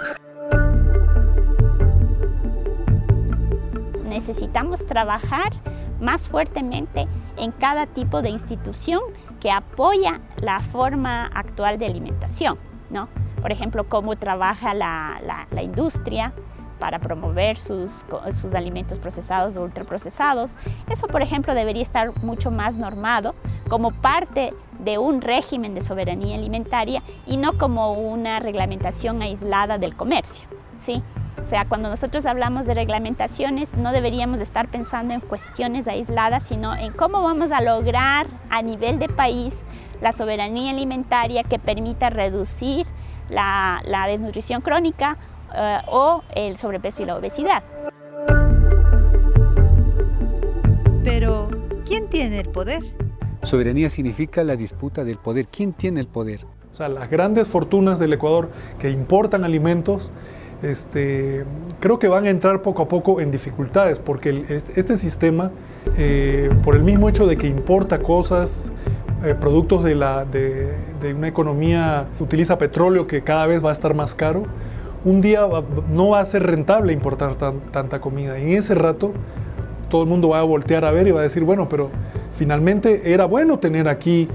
Necesitamos 4.10 4.86
trabajar 4.86 5.54
más 6.02 6.28
fuertemente 6.28 7.08
en 7.38 7.52
cada 7.52 7.86
tipo 7.86 8.22
de 8.22 8.30
institución 8.30 9.02
que 9.40 9.52
apoya 9.52 10.22
la 10.38 10.62
forma 10.62 11.28
actual 11.28 11.78
de 11.78 11.86
alimentación. 11.86 12.58
¿no? 12.90 13.08
Por 13.42 13.52
ejemplo, 13.52 13.88
cómo 13.88 14.16
trabaja 14.16 14.74
la, 14.74 15.22
la 15.52 15.64
industria, 15.64 16.34
para 16.80 17.00
promover 17.00 17.58
sus, 17.58 18.06
sus 18.32 18.56
alimentos 18.56 18.98
procesados 18.98 19.58
o 19.58 19.62
ultraprocesados. 19.62 20.58
Eso, 20.90 21.08
por 21.08 21.22
ejemplo, 21.22 21.54
debería 21.54 21.84
estar 21.84 22.18
mucho 22.24 22.50
más 22.50 22.78
normado 22.78 23.36
como 23.70 23.92
parte 23.92 24.54
de 24.80 24.98
un 24.98 25.22
régimen 25.22 25.76
de 25.76 25.82
soberanía 25.82 26.38
alimentaria 26.38 27.04
y 27.28 27.38
no 27.38 27.58
como 27.58 27.94
una 27.94 28.40
reglamentación 28.40 29.22
aislada 29.22 29.78
del 29.78 29.96
comercio. 29.96 30.48
¿sí? 30.80 31.04
O 31.44 31.48
sea, 31.48 31.66
cuando 31.66 31.90
nosotros 31.90 32.26
hablamos 32.26 32.66
de 32.66 32.74
reglamentaciones, 32.74 33.74
no 33.74 33.92
deberíamos 33.92 34.40
estar 34.40 34.68
pensando 34.68 35.14
en 35.14 35.20
cuestiones 35.20 35.88
aisladas, 35.88 36.46
sino 36.46 36.76
en 36.76 36.94
cómo 36.94 37.24
vamos 37.24 37.52
a 37.52 37.62
lograr 37.62 38.28
a 38.50 38.62
nivel 38.62 39.00
de 39.00 39.10
país 39.10 39.64
la 40.02 40.12
soberanía 40.12 40.72
alimentaria 40.72 41.44
que 41.44 41.58
permita 41.58 42.10
reducir 42.10 42.86
la, 43.30 43.82
la 43.86 44.08
desnutrición 44.08 44.62
crónica 44.62 45.18
eh, 45.56 45.80
o 45.88 46.24
el 46.36 46.58
sobrepeso 46.58 47.04
y 47.04 47.06
la 47.06 47.16
obesidad. 47.16 47.64
Pero, 51.04 51.50
¿quién 51.86 52.10
tiene 52.10 52.42
el 52.42 52.50
poder? 52.50 52.84
Soberanía 53.44 53.90
significa 53.90 54.44
la 54.44 54.56
disputa 54.56 55.04
del 55.04 55.18
poder. 55.18 55.48
¿Quién 55.48 55.74
tiene 55.74 56.02
el 56.02 56.08
poder? 56.08 56.46
O 56.72 56.76
sea, 56.76 56.90
las 56.90 57.10
grandes 57.10 57.48
fortunas 57.48 57.98
del 57.98 58.14
Ecuador 58.14 58.52
que 58.78 58.92
importan 58.92 59.44
alimentos, 59.44 60.12
este, 60.62 61.46
creo 61.80 62.00
que 62.00 62.08
van 62.08 62.26
a 62.26 62.30
entrar 62.30 62.62
poco 62.62 62.84
a 62.84 62.88
poco 62.88 63.22
en 63.22 63.32
dificultades, 63.32 64.00
porque 64.00 64.46
este, 64.50 64.80
este, 64.80 64.96
sistema, 64.98 65.52
eh, 65.98 66.50
por 66.64 66.76
el 66.76 66.84
mismo 66.84 67.10
hecho 67.10 67.28
de 67.28 67.38
que 67.38 67.48
importa 67.48 68.00
cosas, 68.00 68.72
eh, 69.24 69.36
productos 69.40 69.84
de, 69.84 69.96
la, 69.96 70.26
de, 70.26 70.74
de, 71.02 71.14
una 71.14 71.28
economía 71.28 72.08
que 72.18 72.24
utiliza 72.24 72.58
petróleo 72.58 73.08
que 73.08 73.22
cada 73.22 73.46
vez 73.48 73.64
va 73.64 73.70
a 73.70 73.74
estar 73.74 73.94
más 73.94 74.16
caro, 74.16 74.44
un 75.06 75.22
día 75.22 75.48
no 75.92 76.10
va 76.10 76.20
a 76.20 76.26
ser 76.26 76.44
rentable 76.44 76.94
importar 76.94 77.36
tanta 77.36 78.02
comida. 78.02 78.38
Y 78.38 78.44
en 78.44 78.58
ese 78.58 78.76
rato 78.76 79.14
todo 79.90 80.04
el 80.04 80.10
mundo 80.10 80.30
va 80.30 80.40
a 80.40 80.44
voltear 80.44 80.86
a 80.86 80.92
ver 80.92 81.08
y 81.08 81.12
va 81.12 81.22
a 81.22 81.24
decir, 81.24 81.44
bueno, 81.44 81.68
pero 81.70 81.90
finalmente 82.34 83.14
era 83.14 83.26
bueno 83.26 83.60
tener 83.60 83.88
aquí 83.88 84.28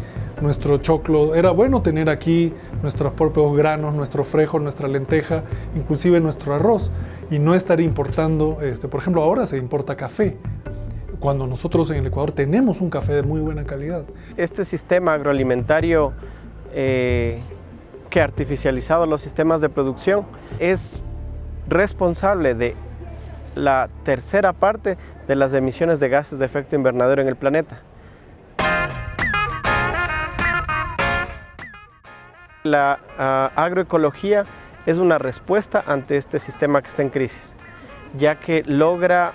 nuestro 0.45 0.76
choclo, 0.76 1.34
era 1.34 1.51
bueno 1.51 1.80
tener 1.80 2.11
aquí 2.11 2.53
nuestros 2.82 3.14
propios 3.14 3.57
granos, 3.57 3.95
nuestro 3.95 4.24
frejo, 4.24 4.61
nuestra 4.61 4.86
lenteja, 4.86 5.42
inclusive 5.74 6.20
nuestro 6.20 6.55
arroz, 6.55 6.92
y 7.30 7.38
no 7.38 7.55
estar 7.55 7.80
importando, 7.80 8.59
este, 8.61 8.86
por 8.86 9.01
ejemplo, 9.01 9.22
ahora 9.22 9.47
se 9.47 9.57
importa 9.57 9.97
café, 9.97 10.36
cuando 11.18 11.47
nosotros 11.47 11.90
en 11.90 11.97
el 11.97 12.07
Ecuador 12.09 12.32
tenemos 12.32 12.82
un 12.82 12.90
café 12.90 13.14
de 13.14 13.22
muy 13.22 13.40
buena 13.40 13.64
calidad. 13.64 14.05
Este 14.36 14.66
sistema 14.66 15.14
agroalimentario 15.14 16.12
eh, 16.74 17.40
que 18.11 18.20
ha 18.20 18.24
artificializado 18.24 19.07
los 19.07 19.22
sistemas 19.22 19.62
de 19.62 19.70
producción 19.70 20.26
es 20.59 21.01
responsable 21.68 22.55
de 22.55 22.74
la 23.55 23.88
tercera 24.05 24.53
parte 24.53 24.99
de 25.26 25.36
las 25.36 25.55
emisiones 25.55 26.01
de 26.01 26.11
gases 26.11 26.38
de 26.38 26.45
efecto 26.45 26.76
invernadero 26.76 27.22
en 27.22 27.28
el 27.28 27.36
planeta. 27.36 27.80
La 32.65 32.99
ah, 33.19 33.51
agroecología 33.57 34.45
es 34.87 34.99
una 34.99 35.19
respuesta 35.19 35.85
ante 35.87 36.17
este 36.17 36.39
sistema 36.39 36.83
que 36.83 36.89
está 36.89 37.03
en 37.03 37.11
crisis, 37.11 37.55
ya 38.19 38.41
que 38.41 38.62
logra 38.65 39.33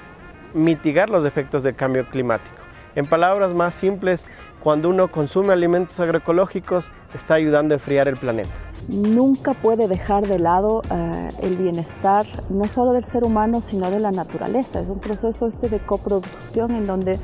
mitigar 0.53 1.09
los 1.09 1.25
efectos 1.25 1.63
del 1.63 1.75
cambio 1.75 2.07
climático. 2.09 2.57
En 2.95 3.05
palabras 3.05 3.53
más 3.53 3.75
simples, 3.75 4.25
cuando 4.61 4.89
uno 4.89 5.09
consume 5.09 5.53
alimentos 5.53 5.99
agroecológicos, 5.99 6.91
está 7.13 7.35
ayudando 7.35 7.73
a 7.73 7.77
enfriar 7.77 8.07
el 8.07 8.17
planeta 8.17 8.49
nunca 8.87 9.53
puede 9.53 9.87
dejar 9.87 10.27
de 10.27 10.39
lado 10.39 10.81
eh, 10.89 11.29
el 11.41 11.55
bienestar 11.57 12.25
no 12.49 12.67
solo 12.67 12.93
del 12.93 13.03
ser 13.03 13.23
humano, 13.23 13.61
sino 13.61 13.91
de 13.91 13.99
la 13.99 14.11
naturaleza. 14.11 14.79
Es 14.79 14.89
un 14.89 14.99
proceso 14.99 15.47
este 15.47 15.69
de 15.69 15.79
coproducción 15.79 16.71
en 16.71 16.87
donde 16.87 17.19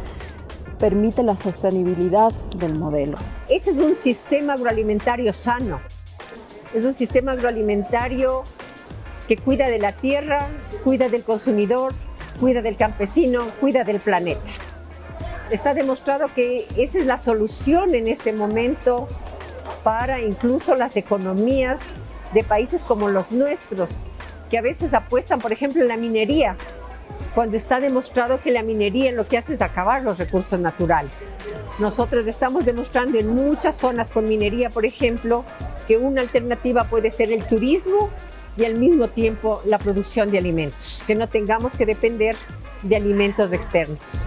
permite 0.79 1.23
la 1.23 1.37
sostenibilidad 1.37 2.31
del 2.57 2.75
modelo. 2.75 3.17
Ese 3.49 3.71
es 3.71 3.77
un 3.77 3.95
sistema 3.95 4.53
agroalimentario 4.53 5.33
sano. 5.33 5.79
Es 6.75 6.83
un 6.83 6.93
sistema 6.93 7.31
agroalimentario 7.31 8.43
que 9.29 9.37
cuida 9.37 9.69
de 9.69 9.79
la 9.79 9.93
tierra, 9.93 10.45
cuida 10.83 11.07
del 11.07 11.23
consumidor, 11.23 11.93
cuida 12.37 12.61
del 12.61 12.75
campesino, 12.75 13.45
cuida 13.61 13.85
del 13.85 14.01
planeta. 14.01 14.41
Está 15.49 15.73
demostrado 15.73 16.27
que 16.35 16.67
esa 16.75 16.99
es 16.99 17.05
la 17.05 17.17
solución 17.17 17.95
en 17.95 18.07
este 18.07 18.33
momento 18.33 19.07
para 19.85 20.19
incluso 20.19 20.75
las 20.75 20.97
economías 20.97 21.79
de 22.33 22.43
países 22.43 22.83
como 22.83 23.07
los 23.07 23.31
nuestros, 23.31 23.91
que 24.49 24.57
a 24.57 24.61
veces 24.61 24.93
apuestan, 24.93 25.39
por 25.39 25.53
ejemplo, 25.53 25.81
en 25.81 25.87
la 25.87 25.95
minería, 25.95 26.57
cuando 27.35 27.57
está 27.57 27.81
demostrado 27.81 28.39
que 28.41 28.49
la 28.49 28.63
minería 28.63 29.11
lo 29.11 29.27
que 29.27 29.37
hace 29.37 29.55
es 29.55 29.61
acabar 29.61 30.01
los 30.03 30.17
recursos 30.17 30.57
naturales. 30.57 31.33
Nosotros 31.79 32.25
estamos 32.27 32.63
demostrando 32.63 33.19
en 33.19 33.35
muchas 33.35 33.75
zonas 33.75 34.09
con 34.09 34.29
minería, 34.29 34.69
por 34.69 34.85
ejemplo, 34.85 35.43
que 35.85 35.97
una 35.97 36.21
alternativa 36.21 36.85
puede 36.85 37.11
ser 37.11 37.33
el 37.33 37.43
turismo 37.43 38.09
y 38.55 38.63
al 38.63 38.75
mismo 38.75 39.09
tiempo 39.09 39.61
la 39.65 39.77
producción 39.77 40.31
de 40.31 40.37
alimentos, 40.37 41.03
que 41.05 41.13
no 41.13 41.27
tengamos 41.27 41.75
que 41.75 41.85
depender 41.85 42.37
de 42.83 42.95
alimentos 42.95 43.51
externos. 43.51 44.21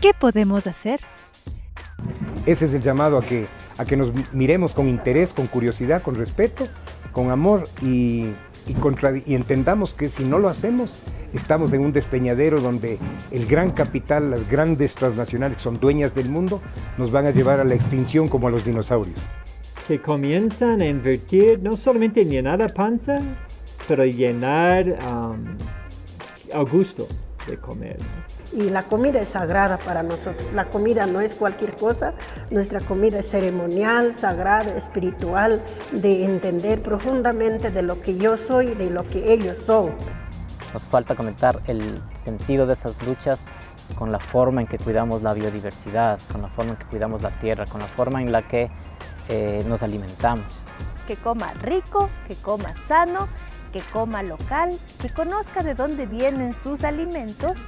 ¿Qué 0.00 0.12
podemos 0.16 0.68
hacer? 0.68 1.00
Ese 2.46 2.66
es 2.66 2.74
el 2.74 2.82
llamado 2.82 3.18
a 3.18 3.24
que, 3.24 3.48
a 3.76 3.84
que 3.84 3.96
nos 3.96 4.12
miremos 4.32 4.72
con 4.72 4.86
interés, 4.86 5.32
con 5.32 5.48
curiosidad, 5.48 6.00
con 6.00 6.14
respeto, 6.14 6.68
con 7.18 7.32
amor 7.32 7.68
y, 7.82 8.26
y, 8.68 9.34
entendamos 9.34 9.92
que 9.92 10.08
si 10.08 10.22
no 10.22 10.38
lo 10.38 10.48
hacemos, 10.48 11.02
estamos 11.34 11.72
en 11.72 11.80
un 11.80 11.92
despeñadero 11.92 12.60
donde 12.60 12.96
el 13.32 13.44
gran 13.44 13.72
capital, 13.72 14.30
las 14.30 14.48
grandes 14.48 14.94
transnacionales 14.94 15.56
que 15.56 15.64
son 15.64 15.80
dueñas 15.80 16.14
del 16.14 16.28
mundo, 16.28 16.60
nos 16.96 17.10
van 17.10 17.26
a 17.26 17.32
llevar 17.32 17.58
a 17.58 17.64
la 17.64 17.74
extinción 17.74 18.28
como 18.28 18.46
a 18.46 18.52
los 18.52 18.64
dinosaurios. 18.64 19.18
Que 19.88 20.00
comienzan 20.00 20.80
a 20.80 20.86
invertir 20.86 21.58
no 21.60 21.76
solamente 21.76 22.22
en 22.22 22.30
llenar 22.30 22.60
la 22.60 22.68
panza, 22.68 23.18
pero 23.88 24.04
llenar 24.04 24.96
a 25.00 26.60
gusto 26.70 27.08
de 27.48 27.56
comer. 27.56 27.96
Y 28.52 28.70
la 28.70 28.82
comida 28.82 29.20
es 29.20 29.28
sagrada 29.28 29.76
para 29.78 30.02
nosotros. 30.02 30.36
La 30.54 30.64
comida 30.64 31.06
no 31.06 31.20
es 31.20 31.34
cualquier 31.34 31.76
cosa. 31.76 32.14
Nuestra 32.50 32.80
comida 32.80 33.18
es 33.18 33.28
ceremonial, 33.28 34.14
sagrada, 34.14 34.74
espiritual, 34.76 35.62
de 35.92 36.24
entender 36.24 36.82
profundamente 36.82 37.70
de 37.70 37.82
lo 37.82 38.00
que 38.00 38.16
yo 38.16 38.38
soy, 38.38 38.74
de 38.74 38.90
lo 38.90 39.04
que 39.04 39.32
ellos 39.32 39.56
son. 39.66 39.92
Nos 40.72 40.84
falta 40.84 41.14
conectar 41.14 41.60
el 41.66 42.00
sentido 42.22 42.66
de 42.66 42.74
esas 42.74 43.00
luchas 43.06 43.40
con 43.94 44.12
la 44.12 44.18
forma 44.18 44.60
en 44.60 44.66
que 44.66 44.78
cuidamos 44.78 45.22
la 45.22 45.34
biodiversidad, 45.34 46.18
con 46.30 46.42
la 46.42 46.48
forma 46.48 46.72
en 46.72 46.76
que 46.76 46.84
cuidamos 46.86 47.22
la 47.22 47.30
tierra, 47.30 47.66
con 47.66 47.80
la 47.80 47.86
forma 47.86 48.20
en 48.22 48.32
la 48.32 48.42
que 48.42 48.70
eh, 49.28 49.64
nos 49.66 49.82
alimentamos. 49.82 50.46
Que 51.06 51.16
coma 51.16 51.52
rico, 51.54 52.08
que 52.26 52.34
coma 52.34 52.74
sano, 52.86 53.28
que 53.72 53.80
coma 53.92 54.22
local, 54.22 54.78
que 55.00 55.10
conozca 55.10 55.62
de 55.62 55.74
dónde 55.74 56.06
vienen 56.06 56.52
sus 56.54 56.84
alimentos 56.84 57.58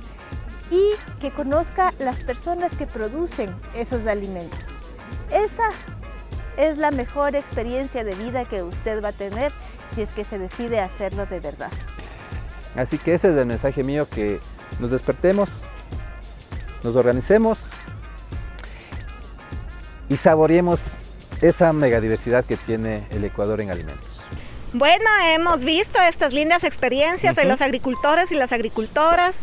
y 0.71 0.93
que 1.21 1.31
conozca 1.31 1.93
las 1.99 2.21
personas 2.21 2.75
que 2.75 2.87
producen 2.87 3.55
esos 3.75 4.07
alimentos. 4.07 4.71
Esa 5.31 5.69
es 6.57 6.79
la 6.79 6.91
mejor 6.91 7.35
experiencia 7.35 8.05
de 8.05 8.15
vida 8.15 8.45
que 8.45 8.63
usted 8.63 9.03
va 9.03 9.09
a 9.09 9.13
tener 9.13 9.53
si 9.95 10.03
es 10.03 10.09
que 10.11 10.25
se 10.25 10.39
decide 10.39 10.81
hacerlo 10.81 11.27
de 11.27 11.41
verdad. 11.41 11.71
Así 12.77 12.99
que 12.99 13.15
este 13.15 13.31
es 13.31 13.37
el 13.37 13.47
mensaje 13.47 13.83
mío, 13.83 14.09
que 14.09 14.41
nos 14.79 14.91
despertemos, 14.91 15.63
nos 16.85 16.95
organicemos 16.95 17.69
y 20.09 20.17
saboreemos 20.17 20.83
esa 21.41 21.73
megadiversidad 21.73 22.45
que 22.45 22.57
tiene 22.57 23.07
el 23.11 23.25
Ecuador 23.25 23.61
en 23.61 23.71
alimentos. 23.71 24.10
Bueno, 24.73 25.05
hemos 25.35 25.65
visto 25.65 25.99
estas 26.01 26.33
lindas 26.33 26.63
experiencias 26.63 27.35
de 27.35 27.45
los 27.45 27.61
agricultores 27.61 28.31
y 28.31 28.37
las 28.37 28.53
agricultoras 28.53 29.35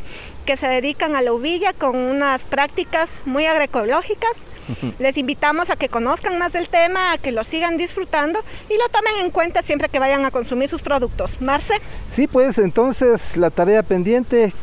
que 0.46 0.56
se 0.56 0.70
dedican 0.70 1.18
a 1.18 1.22
la 1.22 1.34
uvilla 1.34 1.74
con 1.74 1.98
unas 1.98 2.44
prácticas 2.44 3.22
muy 3.26 3.46
agroecológicas. 3.46 4.32
Les 5.00 5.18
invitamos 5.18 5.70
a 5.70 5.76
que 5.76 5.90
conozcan 5.90 6.40
más 6.40 6.54
del 6.54 6.70
tema, 6.70 7.12
a 7.12 7.18
que 7.18 7.34
lo 7.34 7.44
sigan 7.44 7.78
disfrutando 7.78 8.40
y 8.70 8.78
lo 8.78 8.88
tomen 8.88 9.26
en 9.26 9.32
cuenta 9.32 9.64
siempre 9.64 9.90
que 9.90 10.00
vayan 10.00 10.24
a 10.24 10.32
consumir 10.32 10.70
sus 10.70 10.82
productos. 10.82 11.42
Marce. 11.42 11.82
Sí, 12.10 12.28
pues 12.28 12.58
entonces 12.58 13.36
la 13.36 13.50
tarea 13.50 13.84
pendiente, 13.84 14.54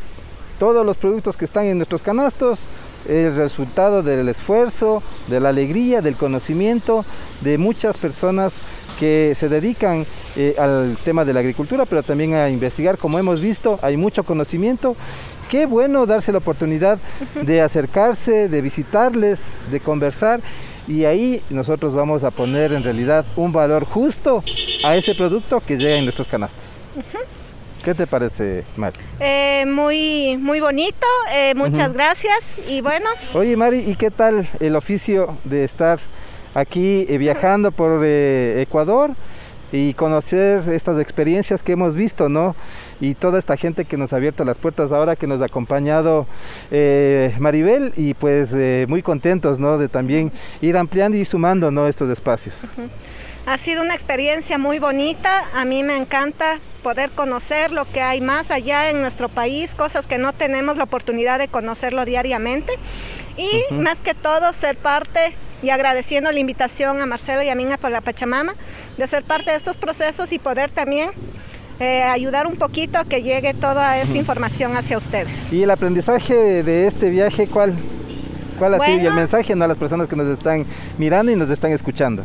todos 0.57 0.83
los 0.83 0.97
productos 0.97 1.37
que 1.37 1.45
están 1.45 1.65
en 1.65 1.77
nuestros 1.77 2.01
canastos, 2.01 2.67
el 3.07 3.35
resultado 3.35 4.01
del 4.01 4.29
esfuerzo, 4.29 5.03
de 5.27 5.39
la 5.39 5.49
alegría, 5.49 6.01
del 6.01 6.15
conocimiento 6.15 7.05
de 7.41 7.59
muchas 7.59 7.97
personas 7.97 8.53
que 8.99 9.33
se 9.35 9.49
dedican 9.49 10.07
eh, 10.35 10.55
al 10.57 10.97
tema 11.03 11.25
de 11.25 11.33
la 11.33 11.39
agricultura, 11.39 11.85
pero 11.85 12.03
también 12.03 12.33
a 12.33 12.49
investigar. 12.49 12.97
Como 12.97 13.19
hemos 13.19 13.39
visto, 13.39 13.79
hay 13.81 13.97
mucho 13.97 14.23
conocimiento. 14.23 14.95
Qué 15.49 15.65
bueno 15.65 16.05
darse 16.05 16.31
la 16.31 16.39
oportunidad 16.39 16.99
de 17.41 17.61
acercarse, 17.61 18.49
de 18.49 18.61
visitarles, 18.61 19.41
de 19.71 19.79
conversar 19.79 20.41
y 20.87 21.05
ahí 21.05 21.41
nosotros 21.49 21.95
vamos 21.95 22.23
a 22.23 22.31
poner 22.31 22.71
en 22.73 22.83
realidad 22.83 23.25
un 23.35 23.51
valor 23.51 23.85
justo 23.85 24.43
a 24.83 24.95
ese 24.95 25.15
producto 25.15 25.59
que 25.59 25.77
llega 25.77 25.95
en 25.95 26.05
nuestros 26.05 26.27
canastos. 26.27 26.77
¿Qué 27.83 27.93
te 27.93 28.07
parece, 28.07 28.63
Mari? 28.77 28.99
Eh, 29.19 29.65
muy, 29.67 30.37
muy 30.37 30.59
bonito, 30.59 31.05
eh, 31.33 31.53
muchas 31.55 31.93
gracias 31.93 32.39
y 32.67 32.81
bueno. 32.81 33.05
Oye, 33.33 33.55
Mari, 33.55 33.79
¿y 33.79 33.95
qué 33.95 34.09
tal 34.09 34.47
el 34.59 34.75
oficio 34.75 35.37
de 35.43 35.63
estar 35.63 35.99
aquí 36.55 37.05
eh, 37.09 37.17
viajando 37.17 37.71
por 37.71 38.03
Ecuador 38.03 39.11
y 39.75 39.93
conocer 39.93 40.69
estas 40.69 40.99
experiencias 41.01 41.61
que 41.61 41.73
hemos 41.73 41.95
visto, 41.95 42.29
¿no? 42.29 42.55
Y 43.01 43.13
toda 43.13 43.37
esta 43.39 43.57
gente 43.57 43.85
que 43.85 43.97
nos 43.97 44.13
ha 44.13 44.15
abierto 44.15 44.45
las 44.45 44.57
puertas 44.57 44.91
ahora, 44.91 45.15
que 45.15 45.27
nos 45.27 45.41
ha 45.41 45.45
acompañado 45.45 46.27
eh, 46.71 47.35
Maribel 47.39 47.91
y 47.97 48.13
pues 48.13 48.55
muy 48.87 49.01
contentos, 49.01 49.59
¿no? 49.59 49.77
De 49.77 49.89
también 49.89 50.31
ir 50.61 50.77
ampliando 50.77 51.17
y 51.17 51.25
sumando, 51.25 51.71
¿no? 51.71 51.87
Estos 51.87 52.09
espacios. 52.09 52.71
Ha 53.45 53.57
sido 53.59 53.83
una 53.83 53.93
experiencia 53.93 54.57
muy 54.57 54.79
bonita, 54.79 55.43
a 55.53 55.65
mí 55.65 55.83
me 55.83 55.95
encanta 55.97 56.59
poder 56.81 57.11
conocer 57.11 57.71
lo 57.71 57.85
que 57.85 58.01
hay 58.01 58.21
más 58.21 58.49
allá 58.49 58.89
en 58.89 59.01
nuestro 59.01 59.29
país, 59.29 59.75
cosas 59.75 60.07
que 60.07 60.17
no 60.17 60.33
tenemos 60.33 60.77
la 60.77 60.85
oportunidad 60.85 61.37
de 61.37 61.47
conocerlo 61.47 62.05
diariamente 62.05 62.73
y 63.37 63.73
más 63.73 64.01
que 64.01 64.13
todo 64.13 64.51
ser 64.53 64.77
parte 64.77 65.35
y 65.61 65.69
agradeciendo 65.69 66.31
la 66.31 66.39
invitación 66.39 67.01
a 67.01 67.05
Marcelo 67.05 67.41
y 67.43 67.49
a 67.49 67.55
Minga 67.55 67.77
por 67.77 67.91
la 67.91 68.01
Pachamama 68.01 68.55
de 68.97 69.07
ser 69.07 69.23
parte 69.23 69.51
de 69.51 69.57
estos 69.57 69.77
procesos 69.77 70.31
y 70.31 70.39
poder 70.39 70.69
también 70.69 71.11
eh, 71.79 72.03
ayudar 72.03 72.47
un 72.47 72.55
poquito 72.55 72.99
a 72.99 73.05
que 73.05 73.21
llegue 73.21 73.53
toda 73.53 73.97
esta 73.97 74.17
información 74.17 74.77
hacia 74.77 74.97
ustedes. 74.97 75.51
¿Y 75.51 75.63
el 75.63 75.71
aprendizaje 75.71 76.63
de 76.63 76.87
este 76.87 77.09
viaje 77.09 77.47
cuál? 77.47 77.73
¿Cuál 78.57 78.75
ha 78.75 78.85
sido? 78.85 79.03
Y 79.03 79.05
el 79.05 79.13
mensaje 79.13 79.51
a 79.51 79.67
las 79.67 79.77
personas 79.77 80.07
que 80.07 80.15
nos 80.15 80.27
están 80.27 80.65
mirando 80.97 81.31
y 81.31 81.35
nos 81.35 81.49
están 81.49 81.71
escuchando. 81.71 82.23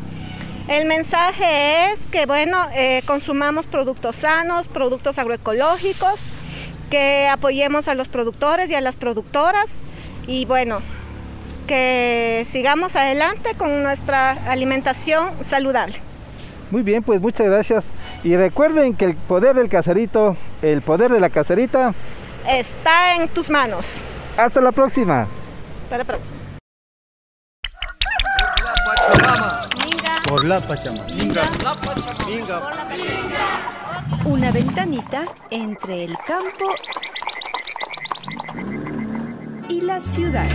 El 0.68 0.86
mensaje 0.86 1.90
es 1.90 1.98
que, 2.12 2.26
bueno, 2.26 2.68
eh, 2.74 3.02
consumamos 3.04 3.66
productos 3.66 4.14
sanos, 4.14 4.68
productos 4.68 5.18
agroecológicos, 5.18 6.20
que 6.90 7.26
apoyemos 7.26 7.88
a 7.88 7.94
los 7.94 8.06
productores 8.06 8.70
y 8.70 8.76
a 8.76 8.80
las 8.80 8.94
productoras 8.94 9.66
y, 10.28 10.44
bueno, 10.44 10.80
que 11.70 12.44
sigamos 12.50 12.96
adelante 12.96 13.54
con 13.56 13.84
nuestra 13.84 14.32
alimentación 14.50 15.30
saludable. 15.44 16.00
Muy 16.72 16.82
bien, 16.82 17.00
pues 17.00 17.20
muchas 17.20 17.46
gracias. 17.46 17.92
Y 18.24 18.36
recuerden 18.36 18.96
que 18.96 19.04
el 19.04 19.14
poder 19.14 19.54
del 19.54 19.68
caserito, 19.68 20.36
el 20.62 20.82
poder 20.82 21.12
de 21.12 21.20
la 21.20 21.30
caserita, 21.30 21.94
está 22.48 23.14
en 23.14 23.28
tus 23.28 23.50
manos. 23.50 24.00
Hasta 24.36 24.60
la 24.60 24.72
próxima. 24.72 25.28
Hasta 25.84 25.98
la 25.98 26.04
próxima. 26.04 26.36
Por 30.26 30.44
la 30.44 30.60
Pachamama. 30.60 31.06
Una 34.24 34.50
ventanita 34.50 35.22
entre 35.52 36.02
el 36.02 36.16
campo 36.26 36.64
y 39.68 39.82
la 39.82 40.00
ciudad. 40.00 40.48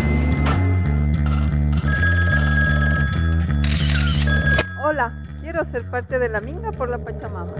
Hola, 4.88 5.12
quiero 5.42 5.66
ser 5.72 5.90
parte 5.90 6.20
de 6.20 6.30
la 6.30 6.40
Minga 6.42 6.72
por 6.72 6.88
la 6.88 7.00
Pachamama. 7.00 7.54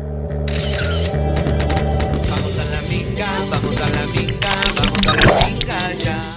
Vamos 2.30 2.60
a 2.60 2.66
la 2.70 2.82
Minga, 2.88 3.26
vamos 3.50 3.82
a 3.82 3.90
la 3.90 4.06
Minga, 4.14 4.52
vamos 4.76 5.08
a 5.08 5.16
la 5.16 5.48
Minga 5.48 5.94
ya. 5.94 6.35